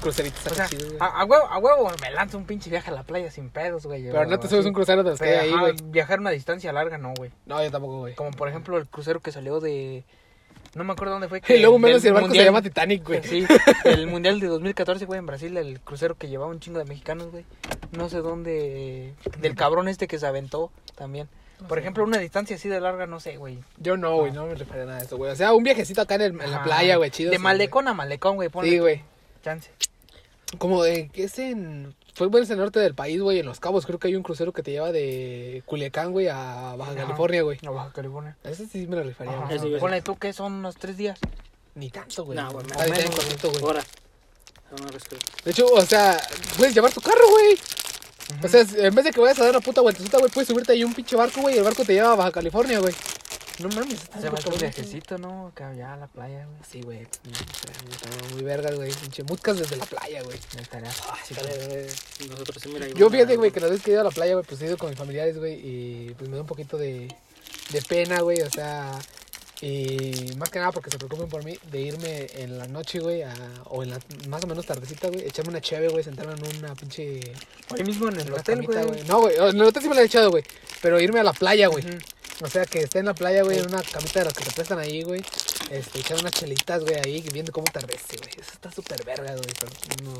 cruceritos 0.00 0.44
O 0.44 0.54
sea, 0.54 0.66
chidos, 0.68 0.86
güey. 0.86 0.96
a, 1.00 1.06
a 1.06 1.24
huevo, 1.24 1.46
a 1.46 1.58
huevo 1.58 1.92
me 2.02 2.10
lanzo 2.10 2.38
un 2.38 2.44
pinche 2.44 2.68
viaje 2.68 2.90
a 2.90 2.94
la 2.94 3.04
playa 3.04 3.30
sin 3.30 3.50
pedos, 3.50 3.86
güey. 3.86 4.02
Pero 4.10 4.26
no 4.26 4.40
te 4.40 4.48
subes 4.48 4.60
así. 4.60 4.68
un 4.68 4.74
crucero 4.74 5.04
de 5.04 5.10
los 5.10 5.20
que 5.20 5.28
hay 5.28 5.48
ahí, 5.50 5.56
güey. 5.56 5.74
viajar 5.84 6.18
una 6.18 6.30
distancia 6.30 6.72
larga, 6.72 6.98
no, 6.98 7.12
güey. 7.16 7.30
No, 7.46 7.62
yo 7.62 7.70
tampoco, 7.70 7.98
güey. 8.00 8.16
Como 8.16 8.32
por 8.32 8.48
ejemplo 8.48 8.78
el 8.78 8.88
crucero 8.88 9.20
que 9.20 9.30
salió 9.30 9.60
de, 9.60 10.04
No 10.74 10.84
me 10.84 10.92
acuerdo 10.92 11.14
dónde 11.14 11.28
fue. 11.28 11.40
que 11.42 11.56
Y 11.56 11.60
luego 11.60 11.78
menos 11.78 12.02
si 12.02 12.08
el 12.08 12.14
barco 12.14 12.30
se 12.30 12.44
llama 12.44 12.62
Titanic, 12.62 13.04
güey. 13.06 13.22
Sí, 13.24 13.44
el 13.84 14.06
mundial 14.06 14.38
de 14.40 14.46
2014, 14.46 15.04
güey, 15.04 15.18
en 15.18 15.26
Brasil, 15.26 15.56
el 15.56 15.80
crucero 15.80 16.16
que 16.16 16.28
llevaba 16.28 16.50
un 16.50 16.60
chingo 16.60 16.78
de 16.78 16.84
mexicanos, 16.84 17.30
güey. 17.30 17.44
No 17.92 18.08
sé 18.08 18.18
dónde. 18.18 19.14
Del 19.40 19.54
cabrón 19.56 19.88
este 19.88 20.06
que 20.06 20.18
se 20.18 20.26
aventó 20.26 20.70
también. 20.94 21.28
Por 21.68 21.78
ejemplo, 21.78 22.04
una 22.04 22.16
distancia 22.18 22.56
así 22.56 22.68
de 22.70 22.80
larga, 22.80 23.06
no 23.06 23.20
sé, 23.20 23.36
güey. 23.36 23.58
Yo 23.76 23.96
no, 23.98 24.16
güey, 24.16 24.32
no 24.32 24.46
me 24.46 24.54
refería 24.54 24.84
a 24.84 24.86
nada 24.86 24.98
de 25.00 25.04
eso, 25.04 25.18
güey. 25.18 25.30
O 25.30 25.36
sea, 25.36 25.52
un 25.52 25.62
viajecito 25.62 26.00
acá 26.00 26.14
en, 26.14 26.22
el- 26.22 26.40
en 26.40 26.50
la 26.50 26.62
playa, 26.62 26.96
güey, 26.96 27.10
chido. 27.10 27.30
De 27.30 27.36
sí, 27.36 27.42
malecón 27.42 27.86
a 27.86 27.92
malecón, 27.92 28.36
güey. 28.36 28.48
güey. 28.48 28.70
Sí, 28.70 28.78
güey. 28.78 29.02
Chance. 29.44 29.70
Como 30.58 30.82
de 30.82 31.08
que 31.08 31.24
es 31.24 31.38
en. 31.38 31.94
Fue 32.20 32.26
bueno, 32.26 32.44
es 32.44 32.50
en 32.50 32.58
el 32.58 32.60
norte 32.60 32.78
del 32.80 32.94
país, 32.94 33.18
güey, 33.18 33.38
en 33.38 33.46
Los 33.46 33.60
Cabos. 33.60 33.86
Creo 33.86 33.98
que 33.98 34.08
hay 34.08 34.14
un 34.14 34.22
crucero 34.22 34.52
que 34.52 34.62
te 34.62 34.72
lleva 34.72 34.92
de 34.92 35.62
Culiacán, 35.64 36.12
güey, 36.12 36.28
a 36.28 36.74
Baja 36.76 36.92
Ajá. 36.92 37.00
California, 37.00 37.40
güey. 37.40 37.58
A 37.66 37.70
Baja 37.70 37.92
California. 37.94 38.36
Ese 38.44 38.66
sí 38.66 38.86
me 38.86 38.96
lo 38.96 39.04
refería. 39.04 39.42
Ese. 39.48 39.66
Ponle 39.78 40.02
tú 40.02 40.18
que 40.18 40.34
son 40.34 40.52
unos 40.52 40.76
tres 40.76 40.98
días. 40.98 41.18
Ni 41.76 41.88
tanto, 41.88 42.26
güey. 42.26 42.36
No, 42.36 42.52
güey, 42.52 42.66
concepto, 42.66 43.50
güey. 43.52 43.64
Ahora. 43.64 43.82
De 45.46 45.50
hecho, 45.50 45.64
o 45.64 45.80
sea, 45.80 46.20
puedes 46.58 46.74
llevar 46.74 46.92
tu 46.92 47.00
carro, 47.00 47.26
güey. 47.30 47.58
O 48.44 48.48
sea, 48.48 48.66
en 48.86 48.94
vez 48.94 49.04
de 49.06 49.12
que 49.12 49.20
vayas 49.22 49.38
a 49.38 49.44
dar 49.44 49.52
una 49.52 49.60
puta 49.60 49.80
vueltecita, 49.80 50.18
güey, 50.18 50.30
puedes 50.30 50.46
subirte 50.46 50.72
ahí 50.72 50.82
a 50.82 50.86
un 50.86 50.92
pinche 50.92 51.16
barco, 51.16 51.40
güey, 51.40 51.54
y 51.54 51.58
el 51.58 51.64
barco 51.64 51.86
te 51.86 51.94
lleva 51.94 52.12
a 52.12 52.16
Baja 52.16 52.32
California, 52.32 52.80
güey. 52.80 52.94
No 53.60 53.68
mames, 53.68 54.02
está 54.02 54.20
Se 54.20 54.30
va 54.30 54.38
un 54.46 54.58
viajecito, 54.58 55.18
¿no? 55.18 55.48
Acá 55.48 55.68
allá 55.70 55.92
a 55.94 55.96
la 55.96 56.06
playa, 56.06 56.46
güey. 56.46 56.58
Sí, 56.70 56.80
güey. 56.82 57.06
Muy 58.32 58.42
vergas, 58.42 58.74
güey. 58.74 58.92
Pinche 58.92 59.22
mutcas 59.24 59.58
desde 59.58 59.76
la 59.76 59.84
playa, 59.86 60.22
güey. 60.22 60.38
Me 60.56 60.62
estaría- 60.62 60.90
Sí, 60.92 61.34
güey. 61.34 62.30
Nosotros 62.30 62.62
sí, 62.62 62.68
mira. 62.72 62.86
Yo 62.88 63.10
fíjate, 63.10 63.36
güey, 63.36 63.50
que 63.50 63.60
las 63.60 63.70
veces 63.70 63.84
que 63.84 63.90
he 63.90 63.94
ido 63.94 64.00
a 64.00 64.04
la 64.04 64.10
playa, 64.10 64.32
güey, 64.34 64.44
pues 64.46 64.60
he 64.62 64.66
ido 64.66 64.78
con 64.78 64.88
mis 64.90 64.98
familiares, 64.98 65.38
güey, 65.38 65.54
y 65.54 66.14
pues 66.16 66.28
me 66.30 66.36
da 66.36 66.42
un 66.42 66.46
poquito 66.48 66.76
de, 66.78 67.08
de 67.70 67.82
pena, 67.82 68.20
güey, 68.20 68.40
o 68.42 68.50
sea, 68.50 68.98
y 69.62 70.32
más 70.38 70.48
que 70.48 70.58
nada 70.58 70.72
porque 70.72 70.90
se 70.90 70.96
preocupen 70.96 71.28
por 71.28 71.44
mí, 71.44 71.58
de 71.70 71.80
irme 71.82 72.26
en 72.34 72.56
la 72.56 72.66
noche, 72.66 72.98
güey, 73.00 73.22
a- 73.22 73.34
o 73.66 73.82
en 73.82 73.90
la 73.90 73.98
más 74.28 74.42
o 74.44 74.46
menos 74.46 74.64
tardecita, 74.64 75.08
güey, 75.08 75.26
echarme 75.26 75.50
una 75.50 75.60
cheve, 75.60 75.88
güey, 75.88 76.02
sentarme 76.02 76.32
en 76.34 76.56
una 76.64 76.74
pinche... 76.74 77.20
Ahí 77.76 77.84
mismo 77.84 78.08
en 78.08 78.20
el 78.20 78.32
hotel, 78.32 78.64
camita, 78.66 78.84
güey. 78.84 79.02
No, 79.04 79.20
güey, 79.20 79.36
en 79.36 79.56
el 79.56 79.62
hotel 79.62 79.82
sí 79.82 79.88
me 79.88 79.94
la 79.94 80.02
he 80.02 80.06
echado, 80.06 80.30
güey, 80.30 80.44
pero 80.80 80.98
irme 81.00 81.20
a 81.20 81.24
la 81.24 81.32
playa, 81.34 81.66
güey. 81.68 81.84
O 82.42 82.48
sea, 82.48 82.64
que 82.64 82.80
esté 82.80 83.00
en 83.00 83.06
la 83.06 83.14
playa, 83.14 83.42
güey, 83.42 83.58
en 83.58 83.66
una 83.68 83.82
camita 83.82 84.20
de 84.20 84.24
las 84.26 84.34
que 84.34 84.44
te 84.44 84.50
prestan 84.52 84.78
ahí, 84.78 85.02
güey. 85.02 85.22
Este, 85.70 85.98
echar 86.00 86.18
unas 86.18 86.32
chelitas, 86.32 86.82
güey, 86.82 86.94
ahí, 86.96 87.20
viendo 87.32 87.52
cómo 87.52 87.66
atardece, 87.68 88.16
güey. 88.16 88.30
Eso 88.30 88.52
está 88.52 88.70
súper 88.70 89.04
verga, 89.04 89.32
güey, 89.32 89.52
pero 89.58 89.72
no, 90.04 90.14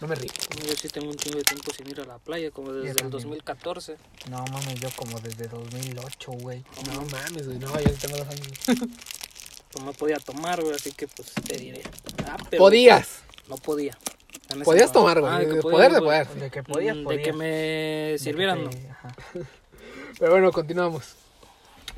no 0.00 0.06
me 0.06 0.14
río. 0.14 0.30
Yo 0.64 0.72
sí 0.76 0.88
tengo 0.88 1.08
un 1.10 1.16
chingo 1.16 1.38
de 1.38 1.44
tiempo 1.44 1.72
sin 1.76 1.88
ir 1.88 2.00
a 2.00 2.04
la 2.04 2.18
playa, 2.18 2.50
como 2.52 2.72
desde 2.72 2.90
el 2.90 2.96
también. 2.96 3.10
2014. 3.12 3.96
No 4.30 4.44
mames, 4.52 4.74
yo 4.80 4.88
como 4.94 5.18
desde 5.20 5.48
2008, 5.48 6.30
güey. 6.32 6.64
No 6.86 7.02
mames, 7.10 7.46
güey, 7.46 7.58
no, 7.58 7.80
yo 7.80 7.88
sí 7.88 7.96
tengo 8.00 8.16
dos 8.18 8.28
años. 8.28 8.48
Pues 9.72 9.84
no 9.84 9.92
podía 9.92 10.16
tomar, 10.18 10.60
güey, 10.60 10.74
así 10.74 10.90
que 10.90 11.06
pues 11.06 11.30
te 11.46 11.56
diré. 11.56 11.82
Ah, 12.26 12.36
pero 12.50 12.58
Podías. 12.64 13.20
No 13.48 13.54
podía. 13.56 13.96
Podías 14.64 14.90
tomar, 14.90 15.20
güey. 15.20 15.32
Ah, 15.32 15.38
de 15.38 15.46
que 15.46 15.52
de 15.52 15.62
podía, 15.62 15.76
poder 15.76 15.92
de 15.92 16.00
poder. 16.00 16.28
De 16.28 16.50
que 16.50 16.62
podías, 16.64 16.96
Mm, 16.96 17.04
podías. 17.04 17.18
De 17.18 17.22
que 17.30 17.32
me 17.32 17.46
De 17.46 18.12
que 18.14 18.18
sirvieran, 18.18 18.64
no. 18.64 18.70
te- 18.70 18.88
ajá. 18.90 19.14
Pero 20.18 20.32
bueno, 20.32 20.50
continuamos. 20.50 21.04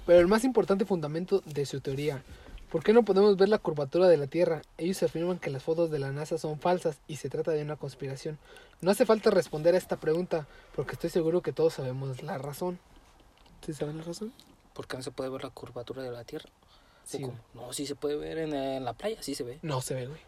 Pero 0.06 0.20
el 0.20 0.28
más 0.28 0.44
importante 0.44 0.84
fundamento 0.84 1.42
de 1.46 1.66
su 1.66 1.80
teoría. 1.80 2.22
¿Por 2.70 2.82
qué 2.82 2.94
no 2.94 3.04
podemos 3.04 3.36
ver 3.36 3.50
la 3.50 3.58
curvatura 3.58 4.08
de 4.08 4.16
la 4.16 4.26
Tierra? 4.26 4.62
Ellos 4.78 5.02
afirman 5.02 5.38
que 5.38 5.50
las 5.50 5.62
fotos 5.62 5.90
de 5.90 5.98
la 5.98 6.10
NASA 6.10 6.38
son 6.38 6.58
falsas 6.58 6.96
y 7.06 7.16
se 7.16 7.28
trata 7.28 7.50
de 7.50 7.62
una 7.62 7.76
conspiración. 7.76 8.38
No 8.80 8.90
hace 8.90 9.04
falta 9.04 9.30
responder 9.30 9.74
a 9.74 9.78
esta 9.78 9.96
pregunta, 9.98 10.46
porque 10.74 10.92
estoy 10.92 11.10
seguro 11.10 11.42
que 11.42 11.52
todos 11.52 11.74
sabemos 11.74 12.22
la 12.22 12.38
razón. 12.38 12.78
¿Sí 13.64 13.74
saben 13.74 13.98
la 13.98 14.04
razón? 14.04 14.32
Porque 14.72 14.96
no 14.96 15.02
se 15.02 15.10
puede 15.10 15.28
ver 15.28 15.44
la 15.44 15.50
curvatura 15.50 16.02
de 16.02 16.10
la 16.10 16.24
Tierra. 16.24 16.48
¿O 16.48 17.06
Sí? 17.06 17.26
No, 17.52 17.72
sí 17.72 17.86
se 17.86 17.94
puede 17.94 18.16
ver 18.16 18.38
en, 18.38 18.54
en 18.54 18.84
la 18.84 18.94
playa, 18.94 19.22
sí 19.22 19.34
se 19.34 19.44
ve. 19.44 19.58
No 19.60 19.82
se 19.82 19.94
ve, 19.94 20.06
güey. 20.06 20.20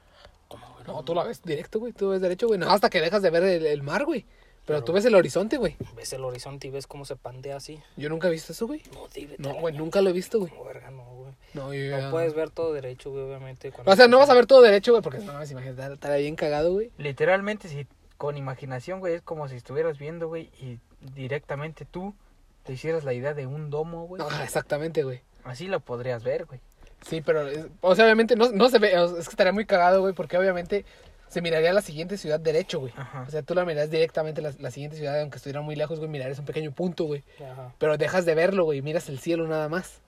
¿Cómo, 0.48 0.66
güey? 0.74 0.86
No, 0.86 1.02
tú 1.02 1.14
la 1.14 1.24
ves 1.24 1.42
directo, 1.42 1.78
güey. 1.80 1.94
Tú 1.94 2.10
ves 2.10 2.20
derecho, 2.20 2.46
güey. 2.46 2.58
No, 2.58 2.68
hasta 2.70 2.90
que 2.90 3.00
dejas 3.00 3.22
de 3.22 3.30
ver 3.30 3.42
el, 3.42 3.64
el 3.64 3.82
mar, 3.82 4.04
güey. 4.04 4.26
Pero, 4.66 4.78
Pero- 4.78 4.84
tú 4.84 4.92
ves 4.94 5.04
el 5.04 5.14
horizonte, 5.14 5.56
güey. 5.58 5.76
Ves 5.94 6.12
el 6.14 6.24
horizonte 6.24 6.68
y 6.68 6.70
ves 6.70 6.86
cómo 6.86 7.04
se 7.04 7.16
pandea 7.16 7.56
así. 7.56 7.82
Yo 7.96 8.08
nunca 8.08 8.28
he 8.28 8.30
visto 8.30 8.52
eso, 8.52 8.66
güey. 8.66 8.82
No, 8.94 9.08
dime, 9.14 9.34
No, 9.38 9.54
güey, 9.54 9.76
nunca 9.76 10.00
lo 10.00 10.10
he 10.10 10.12
visto, 10.14 10.38
güey. 10.38 10.52
No, 10.54 10.64
verga, 10.64 10.90
no, 10.90 11.04
güey. 11.04 11.32
No, 11.52 11.74
yo 11.74 11.90
No 11.90 11.98
ya- 12.00 12.10
puedes 12.10 12.34
ver 12.34 12.50
todo 12.50 12.72
derecho, 12.72 13.10
güey, 13.10 13.24
obviamente. 13.24 13.72
O 13.84 13.94
sea, 13.96 14.08
no 14.08 14.18
vas 14.18 14.30
a 14.30 14.34
ver 14.34 14.46
todo 14.46 14.62
derecho, 14.62 14.92
güey, 14.92 15.02
porque 15.02 15.18
no 15.18 15.32
imagínate, 15.44 15.92
estaría 15.92 16.16
bien 16.16 16.34
cagado, 16.36 16.72
güey. 16.72 16.90
Literalmente, 16.98 17.68
si 17.68 17.86
con 18.16 18.36
imaginación, 18.38 19.00
güey, 19.00 19.14
es 19.14 19.22
como 19.22 19.48
si 19.48 19.56
estuvieras 19.56 19.98
viendo, 19.98 20.28
güey, 20.28 20.50
y 20.60 20.78
directamente 21.14 21.84
tú 21.84 22.14
te 22.64 22.72
hicieras 22.72 23.04
la 23.04 23.12
idea 23.12 23.34
de 23.34 23.46
un 23.46 23.70
domo, 23.70 24.06
güey. 24.06 24.22
Ah, 24.24 24.42
exactamente, 24.42 25.02
güey. 25.02 25.20
Así 25.44 25.66
lo 25.66 25.80
podrías 25.80 26.24
ver, 26.24 26.46
güey. 26.46 26.60
Sí, 27.06 27.20
pero, 27.20 27.46
es- 27.48 27.66
o 27.82 27.94
sea, 27.94 28.06
obviamente 28.06 28.34
no, 28.34 28.50
no 28.50 28.68
se 28.70 28.78
ve, 28.78 28.94
es 28.94 29.12
que 29.12 29.30
estaría 29.30 29.52
muy 29.52 29.66
cagado, 29.66 30.00
güey, 30.00 30.14
porque 30.14 30.38
obviamente 30.38 30.86
se 31.28 31.40
miraría 31.42 31.72
la 31.72 31.82
siguiente 31.82 32.16
ciudad 32.16 32.38
derecho, 32.38 32.80
güey. 32.80 32.92
Ajá. 32.96 33.24
O 33.26 33.30
sea, 33.30 33.42
tú 33.42 33.54
la 33.54 33.64
mirarías 33.64 33.90
directamente 33.90 34.40
la, 34.42 34.52
la 34.58 34.70
siguiente 34.70 34.96
ciudad, 34.96 35.20
aunque 35.20 35.36
estuviera 35.38 35.60
muy 35.62 35.74
lejos, 35.76 35.98
güey, 35.98 36.10
mirarías 36.10 36.38
un 36.38 36.44
pequeño 36.44 36.72
punto, 36.72 37.04
güey. 37.04 37.24
Ajá. 37.50 37.72
Pero 37.78 37.96
dejas 37.98 38.24
de 38.24 38.34
verlo, 38.34 38.64
güey, 38.64 38.82
miras 38.82 39.08
el 39.08 39.18
cielo 39.18 39.46
nada 39.48 39.68
más. 39.68 40.00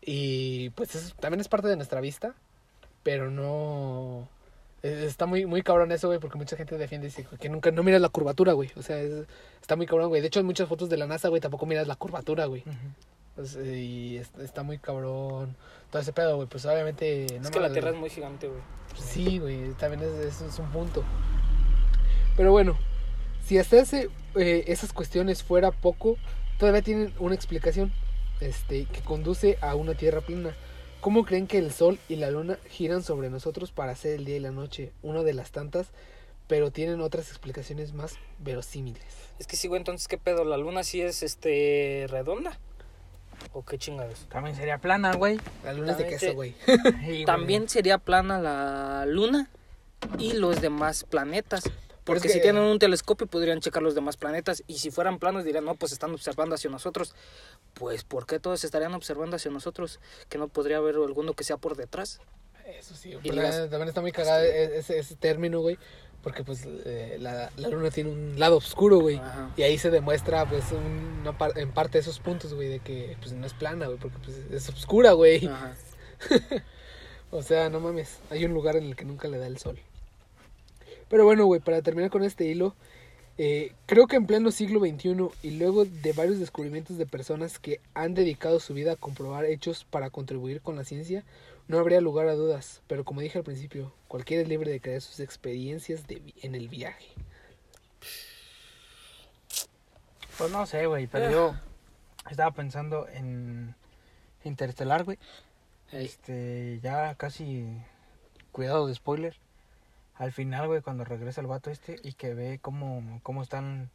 Y 0.00 0.70
pues 0.70 0.94
eso 0.94 1.14
también 1.20 1.40
es 1.40 1.48
parte 1.48 1.68
de 1.68 1.76
nuestra 1.76 2.00
vista, 2.00 2.34
pero 3.02 3.30
no... 3.30 4.28
eh, 4.82 5.04
Está 5.06 5.26
muy, 5.26 5.44
muy 5.46 5.62
cabrón 5.62 5.92
eso, 5.92 6.08
güey, 6.08 6.18
porque 6.18 6.38
mucha 6.38 6.56
gente 6.56 6.78
defiende 6.78 7.06
y 7.08 7.10
dice 7.10 7.26
que 7.38 7.48
nunca 7.48 7.70
no 7.70 7.82
miras 7.82 8.00
la 8.00 8.08
curvatura, 8.08 8.52
güey. 8.52 8.70
O 8.76 8.82
sea, 8.82 8.98
es- 9.00 9.26
está 9.60 9.76
muy 9.76 9.86
cabrón, 9.86 10.08
güey. 10.08 10.20
De 10.20 10.28
hecho, 10.28 10.40
en 10.40 10.46
muchas 10.46 10.68
fotos 10.68 10.88
de 10.88 10.96
la 10.96 11.06
NASA, 11.06 11.28
güey, 11.28 11.40
tampoco 11.40 11.66
miras 11.66 11.86
la 11.88 11.96
curvatura, 11.96 12.46
güey. 12.46 12.64
Pues, 13.38 13.54
eh, 13.54 13.78
y 13.78 14.16
es- 14.16 14.32
está 14.42 14.64
muy 14.64 14.78
cabrón 14.78 15.54
todo 15.92 16.02
ese 16.02 16.12
pedo, 16.12 16.34
güey. 16.34 16.48
Pues 16.48 16.66
obviamente... 16.66 17.36
es 17.36 17.50
que 17.50 17.60
la 17.60 17.70
Tierra 17.70 17.90
es 17.90 17.96
muy 17.96 18.10
gigante, 18.10 18.48
güey. 18.48 18.60
Sí, 19.00 19.38
güey, 19.38 19.70
también 19.74 20.02
es, 20.02 20.40
es 20.40 20.58
un 20.58 20.68
punto. 20.72 21.04
Pero 22.36 22.50
bueno, 22.50 22.76
si 23.44 23.56
hacerse 23.58 24.10
eh, 24.34 24.64
esas 24.66 24.92
cuestiones 24.92 25.44
fuera 25.44 25.70
poco, 25.70 26.16
todavía 26.58 26.82
tienen 26.82 27.14
una 27.20 27.36
explicación 27.36 27.92
este, 28.40 28.86
que 28.86 29.02
conduce 29.02 29.56
a 29.60 29.76
una 29.76 29.94
tierra 29.94 30.20
plana. 30.20 30.56
¿Cómo 31.00 31.24
creen 31.24 31.46
que 31.46 31.58
el 31.58 31.70
sol 31.70 32.00
y 32.08 32.16
la 32.16 32.32
luna 32.32 32.58
giran 32.68 33.04
sobre 33.04 33.30
nosotros 33.30 33.70
para 33.70 33.92
hacer 33.92 34.14
el 34.14 34.24
día 34.24 34.34
y 34.38 34.40
la 34.40 34.50
noche? 34.50 34.90
Una 35.02 35.22
de 35.22 35.32
las 35.32 35.52
tantas, 35.52 35.92
pero 36.48 36.72
tienen 36.72 37.00
otras 37.00 37.28
explicaciones 37.28 37.92
más 37.92 38.16
verosímiles. 38.40 39.04
Es 39.38 39.46
que 39.46 39.54
sí, 39.54 39.68
güey, 39.68 39.78
entonces, 39.78 40.08
¿qué 40.08 40.18
pedo? 40.18 40.44
¿La 40.44 40.56
luna 40.56 40.82
sí 40.82 41.00
es, 41.00 41.22
este, 41.22 42.06
redonda? 42.08 42.58
¿O 43.52 43.64
qué 43.64 43.78
chingados? 43.78 44.26
También 44.28 44.54
sería 44.56 44.78
plana, 44.78 45.14
güey. 45.14 45.38
La 45.64 45.72
luna 45.72 45.92
es 45.92 45.98
de 45.98 46.04
También 46.04 46.20
queso, 46.20 46.34
güey. 46.34 46.54
Sí, 46.66 47.06
güey. 47.06 47.24
También 47.24 47.68
sería 47.68 47.98
plana 47.98 48.38
la 48.40 49.04
luna 49.06 49.48
y 50.18 50.32
los 50.34 50.60
demás 50.60 51.04
planetas. 51.04 51.64
Porque 52.04 52.28
es 52.28 52.32
si 52.34 52.40
tienen 52.40 52.62
un 52.62 52.78
telescopio 52.78 53.26
podrían 53.26 53.60
checar 53.60 53.82
los 53.82 53.94
demás 53.94 54.16
planetas 54.16 54.62
y 54.66 54.78
si 54.78 54.90
fueran 54.90 55.18
planos 55.18 55.44
dirían, 55.44 55.64
no, 55.66 55.74
pues 55.74 55.92
están 55.92 56.10
observando 56.12 56.54
hacia 56.54 56.70
nosotros. 56.70 57.14
Pues, 57.74 58.02
¿por 58.04 58.24
qué 58.26 58.40
todos 58.40 58.64
estarían 58.64 58.94
observando 58.94 59.36
hacia 59.36 59.50
nosotros? 59.50 60.00
Que 60.30 60.38
no 60.38 60.48
podría 60.48 60.78
haber 60.78 60.94
alguno 60.96 61.34
que 61.34 61.44
sea 61.44 61.58
por 61.58 61.76
detrás. 61.76 62.20
Eso 62.66 62.94
sí, 62.94 63.10
Y 63.12 63.16
pero 63.30 63.36
las- 63.36 63.50
también- 63.50 63.70
también 63.70 63.88
está 63.88 64.00
muy 64.00 64.12
cagado 64.12 64.42
e- 64.44 64.78
ese, 64.78 64.98
ese 64.98 65.16
término, 65.16 65.60
güey. 65.60 65.78
Porque 66.22 66.42
pues 66.44 66.66
eh, 66.84 67.16
la, 67.20 67.50
la 67.56 67.68
luna 67.68 67.90
tiene 67.90 68.10
un 68.10 68.38
lado 68.38 68.56
oscuro, 68.56 68.98
güey. 69.00 69.16
Ajá. 69.16 69.50
Y 69.56 69.62
ahí 69.62 69.78
se 69.78 69.90
demuestra, 69.90 70.46
pues, 70.48 70.64
un- 70.72 71.18
una 71.22 71.38
par- 71.38 71.56
en 71.56 71.70
parte 71.70 71.98
esos 71.98 72.18
puntos, 72.18 72.54
güey, 72.54 72.68
de 72.68 72.80
que 72.80 73.16
pues 73.20 73.32
no 73.32 73.46
es 73.46 73.54
plana, 73.54 73.86
güey, 73.86 73.98
porque 73.98 74.18
pues 74.24 74.36
es 74.50 74.68
oscura, 74.68 75.12
güey. 75.12 75.48
O 77.30 77.42
sea, 77.42 77.68
no 77.68 77.78
mames, 77.80 78.20
hay 78.30 78.44
un 78.46 78.54
lugar 78.54 78.76
en 78.76 78.84
el 78.84 78.96
que 78.96 79.04
nunca 79.04 79.28
le 79.28 79.36
da 79.38 79.46
el 79.46 79.58
sol. 79.58 79.78
Pero 81.10 81.24
bueno, 81.24 81.44
güey, 81.44 81.60
para 81.60 81.82
terminar 81.82 82.10
con 82.10 82.24
este 82.24 82.46
hilo, 82.46 82.74
eh, 83.36 83.72
creo 83.86 84.06
que 84.06 84.16
en 84.16 84.26
pleno 84.26 84.50
siglo 84.50 84.80
XXI 84.80 85.28
y 85.42 85.50
luego 85.58 85.84
de 85.84 86.12
varios 86.14 86.38
descubrimientos 86.38 86.96
de 86.96 87.04
personas 87.06 87.58
que 87.58 87.80
han 87.94 88.14
dedicado 88.14 88.60
su 88.60 88.72
vida 88.72 88.92
a 88.92 88.96
comprobar 88.96 89.44
hechos 89.44 89.84
para 89.90 90.08
contribuir 90.10 90.62
con 90.62 90.76
la 90.76 90.84
ciencia, 90.84 91.22
no 91.68 91.78
habría 91.78 92.00
lugar 92.00 92.28
a 92.28 92.34
dudas. 92.34 92.82
Pero 92.88 93.04
como 93.04 93.20
dije 93.20 93.38
al 93.38 93.44
principio, 93.44 93.92
cualquiera 94.08 94.42
es 94.42 94.48
libre 94.48 94.70
de 94.70 94.80
crear 94.80 95.00
sus 95.00 95.20
experiencias 95.20 96.06
de 96.06 96.16
vi- 96.16 96.34
en 96.42 96.54
el 96.54 96.68
viaje. 96.68 97.06
Pues 100.36 100.50
no 100.50 100.66
sé, 100.66 100.86
güey, 100.86 101.06
pero 101.06 101.30
yo 101.30 101.54
estaba 102.30 102.50
pensando 102.52 103.08
en 103.08 103.74
Interestelar, 104.44 105.04
güey. 105.04 105.18
Ey, 105.92 106.04
Este, 106.06 106.78
ya 106.82 107.14
casi 107.16 107.66
cuidado 108.52 108.86
de 108.86 108.94
spoiler. 108.94 109.36
Al 110.14 110.32
final, 110.32 110.66
güey, 110.68 110.80
cuando 110.80 111.04
regresa 111.04 111.40
el 111.40 111.46
vato 111.46 111.70
este 111.70 111.98
y 112.02 112.12
que 112.12 112.34
ve 112.34 112.58
cómo, 112.60 113.20
cómo 113.22 113.42
están 113.42 113.90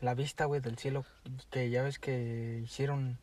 la 0.00 0.14
vista, 0.14 0.44
güey, 0.46 0.60
del 0.60 0.78
cielo, 0.78 1.04
que 1.50 1.70
ya 1.70 1.82
ves 1.82 1.98
que 1.98 2.60
hicieron 2.64 3.18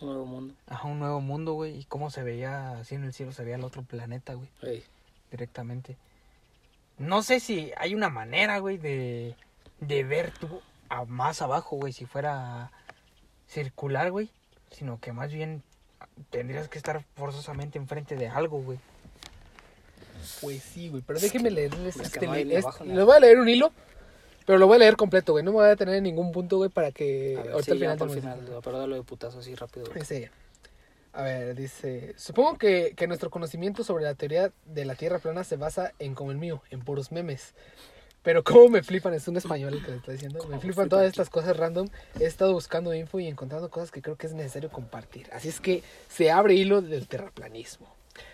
un 0.00 0.08
nuevo 0.08 0.26
mundo. 0.26 0.54
ajá, 0.66 0.88
un 0.88 0.98
nuevo 0.98 1.20
mundo, 1.20 1.52
güey, 1.54 1.78
y 1.78 1.84
cómo 1.84 2.10
se 2.10 2.22
veía 2.22 2.72
así 2.78 2.94
en 2.94 3.04
el 3.04 3.12
cielo, 3.12 3.32
se 3.32 3.44
veía 3.44 3.56
el 3.56 3.64
otro 3.64 3.82
planeta, 3.82 4.34
güey, 4.34 4.48
Ey. 4.62 4.84
directamente. 5.30 5.96
No 6.98 7.22
sé 7.22 7.40
si 7.40 7.72
hay 7.76 7.94
una 7.94 8.10
manera, 8.10 8.58
güey, 8.58 8.76
de, 8.78 9.34
de 9.80 10.04
ver 10.04 10.32
tú 10.32 10.60
a 10.88 11.04
más 11.04 11.40
abajo, 11.42 11.76
güey, 11.76 11.92
si 11.92 12.04
fuera 12.04 12.72
circular, 13.48 14.10
güey, 14.10 14.30
sino 14.70 15.00
que 15.00 15.12
más 15.12 15.32
bien 15.32 15.62
tendrías 16.30 16.68
que 16.68 16.78
estar 16.78 17.04
forzosamente 17.16 17.78
enfrente 17.78 18.16
de 18.16 18.28
algo, 18.28 18.60
güey. 18.60 18.78
Pues 20.40 20.62
sí, 20.62 20.88
güey. 20.88 21.02
Pero 21.06 21.18
déjenme 21.18 21.50
leerles 21.50 21.96
Es 21.96 22.10
que 22.10 22.24
este 22.24 22.26
no 22.26 22.34
Les 22.34 23.04
voy 23.04 23.16
a 23.16 23.20
leer 23.20 23.38
un 23.38 23.48
hilo. 23.48 23.72
Pero 24.46 24.58
lo 24.58 24.66
voy 24.66 24.76
a 24.76 24.78
leer 24.80 24.96
completo, 24.96 25.32
güey. 25.32 25.44
No 25.44 25.50
me 25.50 25.56
voy 25.56 25.66
a 25.66 25.68
detener 25.68 25.96
en 25.96 26.04
ningún 26.04 26.32
punto, 26.32 26.56
güey, 26.56 26.70
para 26.70 26.92
que 26.92 27.36
ver, 27.42 27.52
ahorita 27.52 27.64
sí, 27.64 27.70
al 27.70 27.78
final 27.78 27.98
por 27.98 28.10
final, 28.10 28.60
pero 28.62 28.78
dalo 28.78 28.96
de 28.96 29.02
putazo 29.02 29.38
así 29.38 29.54
rápido. 29.54 29.86
güey. 29.86 30.00
Ese. 30.02 30.30
A 31.12 31.22
ver, 31.22 31.56
dice, 31.56 32.14
supongo 32.16 32.56
que, 32.56 32.94
que 32.96 33.08
nuestro 33.08 33.30
conocimiento 33.30 33.82
sobre 33.82 34.04
la 34.04 34.14
teoría 34.14 34.52
de 34.64 34.84
la 34.84 34.94
Tierra 34.94 35.18
plana 35.18 35.42
se 35.42 35.56
basa 35.56 35.92
en 35.98 36.14
como 36.14 36.30
el 36.30 36.38
mío, 36.38 36.62
en 36.70 36.80
puros 36.80 37.10
memes. 37.10 37.52
Pero 38.22 38.44
cómo 38.44 38.68
me 38.68 38.82
flipan, 38.82 39.14
es 39.14 39.26
un 39.28 39.36
español 39.36 39.74
el 39.74 39.84
que 39.84 39.90
le 39.92 39.96
está 39.96 40.12
diciendo. 40.12 40.38
Me 40.40 40.44
¿Cómo 40.44 40.60
flipan 40.60 40.88
todas 40.88 41.06
estas 41.06 41.30
cosas 41.30 41.56
random. 41.56 41.88
He 42.18 42.24
estado 42.26 42.52
buscando 42.52 42.94
info 42.94 43.18
y 43.18 43.26
encontrando 43.26 43.70
cosas 43.70 43.90
que 43.90 44.02
creo 44.02 44.16
que 44.16 44.26
es 44.26 44.34
necesario 44.34 44.70
compartir. 44.70 45.28
Así 45.32 45.48
es 45.48 45.58
que 45.60 45.82
se 46.08 46.30
abre 46.30 46.54
hilo 46.54 46.82
del 46.82 47.08
terraplanismo. 47.08 47.88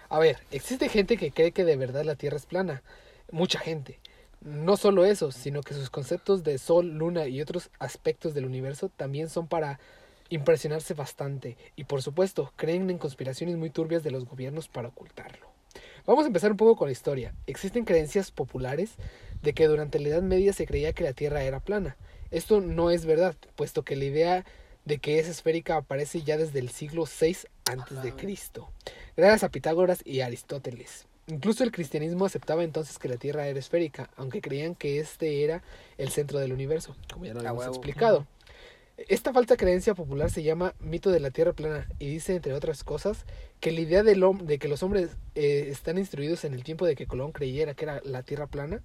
A 0.09 0.19
ver, 0.19 0.38
existe 0.51 0.88
gente 0.88 1.16
que 1.16 1.31
cree 1.31 1.53
que 1.53 1.64
de 1.64 1.77
verdad 1.77 2.05
la 2.05 2.16
Tierra 2.16 2.37
es 2.37 2.47
plana. 2.47 2.83
Mucha 3.31 3.61
gente. 3.61 4.01
No 4.46 4.76
solo 4.76 5.04
eso, 5.04 5.32
sino 5.32 5.61
que 5.61 5.74
sus 5.74 5.90
conceptos 5.90 6.44
de 6.44 6.59
Sol, 6.59 6.87
Luna 6.87 7.26
y 7.26 7.40
otros 7.40 7.68
aspectos 7.80 8.32
del 8.32 8.44
universo 8.44 8.88
también 8.88 9.28
son 9.28 9.48
para 9.48 9.80
impresionarse 10.28 10.94
bastante. 10.94 11.56
Y 11.74 11.82
por 11.82 12.00
supuesto, 12.00 12.52
creen 12.54 12.88
en 12.88 12.98
conspiraciones 12.98 13.56
muy 13.56 13.70
turbias 13.70 14.04
de 14.04 14.12
los 14.12 14.24
gobiernos 14.24 14.68
para 14.68 14.87
ocultarlo. 14.87 15.48
Vamos 16.06 16.22
a 16.22 16.28
empezar 16.28 16.52
un 16.52 16.56
poco 16.56 16.76
con 16.76 16.87
la 16.87 16.92
historia. 16.92 17.35
Existen 17.48 17.85
creencias 17.85 18.30
populares 18.30 18.94
de 19.42 19.52
que 19.52 19.66
durante 19.66 19.98
la 19.98 20.11
Edad 20.11 20.22
Media 20.22 20.52
se 20.52 20.64
creía 20.64 20.92
que 20.92 21.02
la 21.02 21.12
Tierra 21.12 21.42
era 21.42 21.59
plana. 21.59 21.96
Esto 22.30 22.61
no 22.61 22.92
es 22.92 23.04
verdad, 23.04 23.35
puesto 23.56 23.82
que 23.82 23.96
la 23.96 24.04
idea 24.04 24.44
de 24.85 24.98
que 24.98 25.18
es 25.18 25.26
esférica 25.26 25.74
aparece 25.74 26.22
ya 26.22 26.37
desde 26.37 26.61
el 26.61 26.70
siglo 26.70 27.04
VI 27.04 27.48
antes 27.64 28.00
de 28.00 28.12
Cristo, 28.12 28.70
gracias 29.16 29.42
a 29.42 29.48
Pitágoras 29.48 30.02
y 30.04 30.20
Aristóteles. 30.20 31.09
Incluso 31.29 31.65
el 31.65 31.73
cristianismo 31.73 32.25
aceptaba 32.25 32.62
entonces 32.62 32.99
que 32.99 33.09
la 33.09 33.17
Tierra 33.17 33.49
era 33.49 33.59
esférica, 33.59 34.11
aunque 34.17 34.41
creían 34.41 34.75
que 34.75 35.01
este 35.01 35.43
era 35.43 35.62
el 35.99 36.11
centro 36.11 36.39
del 36.39 36.53
universo, 36.53 36.95
como 37.12 37.27
ya 37.27 37.35
lo 37.35 37.41
huevo. 37.41 37.73
explicado. 37.73 38.27
Esta 39.09 39.33
falsa 39.33 39.57
creencia 39.57 39.95
popular 39.95 40.31
se 40.31 40.43
llama 40.43 40.75
mito 40.81 41.11
de 41.11 41.21
la 41.21 41.31
Tierra 41.31 41.53
plana 41.53 41.89
y 41.99 42.09
dice, 42.09 42.35
entre 42.35 42.55
otras 42.55 42.83
cosas, 42.85 43.27
que 43.61 43.73
la 43.73 43.81
idea 43.81 44.03
del 44.03 44.25
de 44.43 44.59
que 44.59 44.69
los 44.69 44.83
hombres 44.83 45.11
eh, 45.35 45.69
están 45.71 45.99
instruidos 45.99 46.45
en 46.45 46.55
el 46.55 46.65
tiempo 46.65 46.87
de 46.87 46.95
que 46.95 47.07
Colón 47.07 47.33
creyera 47.33 47.75
que 47.75 47.85
era 47.85 48.01
la 48.05 48.23
Tierra 48.23 48.47
plana 48.47 48.81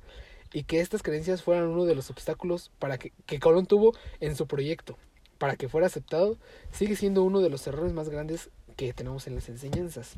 y 0.51 0.63
que 0.63 0.81
estas 0.81 1.01
creencias 1.01 1.43
fueran 1.43 1.67
uno 1.67 1.85
de 1.85 1.95
los 1.95 2.09
obstáculos 2.09 2.71
para 2.79 2.97
que, 2.97 3.13
que 3.25 3.39
Colón 3.39 3.67
tuvo 3.67 3.93
en 4.19 4.35
su 4.35 4.47
proyecto 4.47 4.97
para 5.41 5.55
que 5.55 5.67
fuera 5.67 5.87
aceptado, 5.87 6.37
sigue 6.71 6.95
siendo 6.95 7.23
uno 7.23 7.39
de 7.39 7.49
los 7.49 7.65
errores 7.65 7.93
más 7.93 8.09
grandes 8.09 8.51
que 8.77 8.93
tenemos 8.93 9.25
en 9.25 9.33
las 9.33 9.49
enseñanzas. 9.49 10.17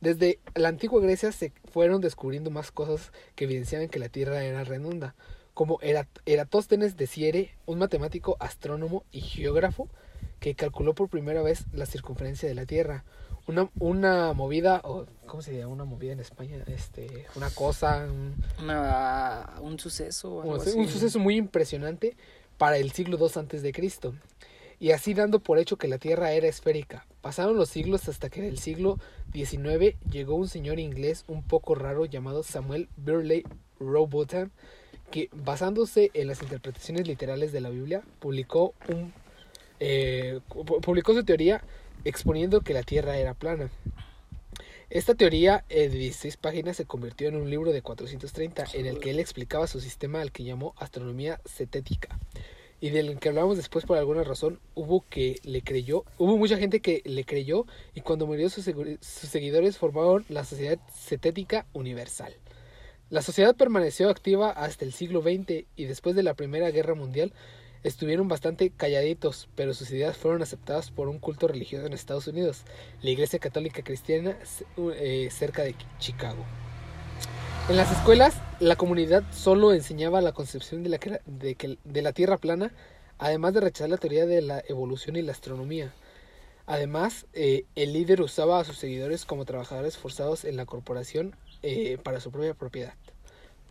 Desde 0.00 0.38
la 0.54 0.68
antigua 0.68 1.00
Grecia 1.00 1.32
se 1.32 1.52
fueron 1.72 2.00
descubriendo 2.00 2.50
más 2.50 2.70
cosas 2.70 3.12
que 3.34 3.44
evidenciaban 3.44 3.88
que 3.88 3.98
la 3.98 4.08
Tierra 4.08 4.44
era 4.44 4.64
redonda, 4.64 5.14
como 5.54 5.78
Erat- 5.80 6.20
Eratóstenes 6.26 6.96
de 6.96 7.06
Siere, 7.06 7.54
un 7.66 7.78
matemático, 7.78 8.36
astrónomo 8.40 9.04
y 9.12 9.20
geógrafo 9.20 9.88
que 10.40 10.54
calculó 10.54 10.94
por 10.94 11.08
primera 11.08 11.42
vez 11.42 11.64
la 11.72 11.86
circunferencia 11.86 12.48
de 12.48 12.54
la 12.54 12.66
Tierra. 12.66 13.04
Una, 13.46 13.70
una 13.78 14.32
movida, 14.32 14.80
o 14.84 15.06
¿cómo 15.26 15.42
se 15.42 15.56
llama? 15.56 15.72
Una 15.72 15.84
movida 15.84 16.12
en 16.12 16.20
España, 16.20 16.64
este, 16.66 17.26
una 17.36 17.50
cosa, 17.50 18.06
un, 18.10 18.34
Una, 18.58 19.54
un 19.60 19.78
suceso. 19.78 20.40
algo 20.42 20.54
un, 20.76 20.88
suceso 20.88 21.18
muy 21.18 21.36
impresionante 21.36 22.16
para 22.56 22.78
el 22.78 22.92
siglo 22.92 23.18
II 23.18 23.32
antes 23.36 23.62
de 23.62 23.72
Cristo. 23.72 24.14
Y 24.84 24.92
así 24.92 25.14
dando 25.14 25.38
por 25.40 25.58
hecho 25.58 25.78
que 25.78 25.88
la 25.88 25.96
Tierra 25.96 26.32
era 26.32 26.46
esférica. 26.46 27.06
Pasaron 27.22 27.56
los 27.56 27.70
siglos 27.70 28.06
hasta 28.06 28.28
que 28.28 28.40
en 28.40 28.46
el 28.46 28.58
siglo 28.58 28.98
XIX 29.32 29.96
llegó 30.10 30.34
un 30.34 30.46
señor 30.46 30.78
inglés 30.78 31.24
un 31.26 31.42
poco 31.42 31.74
raro 31.74 32.04
llamado 32.04 32.42
Samuel 32.42 32.90
Burley 32.98 33.44
Rowbotham, 33.80 34.50
que 35.10 35.30
basándose 35.32 36.10
en 36.12 36.26
las 36.28 36.42
interpretaciones 36.42 37.08
literales 37.08 37.50
de 37.50 37.62
la 37.62 37.70
Biblia, 37.70 38.02
publicó 38.18 38.74
un 38.88 39.14
eh, 39.80 40.40
pu- 40.50 40.82
publicó 40.82 41.14
su 41.14 41.24
teoría 41.24 41.64
exponiendo 42.04 42.60
que 42.60 42.74
la 42.74 42.82
Tierra 42.82 43.16
era 43.16 43.32
plana. 43.32 43.70
Esta 44.90 45.14
teoría 45.14 45.64
eh, 45.70 45.88
de 45.88 45.96
16 45.96 46.36
páginas 46.36 46.76
se 46.76 46.84
convirtió 46.84 47.28
en 47.28 47.36
un 47.36 47.48
libro 47.48 47.72
de 47.72 47.80
430 47.80 48.66
en 48.74 48.84
el 48.84 49.00
que 49.00 49.08
él 49.12 49.18
explicaba 49.18 49.66
su 49.66 49.80
sistema 49.80 50.20
al 50.20 50.30
que 50.30 50.44
llamó 50.44 50.74
astronomía 50.76 51.40
cetética 51.46 52.18
y 52.84 52.90
del 52.90 53.18
que 53.18 53.30
hablamos 53.30 53.56
después 53.56 53.86
por 53.86 53.96
alguna 53.96 54.24
razón 54.24 54.60
hubo 54.74 55.04
que 55.08 55.36
le 55.42 55.62
creyó 55.62 56.04
hubo 56.18 56.36
mucha 56.36 56.58
gente 56.58 56.80
que 56.80 57.00
le 57.06 57.24
creyó 57.24 57.64
y 57.94 58.02
cuando 58.02 58.26
murió 58.26 58.50
sus, 58.50 58.66
segui- 58.68 58.98
sus 59.00 59.30
seguidores 59.30 59.78
formaron 59.78 60.26
la 60.28 60.44
sociedad 60.44 60.78
cetética 60.92 61.64
universal 61.72 62.34
la 63.08 63.22
sociedad 63.22 63.54
permaneció 63.56 64.10
activa 64.10 64.50
hasta 64.50 64.84
el 64.84 64.92
siglo 64.92 65.22
XX 65.22 65.64
y 65.76 65.84
después 65.86 66.14
de 66.14 66.22
la 66.22 66.34
primera 66.34 66.70
guerra 66.70 66.94
mundial 66.94 67.32
estuvieron 67.84 68.28
bastante 68.28 68.70
calladitos, 68.70 69.48
pero 69.54 69.74
sus 69.74 69.90
ideas 69.90 70.16
fueron 70.16 70.40
aceptadas 70.42 70.90
por 70.90 71.08
un 71.08 71.18
culto 71.18 71.46
religioso 71.48 71.86
en 71.86 71.92
Estados 71.92 72.26
Unidos, 72.26 72.64
la 73.02 73.10
Iglesia 73.10 73.38
Católica 73.38 73.82
Cristiana 73.82 74.36
eh, 74.96 75.28
cerca 75.30 75.62
de 75.62 75.74
Chicago. 75.98 76.44
En 77.68 77.76
las 77.76 77.90
escuelas, 77.90 78.34
la 78.60 78.76
comunidad 78.76 79.22
solo 79.32 79.72
enseñaba 79.72 80.20
la 80.20 80.32
concepción 80.32 80.82
de 80.82 80.90
la, 80.90 81.00
cre- 81.00 81.22
de 81.24 81.54
que- 81.54 81.78
de 81.84 82.02
la 82.02 82.12
Tierra 82.12 82.36
plana, 82.38 82.72
además 83.18 83.54
de 83.54 83.60
rechazar 83.60 83.88
la 83.90 83.96
teoría 83.96 84.26
de 84.26 84.42
la 84.42 84.62
evolución 84.68 85.16
y 85.16 85.22
la 85.22 85.32
astronomía. 85.32 85.92
Además, 86.66 87.26
eh, 87.32 87.64
el 87.74 87.92
líder 87.92 88.20
usaba 88.20 88.60
a 88.60 88.64
sus 88.64 88.76
seguidores 88.78 89.24
como 89.24 89.44
trabajadores 89.44 89.96
forzados 89.96 90.44
en 90.44 90.56
la 90.56 90.66
corporación 90.66 91.36
eh, 91.62 91.98
para 92.02 92.20
su 92.20 92.30
propia 92.30 92.54
propiedad. 92.54 92.94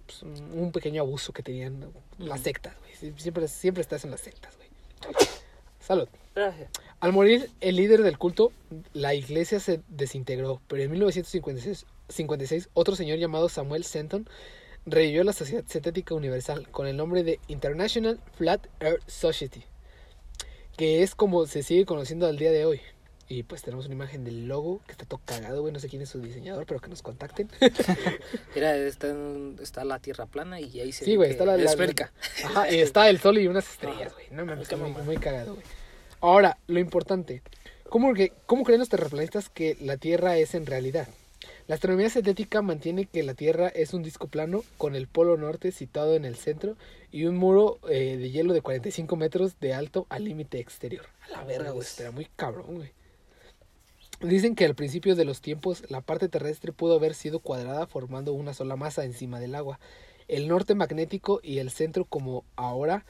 Pues, 0.08 0.23
un 0.23 0.51
un 0.60 0.71
pequeño 0.71 1.01
abuso 1.01 1.32
que 1.32 1.43
tenían 1.43 1.91
las 2.17 2.41
sectas, 2.41 2.75
güey. 2.79 3.13
Siempre, 3.17 3.47
siempre 3.47 3.82
estás 3.82 4.03
en 4.06 4.12
las 4.12 4.21
sectas, 4.21 4.56
güey. 4.58 4.69
Salud. 5.79 6.08
Gracias. 6.36 6.69
Al 6.99 7.12
morir 7.13 7.49
el 7.62 7.75
líder 7.75 8.01
del 8.01 8.17
culto, 8.17 8.51
la 8.93 9.13
iglesia 9.13 9.60
se 9.60 9.82
desintegró, 9.89 10.62
pero 10.67 10.82
en 10.82 10.91
1956 10.91 11.86
56, 12.10 12.70
otro 12.74 12.96
señor 12.96 13.18
llamado 13.20 13.50
Samuel 13.50 13.84
Senton 13.84 14.28
revivió 14.86 15.24
la 15.24 15.34
Sociedad 15.34 15.63
Cetética 15.68 16.13
Universal 16.16 16.70
con 16.70 16.88
el 16.88 16.98
nombre 16.98 17.24
de 17.24 17.39
International 17.48 18.20
Flat 18.38 18.68
Earth 18.82 19.08
Society, 19.08 19.63
que 20.78 21.04
es 21.04 21.16
como 21.16 21.46
se 21.46 21.63
sigue 21.63 21.86
conociendo 21.86 22.28
al 22.28 22.38
día 22.38 22.52
de 22.52 22.66
hoy. 22.66 22.82
Y 23.30 23.44
pues 23.44 23.62
tenemos 23.63 23.86
una 23.86 23.96
imagen 23.96 24.26
del 24.26 24.48
logo 24.48 24.82
que 24.86 24.92
está 24.92 25.06
todo 25.06 25.22
cagado, 25.26 25.62
güey. 25.62 25.74
No 25.74 25.80
sé 25.80 25.88
quién 25.88 26.02
es 26.02 26.10
su 26.10 26.20
diseñador, 26.22 26.66
pero 26.66 26.82
que 26.82 26.89
nos 26.89 27.02
contacten. 27.02 27.50
Mira, 28.54 28.76
está, 28.76 29.08
en- 29.10 29.58
está 29.62 29.86
la 29.86 30.00
tierra 30.00 30.26
plana 30.26 30.60
y 30.60 30.80
ahí 30.82 30.92
se 30.92 31.06
Sí, 31.06 31.16
güey, 31.16 31.32
está 31.32 31.46
la, 31.46 31.56
la- 31.58 31.63
esférica. 31.63 32.12
Ajá, 32.44 32.70
y 32.72 32.80
está 32.80 33.10
el 33.10 33.20
sol 33.20 33.38
y 33.39 33.48
unas 33.48 33.68
estrellas, 33.72 34.13
güey. 34.13 34.28
No 34.32 34.62
está 34.62 34.76
muy, 34.76 34.92
muy 35.04 35.18
cagado, 35.18 35.54
güey. 35.56 35.66
Ahora, 36.20 36.58
lo 36.68 36.80
importante. 36.80 37.42
¿Cómo, 37.89 38.13
que, 38.13 38.34
¿Cómo 38.46 38.63
creen 38.63 38.80
los 38.80 38.89
terraplanistas 38.89 39.50
que 39.50 39.78
la 39.80 39.98
Tierra 39.98 40.38
es 40.38 40.54
en 40.54 40.66
realidad? 40.66 41.08
La 41.65 41.76
astronomía 41.76 42.10
cetética 42.10 42.62
mantiene 42.62 43.06
que 43.06 43.23
la 43.23 43.36
Tierra 43.36 43.69
es 43.69 43.93
un 43.93 44.04
disco 44.04 44.28
plano 44.28 44.63
con 44.78 44.95
el 44.95 45.08
polo 45.08 45.38
norte 45.38 45.71
situado 45.71 46.15
en 46.15 46.26
el 46.26 46.36
centro 46.36 46.76
y 47.10 47.23
un 47.23 47.38
muro 47.38 47.80
eh, 47.89 48.17
de 48.17 48.32
hielo 48.32 48.54
de 48.54 48.62
45 48.62 49.15
metros 49.15 49.58
de 49.62 49.73
alto 49.73 50.06
al 50.10 50.26
límite 50.26 50.60
exterior. 50.60 51.06
A 51.26 51.30
la 51.38 51.43
verga, 51.45 51.71
güey. 51.71 51.88
Espera, 51.88 52.12
muy 52.12 52.28
cabrón, 52.36 52.76
güey. 52.76 52.91
Dicen 54.19 54.56
que 54.56 54.65
al 54.65 54.76
principio 54.76 55.15
de 55.15 55.23
los 55.23 55.39
tiempos 55.39 55.89
la 55.89 56.02
parte 56.02 56.28
terrestre 56.28 56.73
pudo 56.73 56.95
haber 56.95 57.13
sido 57.13 57.39
cuadrada 57.39 57.88
formando 57.88 58.34
una 58.34 58.54
sola 58.54 58.76
masa 58.76 59.06
encima 59.06 59.39
del 59.39 59.56
agua, 59.56 59.80
el 60.28 60.49
norte 60.49 60.76
magnético 60.76 61.39
y 61.43 61.60
el 61.60 61.71
centro 61.71 62.04
como 62.06 62.43
ahora, 62.58 63.06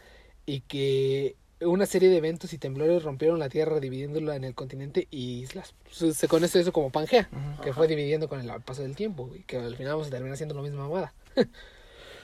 y 0.45 0.61
que 0.61 1.35
una 1.61 1.85
serie 1.85 2.09
de 2.09 2.17
eventos 2.17 2.53
y 2.53 2.57
temblores 2.57 3.03
rompieron 3.03 3.39
la 3.39 3.49
Tierra 3.49 3.79
dividiéndola 3.79 4.35
en 4.35 4.43
el 4.43 4.55
continente 4.55 5.07
y 5.11 5.39
islas. 5.39 5.73
Se 5.91 6.13
se 6.13 6.27
conoce 6.27 6.59
eso 6.59 6.73
como 6.73 6.89
Pangea, 6.89 7.29
que 7.63 7.73
fue 7.73 7.87
dividiendo 7.87 8.27
con 8.27 8.39
el 8.39 8.61
paso 8.61 8.81
del 8.81 8.95
tiempo 8.95 9.31
y 9.35 9.43
que 9.43 9.57
al 9.57 9.75
final 9.75 9.93
vamos 9.93 10.07
a 10.07 10.11
terminar 10.11 10.37
siendo 10.37 10.55
la 10.55 10.61
misma 10.61 10.87
mamada. 10.87 11.13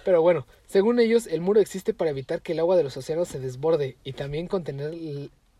Pero 0.05 0.21
bueno, 0.21 0.47
según 0.67 0.99
ellos, 0.99 1.27
el 1.27 1.41
muro 1.41 1.59
existe 1.59 1.93
para 1.93 2.11
evitar 2.11 2.41
que 2.41 2.53
el 2.53 2.59
agua 2.59 2.75
de 2.77 2.83
los 2.83 2.97
océanos 2.97 3.27
se 3.27 3.39
desborde 3.39 3.97
y 4.03 4.13
también 4.13 4.47
contener 4.47 4.93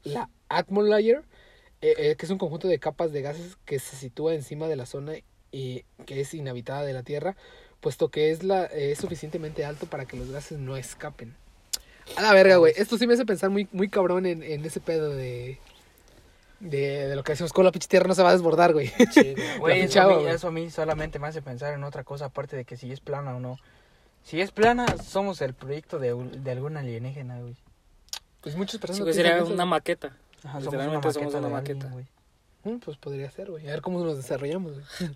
la 0.04 0.30
atmolayer, 0.48 1.24
eh, 1.82 1.94
eh, 1.98 2.16
que 2.16 2.26
es 2.26 2.32
un 2.32 2.38
conjunto 2.38 2.68
de 2.68 2.80
capas 2.80 3.12
de 3.12 3.22
gases 3.22 3.58
que 3.66 3.80
se 3.80 3.96
sitúa 3.96 4.34
encima 4.34 4.68
de 4.68 4.76
la 4.76 4.86
zona 4.86 5.14
y 5.52 5.84
que 6.06 6.22
es 6.22 6.34
inhabitada 6.34 6.84
de 6.84 6.94
la 6.94 7.04
Tierra, 7.04 7.36
puesto 7.80 8.10
que 8.10 8.32
es, 8.32 8.44
la, 8.44 8.66
eh, 8.66 8.92
es 8.92 9.00
suficientemente 9.00 9.66
alto 9.66 9.86
para 9.88 10.06
que 10.06 10.18
los 10.18 10.32
gases 10.32 10.58
no 10.58 10.78
escapen. 10.78 11.36
A 12.18 12.22
la 12.22 12.34
verga, 12.34 12.58
güey. 12.58 12.74
Esto 12.76 12.98
sí 12.98 13.08
me 13.08 13.14
hace 13.14 13.26
pensar 13.26 13.50
muy, 13.50 13.68
muy 13.72 13.90
cabrón 13.90 14.26
en, 14.26 14.44
en 14.44 14.66
ese 14.66 14.80
pedo 14.80 15.10
de, 15.10 15.60
de, 16.60 17.08
de 17.08 17.16
lo 17.16 17.24
que 17.24 17.32
decimos, 17.34 17.54
con 17.54 17.66
la 17.66 17.72
pinche 17.72 17.88
tierra 17.88 18.08
no 18.08 18.16
se 18.16 18.24
va 18.24 18.30
a 18.30 18.34
desbordar, 18.34 18.74
güey. 18.74 18.92
Sí, 19.12 19.36
Güey, 19.60 19.82
eso, 19.82 20.02
a 20.02 20.08
mí, 20.08 20.14
güey. 20.16 20.28
eso 20.36 20.48
a 20.48 20.52
mí 20.52 20.70
solamente 20.70 21.20
me 21.20 21.28
hace 21.28 21.42
pensar 21.42 21.74
en 21.74 21.84
otra 21.84 22.04
cosa 22.04 22.26
aparte 22.26 22.56
de 22.58 22.66
que 22.66 22.78
si 22.78 22.92
es 22.92 23.00
plana 23.00 23.36
o 23.36 23.40
no. 23.40 23.58
Si 24.24 24.42
es 24.42 24.52
plana, 24.52 24.86
somos 24.98 25.42
el 25.42 25.54
proyecto 25.54 25.98
de, 26.00 26.14
de 26.14 26.52
algún 26.52 26.76
alienígena, 26.78 27.40
güey. 27.40 27.56
Pues 28.42 28.56
muchas 28.56 28.80
personas 28.80 29.16
Sí, 29.16 29.22
piensan 29.22 29.40
sería 29.40 29.54
una 29.54 29.66
maqueta. 29.66 30.08
Ajá, 30.44 30.60
somos 30.62 30.64
Literalmente 30.66 31.08
una 31.08 31.14
somos 31.14 31.34
maqueta 31.34 31.38
una 31.40 31.48
de 31.48 31.54
maqueta. 31.54 31.86
alguien, 31.88 31.94
güey. 32.64 32.76
Mm, 32.76 32.80
pues 32.80 32.98
podría 32.98 33.32
ser, 33.32 33.50
güey. 33.52 33.68
A 33.68 33.72
ver 33.72 33.82
cómo 33.82 34.04
nos 34.04 34.18
desarrollamos, 34.18 34.74
güey. 34.74 35.12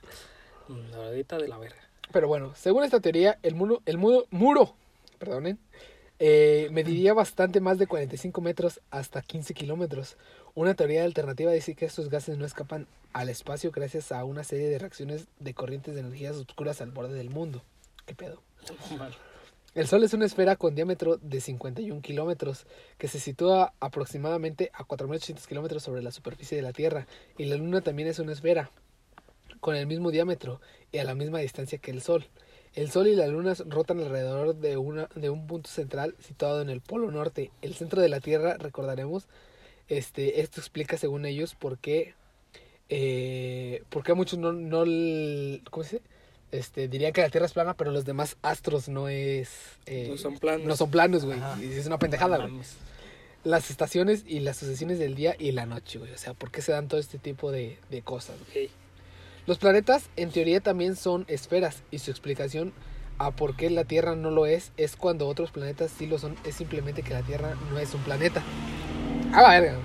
La 0.92 0.98
verdadita 0.98 1.38
de 1.38 1.48
la 1.50 1.58
verga. 1.58 1.76
Pero 2.14 2.28
bueno, 2.30 2.54
según 2.56 2.84
esta 2.86 3.02
teoría, 3.02 3.38
el 3.44 3.54
muro, 3.56 3.82
el 3.86 3.98
muro, 3.98 4.26
muro, 4.32 4.76
perdonen, 5.20 5.60
eh, 6.26 6.70
mediría 6.72 7.14
bastante 7.14 7.60
más 7.60 7.78
de 7.78 7.86
45 7.86 8.40
metros 8.40 8.80
hasta 8.92 9.22
15 9.22 9.54
kilómetros. 9.54 10.16
Una 10.56 10.74
teoría 10.74 11.04
alternativa 11.04 11.52
dice 11.52 11.76
que 11.76 11.84
estos 11.84 12.08
gases 12.08 12.38
no 12.38 12.46
escapan 12.46 12.88
al 13.12 13.28
espacio 13.28 13.72
gracias 13.72 14.14
a 14.14 14.24
una 14.24 14.46
serie 14.46 14.70
de 14.70 14.80
reacciones 14.80 15.28
de 15.42 15.54
corrientes 15.54 15.96
de 15.96 16.00
energías 16.00 16.38
oscuras 16.38 16.80
al 16.80 16.92
borde 16.92 17.16
del 17.16 17.30
mundo. 17.30 17.62
¿Qué 18.06 18.16
pedo? 18.16 18.42
El 19.76 19.86
Sol 19.86 20.02
es 20.06 20.14
una 20.14 20.26
esfera 20.26 20.56
con 20.56 20.76
diámetro 20.76 21.18
de 21.18 21.42
51 21.42 22.02
kilómetros, 22.02 22.68
que 22.98 23.10
se 23.10 23.20
sitúa 23.20 23.74
aproximadamente 23.82 24.72
a 24.74 24.86
4.800 24.86 25.46
kilómetros 25.46 25.84
sobre 25.84 26.02
la 26.02 26.12
superficie 26.12 26.56
de 26.56 26.64
la 26.64 26.72
Tierra, 26.72 27.06
y 27.38 27.44
la 27.48 27.58
Luna 27.58 27.82
también 27.82 28.08
es 28.08 28.20
una 28.20 28.32
esfera, 28.32 28.72
con 29.60 29.76
el 29.76 29.88
mismo 29.88 30.10
diámetro 30.10 30.62
y 30.90 31.00
a 31.00 31.04
la 31.04 31.16
misma 31.16 31.40
distancia 31.40 31.80
que 31.80 31.92
el 31.92 32.02
Sol. 32.02 32.30
El 32.76 32.90
Sol 32.90 33.08
y 33.08 33.16
la 33.16 33.28
Luna 33.28 33.54
rotan 33.68 34.00
alrededor 34.00 34.56
de, 34.56 34.78
una, 34.78 35.08
de 35.16 35.30
un 35.30 35.46
punto 35.48 35.70
central 35.70 36.16
situado 36.20 36.62
en 36.62 36.70
el 36.70 36.82
Polo 36.82 37.12
Norte, 37.12 37.52
el 37.62 37.76
centro 37.76 38.02
de 38.02 38.10
la 38.10 38.20
Tierra, 38.20 38.58
recordaremos. 38.58 39.28
Este, 39.90 40.42
esto 40.42 40.60
explica, 40.60 40.98
según 40.98 41.26
ellos, 41.26 41.54
por 41.56 41.78
qué, 41.78 42.16
eh, 42.90 43.84
por 43.90 44.04
qué 44.04 44.14
muchos 44.14 44.40
no, 44.40 44.54
no, 44.54 44.80
¿cómo 45.70 45.84
se 45.84 45.98
dice? 45.98 46.02
Este, 46.52 46.88
dirían 46.88 47.14
que 47.14 47.22
la 47.22 47.30
Tierra 47.30 47.46
es 47.48 47.54
plana, 47.54 47.74
pero 47.76 47.92
los 47.92 48.06
demás 48.06 48.38
astros 48.44 48.88
no 48.88 49.08
es... 49.10 49.50
eh, 49.86 50.08
No 50.10 50.18
son 50.18 50.38
planos. 50.38 50.68
No 50.68 50.76
son 50.76 50.92
planos, 50.92 51.26
güey. 51.26 51.40
Es 51.64 51.86
una 51.88 51.98
pendejada, 52.00 52.38
güey. 52.38 52.54
Las 53.44 53.70
estaciones 53.72 54.24
y 54.26 54.40
las 54.40 54.58
sucesiones 54.58 55.00
del 55.00 55.16
día 55.16 55.36
y 55.38 55.52
la 55.52 55.66
noche, 55.66 56.00
güey. 56.00 56.12
O 56.14 56.18
sea, 56.18 56.34
¿por 56.34 56.50
qué 56.52 56.62
se 56.62 56.72
dan 56.72 56.88
todo 56.88 57.00
este 57.00 57.18
tipo 57.18 57.52
de, 57.52 57.78
de 57.90 58.02
cosas, 58.04 58.36
güey? 58.54 58.66
Ok. 58.68 58.72
Los 59.46 59.58
planetas, 59.58 60.10
en 60.16 60.32
teoría, 60.32 60.62
también 60.62 60.96
son 60.96 61.26
esferas. 61.28 61.84
Y 61.92 62.00
su 62.00 62.12
explicación 62.12 62.74
a 63.18 63.32
por 63.32 63.56
qué 63.56 63.70
la 63.70 63.84
Tierra 63.84 64.16
no 64.16 64.32
lo 64.32 64.46
es, 64.46 64.72
es 64.78 64.96
cuando 64.96 65.28
otros 65.28 65.52
planetas 65.52 65.92
sí 65.92 66.08
lo 66.08 66.18
son. 66.18 66.36
Es 66.46 66.56
simplemente 66.56 67.04
que 67.04 67.14
la 67.14 67.24
Tierra 67.24 67.56
no 67.70 67.78
es 67.78 67.94
un 67.94 68.02
planeta. 68.02 68.42
A 69.34 69.42
la 69.42 69.50
verga. 69.50 69.78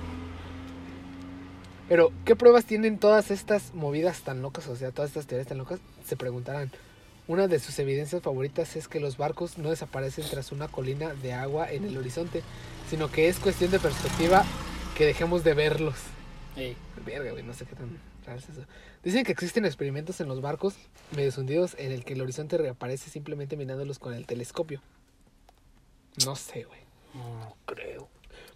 Pero, 1.88 2.12
¿qué 2.24 2.36
pruebas 2.36 2.66
tienen 2.66 2.98
todas 2.98 3.30
estas 3.30 3.74
movidas 3.74 4.20
tan 4.20 4.42
locas? 4.42 4.68
O 4.68 4.76
sea, 4.76 4.92
todas 4.92 5.10
estas 5.10 5.26
teorías 5.26 5.48
tan 5.48 5.58
locas, 5.58 5.80
se 6.04 6.16
preguntarán. 6.16 6.70
Una 7.26 7.46
de 7.46 7.58
sus 7.58 7.78
evidencias 7.78 8.22
favoritas 8.22 8.76
es 8.76 8.88
que 8.88 9.00
los 9.00 9.16
barcos 9.16 9.58
no 9.58 9.70
desaparecen 9.70 10.24
tras 10.30 10.52
una 10.52 10.68
colina 10.68 11.14
de 11.14 11.32
agua 11.32 11.70
en 11.70 11.84
el 11.84 11.96
horizonte, 11.96 12.42
sino 12.88 13.10
que 13.10 13.28
es 13.28 13.38
cuestión 13.38 13.70
de 13.70 13.78
perspectiva 13.78 14.44
que 14.96 15.04
dejemos 15.04 15.44
de 15.44 15.54
verlos. 15.54 15.96
Ey. 16.56 16.76
Verga, 17.04 17.32
güey, 17.32 17.42
no 17.42 17.54
sé 17.54 17.64
qué 17.64 17.74
tan 17.74 17.98
es 18.36 18.48
eso. 18.48 18.62
Dicen 19.02 19.24
que 19.24 19.32
existen 19.32 19.64
experimentos 19.64 20.20
en 20.20 20.28
los 20.28 20.40
barcos 20.40 20.74
medio 21.16 21.32
hundidos 21.36 21.74
en 21.78 21.92
el 21.92 22.04
que 22.04 22.14
el 22.14 22.20
horizonte 22.22 22.58
reaparece 22.58 23.10
simplemente 23.10 23.56
mirándolos 23.56 23.98
con 23.98 24.14
el 24.14 24.26
telescopio. 24.26 24.80
No 26.24 26.36
sé, 26.36 26.64
güey. 26.64 26.80
No 27.14 27.56
creo. 27.66 28.08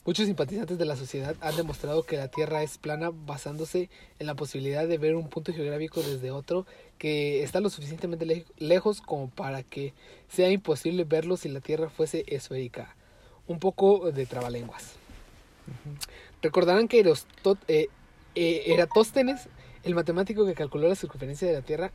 Muchos 0.05 0.27
simpatizantes 0.27 0.79
de 0.79 0.85
la 0.85 0.97
sociedad 0.97 1.37
han 1.41 1.55
demostrado 1.57 2.03
que 2.03 2.17
la 2.17 2.27
Tierra 2.29 2.63
es 2.65 2.77
plana 2.77 3.11
basándose 3.13 3.89
en 4.19 4.27
la 4.27 4.35
posibilidad 4.35 4.87
de 4.89 4.99
ver 4.99 5.15
un 5.15 5.29
punto 5.29 5.53
geográfico 5.53 6.03
desde 6.03 6.33
otro 6.33 6.67
que 6.99 7.43
está 7.45 7.61
lo 7.61 7.71
suficientemente 7.71 8.27
le- 8.27 8.45
lejos 8.59 9.01
como 9.01 9.31
para 9.31 9.63
que 9.63 9.95
sea 10.29 10.51
imposible 10.51 11.05
verlo 11.05 11.37
si 11.37 11.49
la 11.49 11.61
Tierra 11.61 11.89
fuese 11.89 12.25
esférica. 12.27 12.97
Un 13.47 13.61
poco 13.61 14.11
de 14.11 14.27
trabalenguas. 14.27 14.95
Recordarán 16.43 16.89
que 16.89 17.01
eh, 17.69 17.89
eh, 18.35 18.63
Eratóstenes, 18.67 19.49
el 19.85 19.95
matemático 19.95 20.47
que 20.47 20.55
calculó 20.55 20.89
la 20.89 20.95
circunferencia 20.95 21.49
de 21.49 21.55
la 21.55 21.63
Tierra, 21.63 21.93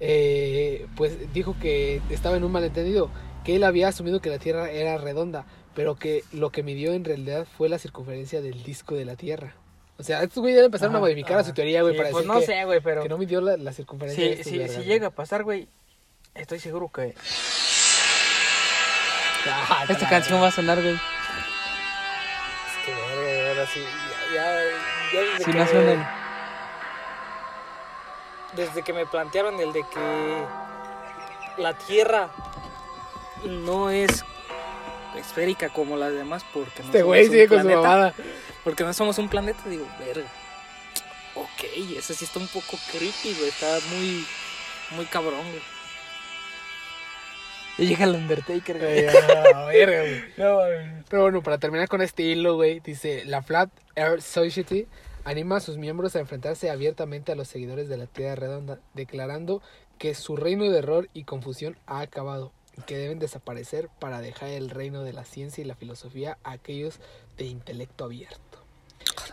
eh, 0.00 0.86
pues 0.96 1.32
dijo 1.32 1.56
que 1.60 2.00
estaba 2.10 2.36
en 2.36 2.44
un 2.44 2.52
malentendido, 2.52 3.10
que 3.44 3.56
él 3.56 3.64
había 3.64 3.88
asumido 3.88 4.20
que 4.20 4.30
la 4.30 4.38
Tierra 4.38 4.70
era 4.70 4.98
redonda, 4.98 5.44
pero 5.74 5.96
que 5.96 6.24
lo 6.32 6.50
que 6.50 6.62
midió 6.62 6.92
en 6.92 7.04
realidad 7.04 7.46
fue 7.56 7.68
la 7.68 7.78
circunferencia 7.78 8.40
del 8.40 8.62
disco 8.62 8.94
de 8.94 9.04
la 9.04 9.16
Tierra. 9.16 9.54
O 9.98 10.02
sea, 10.02 10.22
estos 10.22 10.40
güey 10.40 10.54
ya 10.54 10.62
empezaron 10.62 10.94
a 10.94 10.98
Ajá, 10.98 11.04
modificar 11.04 11.38
a 11.38 11.44
su 11.44 11.52
teoría, 11.52 11.82
güey, 11.82 11.92
Sí, 11.92 11.98
para 11.98 12.10
pues 12.10 12.24
decir 12.24 12.34
no 12.34 12.40
que, 12.40 12.46
sé, 12.46 12.64
güey, 12.64 12.80
pero... 12.80 13.02
que 13.02 13.08
no 13.10 13.18
midió 13.18 13.40
la, 13.42 13.58
la 13.58 13.72
circunferencia 13.72 14.24
de 14.24 14.42
Si, 14.42 14.60
estos 14.60 14.82
si, 14.82 14.88
llega 14.88 15.08
a 15.08 15.10
pasar, 15.10 15.44
güey, 15.44 15.68
estoy 16.34 16.58
seguro 16.58 16.90
que 16.90 17.14
Ah, 19.46 19.84
esta 19.88 20.08
canción 20.08 20.42
va 20.42 20.48
a 20.48 20.50
sonar, 20.50 20.80
güey. 20.80 20.94
Es 20.94 21.00
que 22.84 22.92
ahora 22.92 23.66
sí. 23.66 23.80
Ya, 24.34 24.42
ya, 24.44 24.60
ya 25.12 25.20
desde 25.20 25.44
Si 25.44 25.50
que 25.50 25.58
no 25.58 25.66
suena 25.66 26.19
Desde 28.56 28.82
que 28.82 28.92
me 28.92 29.06
plantearon 29.06 29.60
el 29.60 29.72
de 29.72 29.82
que 29.82 30.44
la 31.62 31.74
Tierra 31.74 32.30
no 33.44 33.90
es 33.90 34.24
esférica 35.16 35.68
como 35.68 35.96
las 35.96 36.12
demás 36.12 36.44
porque 36.52 36.82
no 36.82 36.86
Este 36.86 36.98
somos 37.00 37.06
güey 37.06 37.24
un 37.26 37.30
sigue 37.32 37.48
con 37.48 37.58
su 37.58 37.64
planeta, 37.64 37.82
mamada. 37.88 38.14
porque 38.62 38.84
no 38.84 38.92
somos 38.92 39.18
un 39.18 39.28
planeta 39.28 39.60
digo 39.68 39.84
verga 39.98 40.28
ok 41.34 41.64
eso 41.96 42.14
sí 42.14 42.24
está 42.24 42.38
un 42.38 42.46
poco 42.48 42.78
creepy 42.92 43.34
güey 43.34 43.48
está 43.48 43.78
muy 43.92 44.24
muy 44.92 45.04
cabrón 45.06 45.40
güey 45.50 45.62
Y 47.78 47.86
llega 47.86 48.04
el 48.04 48.14
Undertaker, 48.14 48.78
güey. 48.78 49.06
Verga, 49.06 49.64
güey. 50.02 50.24
No, 50.36 50.56
güey. 50.56 51.02
Pero 51.08 51.22
bueno, 51.22 51.42
para 51.42 51.56
terminar 51.58 51.88
con 51.88 52.02
este 52.02 52.22
hilo, 52.24 52.56
güey, 52.56 52.80
dice, 52.80 53.22
la 53.24 53.40
Flat 53.42 53.70
Earth 53.96 54.20
Society 54.20 54.86
anima 55.24 55.56
a 55.56 55.60
sus 55.60 55.76
miembros 55.76 56.16
a 56.16 56.20
enfrentarse 56.20 56.70
abiertamente 56.70 57.32
a 57.32 57.34
los 57.34 57.48
seguidores 57.48 57.88
de 57.88 57.96
la 57.96 58.06
Tierra 58.06 58.36
Redonda, 58.36 58.80
declarando 58.94 59.62
que 59.98 60.14
su 60.14 60.36
reino 60.36 60.64
de 60.64 60.78
error 60.78 61.08
y 61.12 61.24
confusión 61.24 61.76
ha 61.86 62.00
acabado 62.00 62.52
y 62.78 62.82
que 62.82 62.96
deben 62.96 63.18
desaparecer 63.18 63.88
para 63.98 64.20
dejar 64.20 64.50
el 64.50 64.70
reino 64.70 65.02
de 65.02 65.12
la 65.12 65.24
ciencia 65.24 65.62
y 65.62 65.66
la 65.66 65.74
filosofía 65.74 66.38
a 66.44 66.52
aquellos 66.52 67.00
de 67.36 67.46
intelecto 67.46 68.04
abierto. 68.04 68.40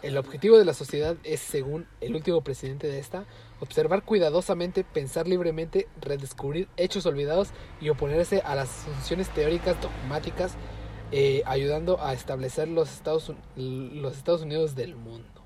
El 0.01 0.17
objetivo 0.17 0.57
de 0.57 0.65
la 0.65 0.73
sociedad 0.73 1.17
es, 1.23 1.39
según 1.39 1.88
el 2.01 2.15
último 2.15 2.41
presidente 2.41 2.88
de 2.88 2.99
esta, 2.99 3.25
observar 3.59 4.03
cuidadosamente, 4.03 4.83
pensar 4.83 5.27
libremente, 5.27 5.88
redescubrir 6.01 6.67
hechos 6.77 7.05
olvidados 7.05 7.49
y 7.81 7.89
oponerse 7.89 8.41
a 8.41 8.55
las 8.55 8.69
funciones 8.69 9.29
teóricas 9.29 9.75
dogmáticas, 9.81 10.53
eh, 11.11 11.41
ayudando 11.45 12.01
a 12.01 12.13
establecer 12.13 12.67
los 12.67 12.89
Estados 12.91 13.31
Unidos 13.55 14.75
del 14.75 14.95
mundo. 14.95 15.36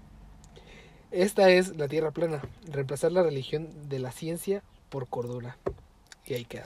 Esta 1.12 1.50
es 1.50 1.76
la 1.76 1.88
Tierra 1.88 2.12
plana, 2.12 2.42
reemplazar 2.70 3.12
la 3.12 3.24
religión 3.24 3.90
de 3.90 4.00
la 4.00 4.12
ciencia 4.12 4.64
por 4.90 5.08
cordura. 5.08 5.58
Y 6.26 6.34
ahí 6.34 6.46
queda. 6.46 6.66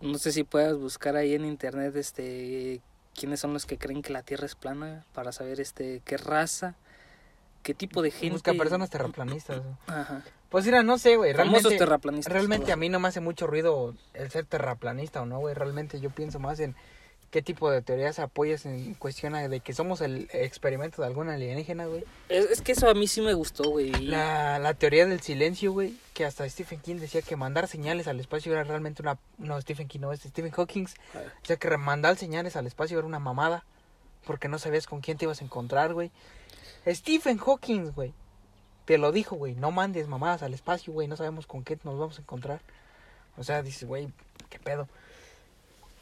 no 0.00 0.18
sé 0.18 0.32
si 0.32 0.44
puedas 0.44 0.76
buscar 0.76 1.16
ahí 1.16 1.34
en 1.34 1.44
internet 1.44 1.94
este 1.96 2.80
quiénes 3.14 3.40
son 3.40 3.52
los 3.52 3.66
que 3.66 3.76
creen 3.76 4.02
que 4.02 4.12
la 4.12 4.22
Tierra 4.22 4.46
es 4.46 4.54
plana 4.54 5.04
para 5.12 5.32
saber 5.32 5.60
este 5.60 6.00
qué 6.04 6.16
raza 6.16 6.76
qué 7.62 7.74
tipo 7.74 8.02
de 8.02 8.10
gente 8.10 8.34
Busca 8.34 8.54
personas 8.54 8.90
terraplanistas. 8.90 9.62
Ajá. 9.86 10.22
Pues 10.48 10.64
mira, 10.64 10.82
no 10.82 10.98
sé, 10.98 11.16
güey. 11.16 11.32
Realmente, 11.32 11.76
terraplanistas 11.76 12.32
realmente 12.32 12.72
a 12.72 12.76
mí 12.76 12.88
no 12.88 12.98
me 12.98 13.08
hace 13.08 13.20
mucho 13.20 13.46
ruido 13.46 13.94
el 14.14 14.30
ser 14.30 14.46
terraplanista 14.46 15.22
o 15.22 15.26
no, 15.26 15.38
güey. 15.38 15.54
Realmente 15.54 16.00
yo 16.00 16.10
pienso 16.10 16.38
más 16.40 16.58
en 16.60 16.74
qué 17.30 17.42
tipo 17.42 17.70
de 17.70 17.80
teorías 17.80 18.18
apoyas 18.18 18.66
en 18.66 18.94
cuestión 18.94 19.32
de 19.32 19.60
que 19.60 19.72
somos 19.72 20.00
el 20.00 20.28
experimento 20.32 21.00
de 21.00 21.08
alguna 21.08 21.34
alienígena, 21.34 21.86
güey. 21.86 22.04
es, 22.28 22.46
es 22.46 22.60
que 22.60 22.72
eso 22.72 22.88
a 22.88 22.94
mí 22.94 23.06
sí 23.06 23.20
me 23.20 23.34
gustó 23.34 23.70
güey 23.70 23.90
La, 23.92 24.58
la 24.58 24.74
teoría 24.74 25.06
del 25.06 25.20
silencio, 25.20 25.72
güey, 25.72 25.94
que 26.12 26.24
hasta 26.24 26.48
Stephen 26.48 26.80
King 26.80 26.96
decía 26.96 27.22
que 27.22 27.36
mandar 27.36 27.68
señales 27.68 28.08
al 28.08 28.18
espacio 28.18 28.52
era 28.52 28.64
realmente 28.64 29.02
una... 29.02 29.18
No, 29.38 29.60
Stephen 29.60 29.86
King 29.86 30.00
no, 30.00 30.12
es 30.12 30.20
Stephen 30.20 30.50
Hawking. 30.50 30.86
Decía 31.42 31.56
que 31.56 31.76
mandar 31.76 32.16
señales 32.16 32.56
al 32.56 32.66
espacio 32.66 32.98
era 32.98 33.06
una 33.06 33.20
mamada, 33.20 33.64
porque 34.26 34.48
no 34.48 34.58
sabías 34.58 34.86
con 34.86 35.00
quién 35.00 35.16
te 35.16 35.26
ibas 35.26 35.40
a 35.40 35.44
encontrar, 35.44 35.94
güey. 35.94 36.10
Stephen 36.86 37.38
Hawking, 37.38 37.92
güey, 37.92 38.12
te 38.86 38.98
lo 38.98 39.12
dijo, 39.12 39.36
güey, 39.36 39.54
no 39.54 39.70
mandes 39.70 40.08
mamadas 40.08 40.42
al 40.42 40.52
espacio, 40.52 40.92
güey, 40.92 41.06
no 41.06 41.16
sabemos 41.16 41.46
con 41.46 41.62
qué 41.62 41.78
nos 41.84 41.98
vamos 41.98 42.18
a 42.18 42.22
encontrar. 42.22 42.60
O 43.36 43.44
sea, 43.44 43.62
dices, 43.62 43.86
güey, 43.86 44.08
qué 44.48 44.58
pedo. 44.58 44.88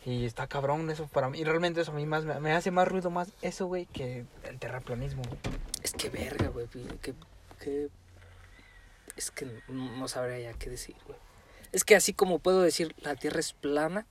Y 0.06 0.24
está 0.24 0.46
cabrón 0.46 0.90
eso 0.90 1.06
para 1.08 1.28
mí. 1.28 1.38
Y 1.40 1.44
realmente 1.44 1.80
eso 1.80 1.90
a 1.92 1.94
mí 1.94 2.06
más 2.06 2.24
me, 2.24 2.38
me 2.40 2.52
hace 2.52 2.70
más 2.70 2.88
ruido 2.88 3.10
más 3.10 3.32
eso, 3.42 3.66
güey, 3.66 3.86
que 3.86 4.24
el 4.44 4.58
terraplanismo. 4.58 5.22
es 5.82 5.92
que 5.92 6.08
verga 6.08 6.48
güey 6.48 6.66
que, 6.68 7.14
que- 7.60 7.88
es 9.16 9.30
que 9.30 9.46
no, 9.68 9.96
no 9.96 10.08
sabría 10.08 10.38
ya 10.38 10.52
qué 10.58 10.70
decir 10.70 10.94
güey 11.06 11.18
es 11.72 11.84
que 11.84 11.96
así 11.96 12.12
como 12.14 12.38
puedo 12.38 12.62
decir 12.62 12.94
la 13.02 13.14
Tierra 13.16 13.40
es 13.40 13.52
plana 13.52 14.06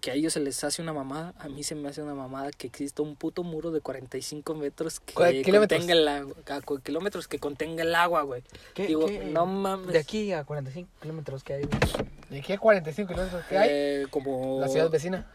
que 0.00 0.10
a 0.12 0.14
ellos 0.14 0.32
se 0.32 0.40
les 0.40 0.62
hace 0.62 0.80
una 0.80 0.92
mamada, 0.92 1.34
a 1.40 1.48
mí 1.48 1.64
se 1.64 1.74
me 1.74 1.88
hace 1.88 2.00
una 2.02 2.14
mamada 2.14 2.52
que 2.52 2.68
exista 2.68 3.02
un 3.02 3.16
puto 3.16 3.42
muro 3.42 3.72
de 3.72 3.80
45 3.80 4.54
metros 4.54 5.00
que 5.00 5.12
kilómetros. 5.42 5.80
contenga 5.80 5.92
el 6.00 6.06
agua, 6.08 6.34
kilómetros 6.84 7.26
que 7.26 7.40
contenga 7.40 7.82
el 7.82 7.92
agua, 7.96 8.22
güey. 8.22 8.44
¿Qué- 8.74 8.86
Digo, 8.86 9.06
qué- 9.06 9.24
no 9.24 9.44
mames. 9.46 9.88
De 9.92 9.98
aquí 9.98 10.32
a 10.32 10.44
45 10.44 10.88
kilómetros 11.02 11.42
que 11.42 11.54
hay, 11.54 11.64
güey. 11.64 11.80
¿De 12.30 12.42
qué 12.42 12.58
45 12.58 13.08
kilómetros 13.12 13.44
que 13.46 13.58
hay? 13.58 13.68
Eh, 13.70 14.06
como 14.10 14.60
La 14.60 14.68
ciudad 14.68 14.90
vecina. 14.90 15.26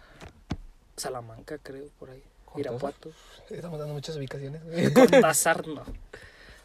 Salamanca, 0.95 1.57
creo, 1.57 1.85
por 1.99 2.09
ahí. 2.11 2.21
¿Cortázar? 2.45 2.71
Irapuato. 2.73 3.11
Estamos 3.49 3.79
dando 3.79 3.93
muchas 3.95 4.15
ubicaciones. 4.15 4.63
güey. 4.63 4.93
Cortázar, 4.93 5.67
no. 5.67 5.83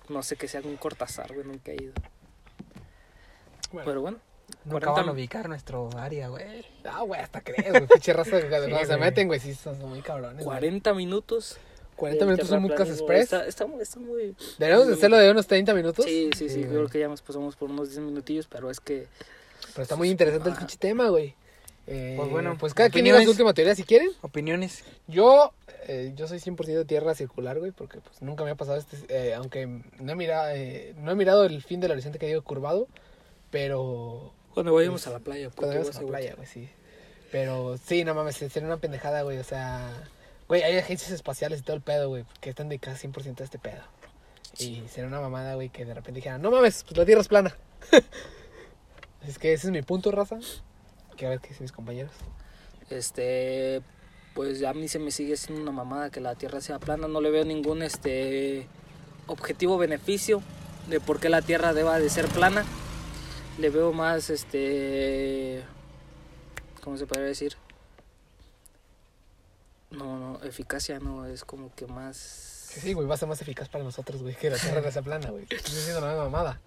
No 0.08 0.22
sé 0.22 0.36
que 0.36 0.48
sea 0.48 0.60
un 0.62 0.76
cortazar, 0.76 1.32
güey, 1.34 1.46
nunca 1.46 1.72
he 1.72 1.76
ido. 1.82 1.92
Bueno. 3.72 3.86
Pero 3.86 4.00
bueno. 4.02 4.18
Nunca 4.64 4.86
40 4.86 4.90
van 4.92 5.08
a 5.08 5.12
ubicar 5.12 5.48
nuestro 5.48 5.90
área, 5.98 6.28
güey. 6.28 6.64
Ah, 6.84 7.02
güey, 7.02 7.20
hasta 7.20 7.42
crees, 7.42 7.70
güey. 7.70 7.86
Pinche 7.86 8.12
raza 8.14 8.40
que 8.40 8.48
Sí, 8.78 8.86
se 8.86 8.96
meten, 8.96 9.26
güey, 9.28 9.40
sí, 9.40 9.54
son 9.54 9.78
son 9.78 9.90
muy 9.90 10.00
cabrones. 10.00 10.36
güey. 10.44 10.58
40 10.58 10.94
minutos. 10.94 11.58
40 11.96 12.24
del 12.24 12.34
minutos 12.34 12.50
Moodcast 12.60 12.90
terraplanismo. 12.90 13.06
Express. 13.12 13.22
Está, 13.24 13.46
está, 13.46 13.66
muy- 13.66 13.82
está 13.82 13.98
muy... 14.00 14.36
Deberíamos 14.58 14.88
de 14.88 14.94
hacerlo 14.94 15.16
de 15.18 15.30
unos 15.30 15.46
30 15.46 15.74
minutos. 15.74 16.04
Sí, 16.04 16.30
sí, 16.36 16.48
sí, 16.48 16.62
Sí, 16.62 16.68
creo 16.68 16.88
que 16.88 16.98
ya 17.00 17.08
nos 17.08 17.20
pasamos 17.22 17.56
por 17.56 17.70
unos 17.70 17.88
10 17.90 18.00
minutillos, 18.00 18.46
pero 18.46 18.70
es 18.70 18.80
que... 18.80 19.06
Pero 19.72 19.82
está 19.82 19.96
muy 19.96 20.10
interesante 20.10 20.48
el 20.48 20.54
Ah. 20.54 20.58
pinche 20.58 20.76
tema, 20.76 21.08
güey. 21.08 21.34
Eh, 21.86 22.14
Pues 22.18 22.28
bueno, 22.30 22.56
pues 22.58 22.74
cada 22.74 22.90
quien 22.90 23.04
diga 23.04 23.22
su 23.22 23.30
última 23.30 23.54
teoría 23.54 23.74
si 23.74 23.82
quieren. 23.84 24.10
Opiniones. 24.20 24.84
Yo, 25.06 25.52
eh, 25.86 26.12
yo 26.16 26.28
soy 26.28 26.38
100% 26.38 26.84
tierra 26.86 27.14
circular, 27.14 27.58
güey, 27.58 27.70
porque 27.72 28.00
pues 28.00 28.20
nunca 28.20 28.44
me 28.44 28.50
ha 28.50 28.54
pasado 28.56 28.76
este, 28.76 28.96
eh, 29.08 29.34
aunque 29.34 29.66
no 29.66 30.12
he 30.12 30.14
mirado, 30.14 30.50
eh, 30.50 30.94
no 30.98 31.10
he 31.12 31.14
mirado 31.14 31.44
el 31.44 31.62
fin 31.62 31.80
del 31.80 31.92
horizonte 31.92 32.18
que 32.18 32.26
digo 32.26 32.42
curvado, 32.42 32.88
pero 33.50 34.32
Cuando 34.52 34.74
vayamos 34.74 35.06
a 35.06 35.10
la 35.10 35.18
playa. 35.20 35.50
cuando 35.54 35.76
vayamos 35.76 35.96
a 35.96 36.02
la 36.02 36.08
playa, 36.08 36.34
güey, 36.36 36.46
sí. 36.46 36.68
Pero 37.32 37.78
sí, 37.78 38.04
no 38.04 38.14
mames, 38.14 38.36
sería 38.36 38.66
una 38.66 38.78
pendejada, 38.78 39.22
güey, 39.22 39.38
o 39.38 39.44
sea, 39.44 39.90
güey, 40.48 40.62
hay 40.62 40.76
agencias 40.76 41.10
espaciales 41.10 41.60
y 41.60 41.62
todo 41.62 41.76
el 41.76 41.82
pedo, 41.82 42.08
güey, 42.08 42.24
que 42.40 42.50
están 42.50 42.68
dedicadas 42.68 43.02
100% 43.02 43.40
a 43.40 43.44
este 43.44 43.58
pedo. 43.58 43.82
Y 44.58 44.82
sería 44.88 45.06
una 45.08 45.20
mamada, 45.20 45.54
güey, 45.54 45.68
que 45.70 45.84
de 45.84 45.94
repente 45.94 46.18
dijeran, 46.18 46.42
no 46.42 46.50
mames, 46.50 46.82
pues 46.84 46.96
la 46.98 47.04
Tierra 47.06 47.20
es 47.22 47.28
plana. 47.28 47.56
es 49.26 49.38
que 49.38 49.52
ese 49.52 49.68
es 49.68 49.72
mi 49.72 49.82
punto, 49.82 50.10
raza. 50.10 50.38
Que 51.16 51.26
a 51.26 51.30
ver 51.30 51.40
qué 51.40 51.48
dicen 51.48 51.64
mis 51.64 51.72
compañeros. 51.72 52.12
Este, 52.90 53.82
pues 54.34 54.62
a 54.62 54.72
mí 54.72 54.88
se 54.88 54.98
me 54.98 55.10
sigue 55.10 55.36
siendo 55.36 55.62
una 55.62 55.72
mamada 55.72 56.10
que 56.10 56.20
la 56.20 56.34
Tierra 56.34 56.60
sea 56.60 56.78
plana. 56.78 57.08
No 57.08 57.20
le 57.20 57.30
veo 57.30 57.44
ningún 57.44 57.82
este 57.82 58.66
objetivo 59.26 59.78
beneficio 59.78 60.42
de 60.88 61.00
por 61.00 61.20
qué 61.20 61.28
la 61.28 61.42
Tierra 61.42 61.74
deba 61.74 61.98
de 61.98 62.08
ser 62.08 62.28
plana. 62.28 62.64
Le 63.58 63.70
veo 63.70 63.92
más 63.92 64.30
este, 64.30 65.64
¿cómo 66.82 66.96
se 66.96 67.06
podría 67.06 67.26
decir? 67.26 67.56
No, 69.90 70.18
no, 70.18 70.42
eficacia 70.44 71.00
no 71.00 71.26
es 71.26 71.44
como 71.44 71.74
que 71.74 71.86
más. 71.86 72.16
Sí, 72.16 72.80
sí, 72.80 72.92
güey, 72.92 73.08
va 73.08 73.14
a 73.14 73.18
ser 73.18 73.28
más 73.28 73.40
eficaz 73.40 73.68
para 73.68 73.82
nosotros, 73.82 74.22
güey, 74.22 74.34
que 74.34 74.50
la 74.50 74.56
Tierra 74.56 74.90
sea 74.92 75.02
plana, 75.02 75.30
güey. 75.30 75.44
Estoy 75.50 75.74
diciendo 75.74 76.00
misma 76.00 76.24
mamada. 76.24 76.60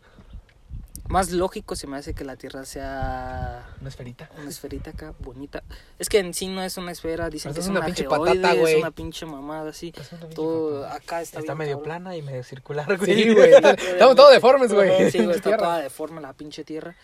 Más 1.12 1.32
lógico 1.32 1.76
se 1.76 1.88
me 1.88 1.97
hace 1.97 2.14
que 2.14 2.24
la 2.24 2.36
Tierra 2.38 2.64
sea 2.66 3.68
Una 3.80 3.89
esferita. 3.89 4.30
una 4.39 4.49
esferita 4.49 4.91
acá 4.91 5.14
bonita. 5.20 5.62
Es 5.99 6.09
que 6.09 6.20
en 6.20 6.34
sí 6.34 6.47
no 6.47 6.64
es 6.64 6.78
una 6.78 6.91
esfera, 6.91 7.30
dicen 7.30 7.51
Pero 7.51 7.55
que 7.55 7.59
es 7.62 7.68
una 7.70 7.80
una, 7.80 7.86
pinche 7.88 8.03
geoide, 8.07 8.39
patata, 8.41 8.53
güey. 8.59 8.74
es 8.76 8.80
una 8.80 8.91
pinche 8.91 9.26
mamada 9.26 9.70
así. 9.70 9.93
Es 9.95 10.12
una 10.12 10.22
pinche 10.22 10.36
Todo 10.36 10.82
patata. 10.82 10.95
acá 10.95 11.22
está, 11.22 11.39
Está 11.39 11.53
bien 11.53 11.57
medio 11.59 11.74
cabrón. 11.78 11.84
plana 11.86 12.16
y 12.16 12.22
medio 12.22 12.43
circular, 12.43 12.97
güey. 12.97 13.14
Sí, 13.24 13.34
güey. 13.34 13.51
Estamos 13.53 14.16
todos 14.16 14.32
deformes, 14.32 14.74
güey. 14.74 15.12
Sí, 15.12 15.24
güey, 15.24 15.36
está 15.36 15.57
toda 15.57 15.80
deforme 15.80 16.22
la 16.22 16.34
pinche 16.34 16.64
tierra. 16.64 16.95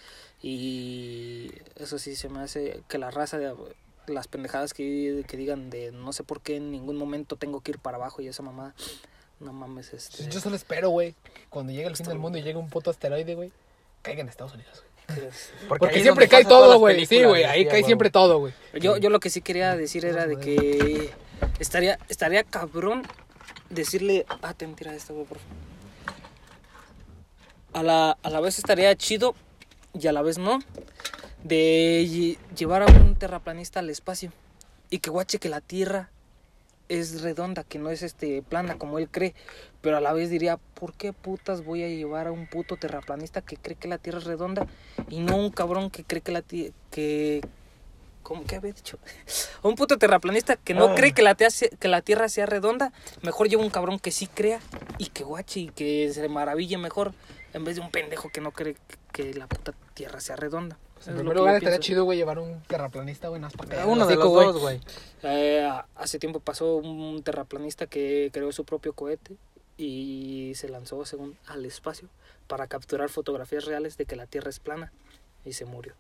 Y 0.42 1.52
eso 1.76 2.00
sí 2.00 2.16
se 2.16 2.30
me 2.30 2.40
hace 2.40 2.82
que 2.88 2.98
la 2.98 3.12
raza 3.12 3.38
de 3.38 3.54
las 4.08 4.28
pendejadas 4.28 4.74
que, 4.74 5.26
que 5.28 5.36
digan 5.38 5.70
de 5.70 5.92
no 5.92 6.14
sé 6.14 6.24
por 6.24 6.40
qué 6.42 6.56
en 6.58 6.72
ningún 6.72 6.96
momento 6.96 7.36
tengo 7.36 7.60
que 7.62 7.72
ir 7.72 7.80
para 7.80 7.98
abajo 7.98 8.22
y 8.22 8.28
esa 8.28 8.44
mamada. 8.44 8.74
No 9.40 9.52
mames, 9.54 9.94
este. 9.94 10.28
Yo 10.30 10.40
solo 10.40 10.56
espero, 10.56 10.90
güey, 10.90 11.14
cuando 11.50 11.72
llegue 11.72 11.88
el 11.88 11.96
fin 11.96 12.08
del 12.08 12.18
mundo 12.18 12.38
y 12.38 12.42
llegue 12.44 12.58
un 12.58 12.70
puto 12.70 12.90
asteroide, 12.90 13.36
güey, 13.36 13.52
caiga 14.02 14.22
en 14.22 14.30
Estados 14.30 14.54
Unidos, 14.54 14.84
Porque, 15.68 15.96
es 15.96 16.02
siempre 16.02 16.28
cae 16.28 16.44
todo, 16.46 16.80
güey. 16.80 17.06
Sí, 17.06 17.24
güey, 17.24 17.44
ahí 17.46 17.66
cae 17.68 17.84
siempre 17.84 18.10
todo, 18.10 18.40
güey. 18.40 18.54
Yo, 18.80 18.98
yo 18.98 19.10
lo 19.10 19.20
que 19.20 19.30
sí 19.30 19.42
quería 19.42 19.76
decir 19.76 20.06
era 20.06 20.28
de 20.28 20.38
que 20.38 21.12
estaría, 21.60 21.98
estaría 22.10 22.44
cabrón 22.44 23.04
decirle, 23.70 24.26
ah, 24.42 24.54
te 24.54 24.66
mentira 24.68 24.94
esta, 24.94 25.14
güey, 25.14 25.26
por 25.26 25.38
favor. 25.40 25.54
A 27.74 27.84
la, 27.84 28.18
a 28.24 28.30
la 28.30 28.40
vez 28.40 28.58
estaría 28.58 28.96
chido 28.96 29.36
y 29.94 30.08
a 30.08 30.12
la 30.12 30.22
vez 30.22 30.38
no, 30.38 30.60
de 31.44 32.06
lle- 32.08 32.38
llevar 32.56 32.82
a 32.84 32.86
un 32.88 33.16
terraplanista 33.16 33.80
al 33.80 33.90
espacio 33.90 34.32
y 34.90 35.00
que 35.00 35.10
guache 35.10 35.38
que 35.38 35.50
la 35.50 35.62
Tierra 35.62 36.10
es 36.90 37.22
redonda, 37.22 37.64
que 37.64 37.80
no 37.80 37.90
es 37.90 38.02
este 38.04 38.42
plana 38.42 38.78
como 38.78 38.98
él 39.00 39.10
cree, 39.10 39.34
pero 39.82 39.98
a 39.98 40.02
la 40.02 40.14
vez 40.14 40.30
diría, 40.30 40.58
¿por 40.74 40.94
qué 40.94 41.14
putas 41.14 41.64
voy 41.64 41.84
a 41.84 41.88
llevar 41.90 42.28
a 42.28 42.32
un 42.32 42.48
puto 42.48 42.78
terraplanista 42.78 43.42
que 43.42 43.58
cree 43.58 43.76
que 43.76 43.88
la 43.88 43.98
Tierra 43.98 44.20
es 44.20 44.26
redonda 44.26 44.68
y 45.10 45.20
no 45.20 45.36
un 45.38 45.52
cabrón 45.52 45.90
que 45.90 46.04
cree 46.04 46.22
que 46.22 46.32
la 46.32 46.42
ti- 46.42 46.74
que 46.92 47.42
¿Cómo 48.24 48.44
que 48.44 48.58
había 48.58 48.74
dicho? 48.74 49.00
A 49.64 49.68
un 49.70 49.76
puto 49.76 49.98
terraplanista 49.98 50.58
que 50.58 50.74
no 50.74 50.88
Ah. 50.88 50.96
cree 50.96 51.14
que 51.14 51.22
la, 51.22 51.36
tea- 51.36 51.48
que 51.80 51.88
la 51.88 52.02
Tierra 52.02 52.28
sea 52.28 52.46
redonda, 52.46 52.92
mejor 53.22 53.48
lleva 53.48 53.64
un 53.64 53.70
cabrón 53.70 54.00
que 54.00 54.12
sí 54.12 54.28
crea 54.28 54.60
y 54.98 55.06
que 55.08 55.24
guache 55.24 55.62
y 55.62 55.68
que 55.70 56.12
se 56.14 56.28
maraville 56.28 56.78
mejor 56.78 57.14
en 57.54 57.64
vez 57.64 57.76
de 57.78 57.82
un 57.82 57.90
pendejo 57.90 58.28
que 58.30 58.42
no 58.42 58.52
cree 58.52 58.76
que 59.14 59.34
la 59.34 59.48
puta 59.48 59.74
Tierra 59.94 60.20
sea 60.20 60.36
redonda. 60.36 60.78
Pues 60.98 61.08
en 61.08 61.14
Es 61.14 61.20
primer 61.20 61.38
lugar 61.38 61.56
estaría 61.56 61.80
chido, 61.80 62.04
güey, 62.04 62.18
llevar 62.18 62.40
un 62.40 62.62
terraplanista, 62.64 63.28
güey, 63.30 63.40
nada 63.42 63.54
más 63.56 63.68
para 63.68 63.86
Uno 63.86 64.06
de 64.08 64.16
los 64.16 64.34
dos, 64.34 64.60
güey. 64.60 64.80
Eh, 65.24 65.70
hace 65.96 66.20
tiempo 66.20 66.40
pasó 66.40 66.76
un 66.78 67.22
terraplanista 67.24 67.88
que 67.88 68.30
creó 68.34 68.52
su 68.52 68.66
propio 68.66 68.94
cohete 68.94 69.36
y 69.78 70.54
se 70.56 70.70
lanzó 70.70 71.06
según 71.06 71.38
al 71.46 71.66
espacio 71.66 72.10
para 72.48 72.68
capturar 72.68 73.10
fotografías 73.10 73.66
reales 73.66 73.98
de 73.98 74.06
que 74.06 74.16
la 74.16 74.26
Tierra 74.26 74.50
es 74.50 74.60
plana 74.60 74.92
y 75.46 75.54
se 75.54 75.66
murió. 75.66 75.94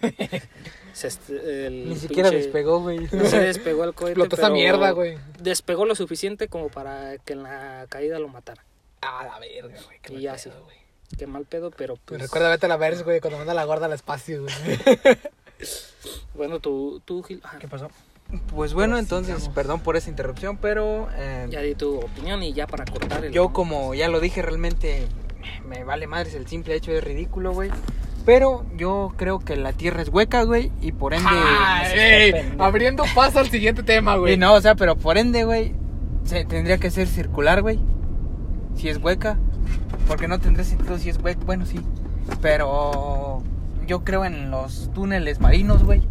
Se 0.92 1.08
est- 1.08 1.30
el 1.30 1.88
Ni 1.88 1.96
siquiera 1.96 2.28
pinche- 2.30 2.36
despegó, 2.36 2.80
güey. 2.80 2.98
No 3.12 3.24
se 3.24 3.40
despegó 3.40 3.84
el 3.84 3.94
cohete. 3.94 4.12
Explotó 4.20 4.36
esa 4.36 4.50
mierda, 4.50 4.90
güey. 4.92 5.18
Despegó 5.40 5.86
lo 5.86 5.94
suficiente 5.94 6.48
como 6.48 6.68
para 6.68 7.18
que 7.18 7.32
en 7.32 7.42
la 7.42 7.86
caída 7.88 8.18
lo 8.18 8.28
matara. 8.28 8.64
Ah, 9.00 9.24
la 9.24 9.38
verga, 9.40 9.76
güey. 9.84 9.98
Y 10.08 10.12
mal 10.12 10.20
ya 10.22 10.32
pedo, 10.34 10.38
sí. 10.42 10.50
güey. 10.64 10.76
Qué 11.18 11.26
mal 11.26 11.44
pedo, 11.44 11.70
pero 11.70 11.94
Me 11.94 12.00
pues. 12.04 12.22
recuerda 12.22 12.48
vete 12.48 12.66
a 12.66 12.68
la 12.68 12.76
verga, 12.76 13.02
güey, 13.02 13.20
cuando 13.20 13.38
manda 13.38 13.54
la 13.54 13.64
gorda 13.64 13.86
al 13.86 13.92
espacio, 13.92 14.42
güey. 14.42 14.54
Bueno, 16.34 16.58
tú, 16.58 17.00
tú 17.04 17.22
Gil, 17.22 17.40
ah, 17.44 17.56
¿Qué 17.60 17.68
pasó? 17.68 17.88
Pues 18.48 18.72
bueno, 18.72 18.98
entonces, 18.98 19.48
perdón 19.50 19.80
por 19.80 19.96
esa 19.96 20.08
interrupción, 20.08 20.56
pero 20.56 21.08
eh, 21.14 21.46
ya 21.50 21.60
di 21.60 21.74
tu 21.74 21.98
opinión 21.98 22.42
y 22.42 22.52
ya 22.54 22.66
para 22.66 22.84
cortar 22.84 23.24
el. 23.26 23.32
yo 23.32 23.52
como 23.52 23.94
ya 23.94 24.08
lo 24.08 24.20
dije, 24.20 24.40
realmente 24.40 25.06
me 25.66 25.84
vale 25.84 26.06
madres 26.06 26.34
el 26.34 26.46
simple 26.46 26.74
hecho 26.74 26.90
de 26.90 27.00
ridículo, 27.00 27.52
güey. 27.52 27.70
Pero 28.24 28.64
yo 28.76 29.12
creo 29.16 29.40
que 29.40 29.56
la 29.56 29.72
Tierra 29.72 30.00
es 30.00 30.08
hueca, 30.08 30.44
güey, 30.44 30.70
y 30.80 30.92
por 30.92 31.12
ende... 31.12 31.28
Ah, 31.28 31.84
ey, 31.92 32.54
abriendo 32.58 33.04
paso 33.14 33.40
al 33.40 33.50
siguiente 33.50 33.82
tema, 33.82 34.16
güey. 34.16 34.34
Y 34.34 34.36
no, 34.36 34.54
o 34.54 34.60
sea, 34.60 34.76
pero 34.76 34.96
por 34.96 35.18
ende, 35.18 35.44
güey, 35.44 35.74
se 36.24 36.44
tendría 36.44 36.78
que 36.78 36.90
ser 36.90 37.08
circular, 37.08 37.62
güey. 37.62 37.80
Si 38.76 38.88
es 38.88 38.98
hueca. 38.98 39.38
Porque 40.08 40.28
no 40.28 40.38
tendría 40.40 40.64
sentido 40.64 40.98
si 40.98 41.08
es. 41.10 41.18
Bueno, 41.18 41.64
sí. 41.66 41.80
Pero 42.40 43.42
yo 43.86 44.04
creo 44.04 44.24
en 44.24 44.50
los 44.50 44.90
túneles 44.94 45.40
marinos, 45.40 45.84
güey. 45.84 46.02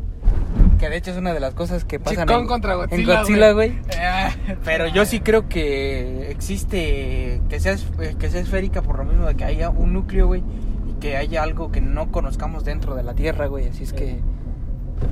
Que 0.80 0.90
de 0.90 0.98
hecho 0.98 1.12
es 1.12 1.18
una 1.18 1.34
de 1.34 1.40
las 1.40 1.54
cosas 1.54 1.86
que 1.86 2.00
pasan 2.00 2.28
Chicón 2.28 2.42
en, 2.42 2.48
contra 2.48 2.74
en 2.74 2.80
Godzilla, 2.80 3.20
Godzilla, 3.20 3.52
güey. 3.54 3.70
Eh, 3.96 4.56
Pero 4.66 4.88
yo 4.88 5.06
sí 5.06 5.20
creo 5.20 5.48
que 5.48 6.32
existe 6.32 7.42
que 7.50 7.60
sea, 7.60 7.74
es- 7.74 7.86
que 8.18 8.30
sea 8.30 8.42
esférica 8.42 8.82
por 8.82 8.98
lo 8.98 9.06
mismo 9.06 9.26
de 9.28 9.36
que 9.36 9.44
haya 9.44 9.70
un 9.70 9.94
núcleo, 9.94 10.28
güey, 10.28 10.44
y 10.90 10.94
que 11.00 11.18
haya 11.18 11.44
algo 11.44 11.72
que 11.72 11.82
no 11.82 12.12
conozcamos 12.12 12.66
dentro 12.66 12.96
de 12.96 13.04
la 13.04 13.14
Tierra, 13.14 13.46
güey. 13.48 13.68
Así 13.68 13.84
es 13.84 13.94
que, 13.94 14.20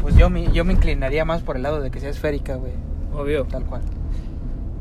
pues 0.02 0.16
yo 0.16 0.30
me, 0.30 0.52
yo 0.52 0.66
me 0.66 0.74
inclinaría 0.74 1.24
más 1.26 1.44
por 1.44 1.56
el 1.56 1.64
lado 1.64 1.82
de 1.82 1.92
que 1.92 2.00
sea 2.00 2.10
esférica, 2.10 2.56
güey, 2.56 2.74
Obvio. 3.14 3.46
tal 3.46 3.64
cual. 3.66 3.82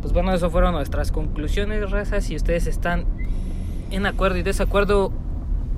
Pues 0.01 0.13
bueno, 0.15 0.33
eso 0.33 0.49
fueron 0.51 0.73
nuestras 0.73 1.13
conclusiones, 1.13 1.91
raza. 1.91 2.21
Si 2.23 2.35
ustedes 2.35 2.67
están 2.67 3.05
en 3.91 4.07
acuerdo 4.07 4.39
y 4.39 4.43
desacuerdo, 4.43 5.13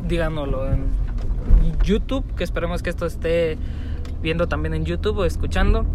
díganoslo 0.06 0.66
en 0.70 0.86
YouTube, 1.82 2.24
que 2.34 2.44
esperemos 2.44 2.82
que 2.82 2.90
esto 2.90 3.06
esté 3.06 3.58
viendo 4.22 4.48
también 4.48 4.74
en 4.74 4.84
YouTube 4.84 5.18
o 5.18 5.24
escuchando. 5.24 5.86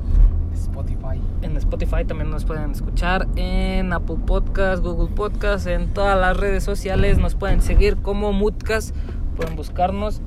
Spotify. 0.54 1.22
En 1.42 1.58
Spotify 1.58 2.06
también 2.06 2.30
nos 2.30 2.46
pueden 2.46 2.72
escuchar, 2.72 3.28
en 3.36 3.94
Apple 3.94 4.18
Podcast, 4.26 4.82
Google 4.84 5.14
Podcast, 5.14 5.68
en 5.68 5.94
todas 5.94 6.20
las 6.20 6.38
redes 6.38 6.64
sociales 6.64 7.18
nos 7.18 7.36
pueden 7.36 7.62
seguir 7.62 7.98
como 7.98 8.34
Moodcast, 8.34 8.96
pueden 9.36 9.56
buscarnos. 9.56 10.22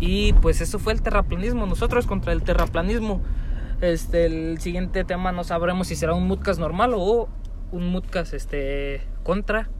Y 0.00 0.34
pues 0.34 0.60
eso 0.60 0.78
fue 0.78 0.92
el 0.92 1.02
terraplanismo, 1.02 1.66
nosotros 1.66 2.06
contra 2.06 2.32
el 2.32 2.42
terraplanismo. 2.42 3.20
Este, 3.80 4.26
el 4.26 4.58
siguiente 4.60 5.04
tema 5.04 5.32
no 5.32 5.44
sabremos 5.44 5.88
si 5.88 5.96
será 5.96 6.14
un 6.14 6.26
Moodcast 6.28 6.60
normal 6.60 6.92
o 6.94 7.28
un 7.72 7.90
Moodcast 7.90 8.34
este, 8.34 9.02
contra. 9.22 9.70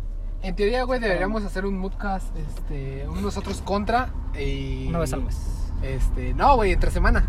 En 0.43 0.55
teoría, 0.55 0.85
güey, 0.85 1.01
deberíamos 1.01 1.45
hacer 1.45 1.67
un 1.67 1.79
moodcast, 1.79 2.35
este, 2.37 3.09
un 3.09 3.23
nosotros 3.23 3.61
contra 3.61 4.11
y... 4.39 4.87
Una 4.89 5.01
vez 5.01 5.13
al 5.13 5.23
mes. 5.25 5.37
Este, 5.83 6.35
no, 6.35 6.57
güey, 6.57 6.73
entre 6.73 6.91
semana. 6.91 7.29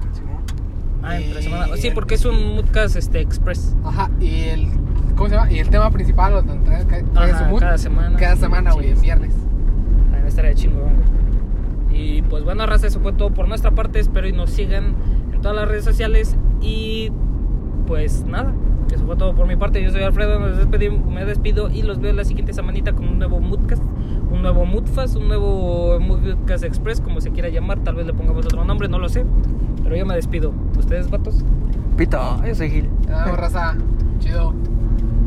Ah, 1.01 1.17
entre 1.19 1.41
semana. 1.41 1.77
Sí, 1.77 1.91
porque 1.91 2.15
es 2.15 2.25
un 2.25 2.55
Moodcast 2.55 2.95
este, 2.95 3.21
express. 3.21 3.75
Ajá, 3.85 4.09
y 4.19 4.41
el, 4.49 4.67
¿cómo 5.15 5.29
se 5.29 5.35
llama? 5.35 5.51
Y 5.51 5.59
el 5.59 5.69
tema 5.69 5.89
principal, 5.91 6.33
donde 6.45 6.65
trae, 6.65 6.85
trae 6.85 7.31
Ajá, 7.31 7.45
su 7.45 7.45
mood, 7.45 7.59
cada 7.59 7.77
semana. 7.77 8.19
cada 8.19 8.35
semana, 8.35 8.73
güey, 8.73 8.91
en 8.91 9.01
viernes. 9.01 9.33
También 10.03 10.27
estaría 10.27 10.53
chingón, 10.55 10.93
güey. 11.89 11.99
Y 12.01 12.21
pues 12.23 12.43
bueno, 12.43 12.65
raza, 12.65 12.87
eso 12.87 12.99
fue 12.99 13.13
todo 13.13 13.31
por 13.31 13.47
nuestra 13.47 13.71
parte. 13.71 13.99
Espero 13.99 14.27
y 14.27 14.31
nos 14.33 14.49
sigan 14.49 14.95
en 15.33 15.41
todas 15.41 15.55
las 15.55 15.67
redes 15.67 15.85
sociales. 15.85 16.35
Y 16.61 17.11
pues 17.87 18.23
nada, 18.25 18.53
Eso 18.91 19.05
fue 19.05 19.15
todo 19.15 19.35
por 19.35 19.47
mi 19.47 19.55
parte. 19.55 19.83
Yo 19.83 19.91
soy 19.91 20.03
Alfredo, 20.03 20.39
me 20.39 21.25
despido 21.25 21.69
y 21.69 21.83
los 21.83 21.99
veo 21.99 22.13
la 22.13 22.23
siguiente 22.23 22.53
semanita 22.53 22.93
con 22.93 23.07
un 23.07 23.19
nuevo 23.19 23.39
Moodcast, 23.39 23.83
un 24.31 24.41
nuevo 24.41 24.65
Moodfast, 24.65 25.15
un 25.15 25.27
nuevo 25.27 25.99
Moodcast 25.99 26.63
Express, 26.63 27.01
como 27.01 27.21
se 27.21 27.31
quiera 27.31 27.49
llamar. 27.49 27.79
Tal 27.79 27.95
vez 27.95 28.05
le 28.05 28.13
pongamos 28.13 28.45
otro 28.45 28.63
nombre, 28.65 28.87
no 28.87 28.99
lo 28.99 29.09
sé. 29.09 29.25
Pero 29.83 29.95
yo 29.95 30.05
me 30.05 30.15
despido. 30.15 30.53
¿Ustedes, 30.77 31.09
vatos? 31.09 31.43
Pito, 31.97 32.41
yo 32.45 32.55
soy 32.55 32.69
Gil. 32.69 32.89
Ah, 33.09 33.33
raza. 33.35 33.75
Chido. 34.19 34.53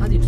Adiós. 0.01 0.27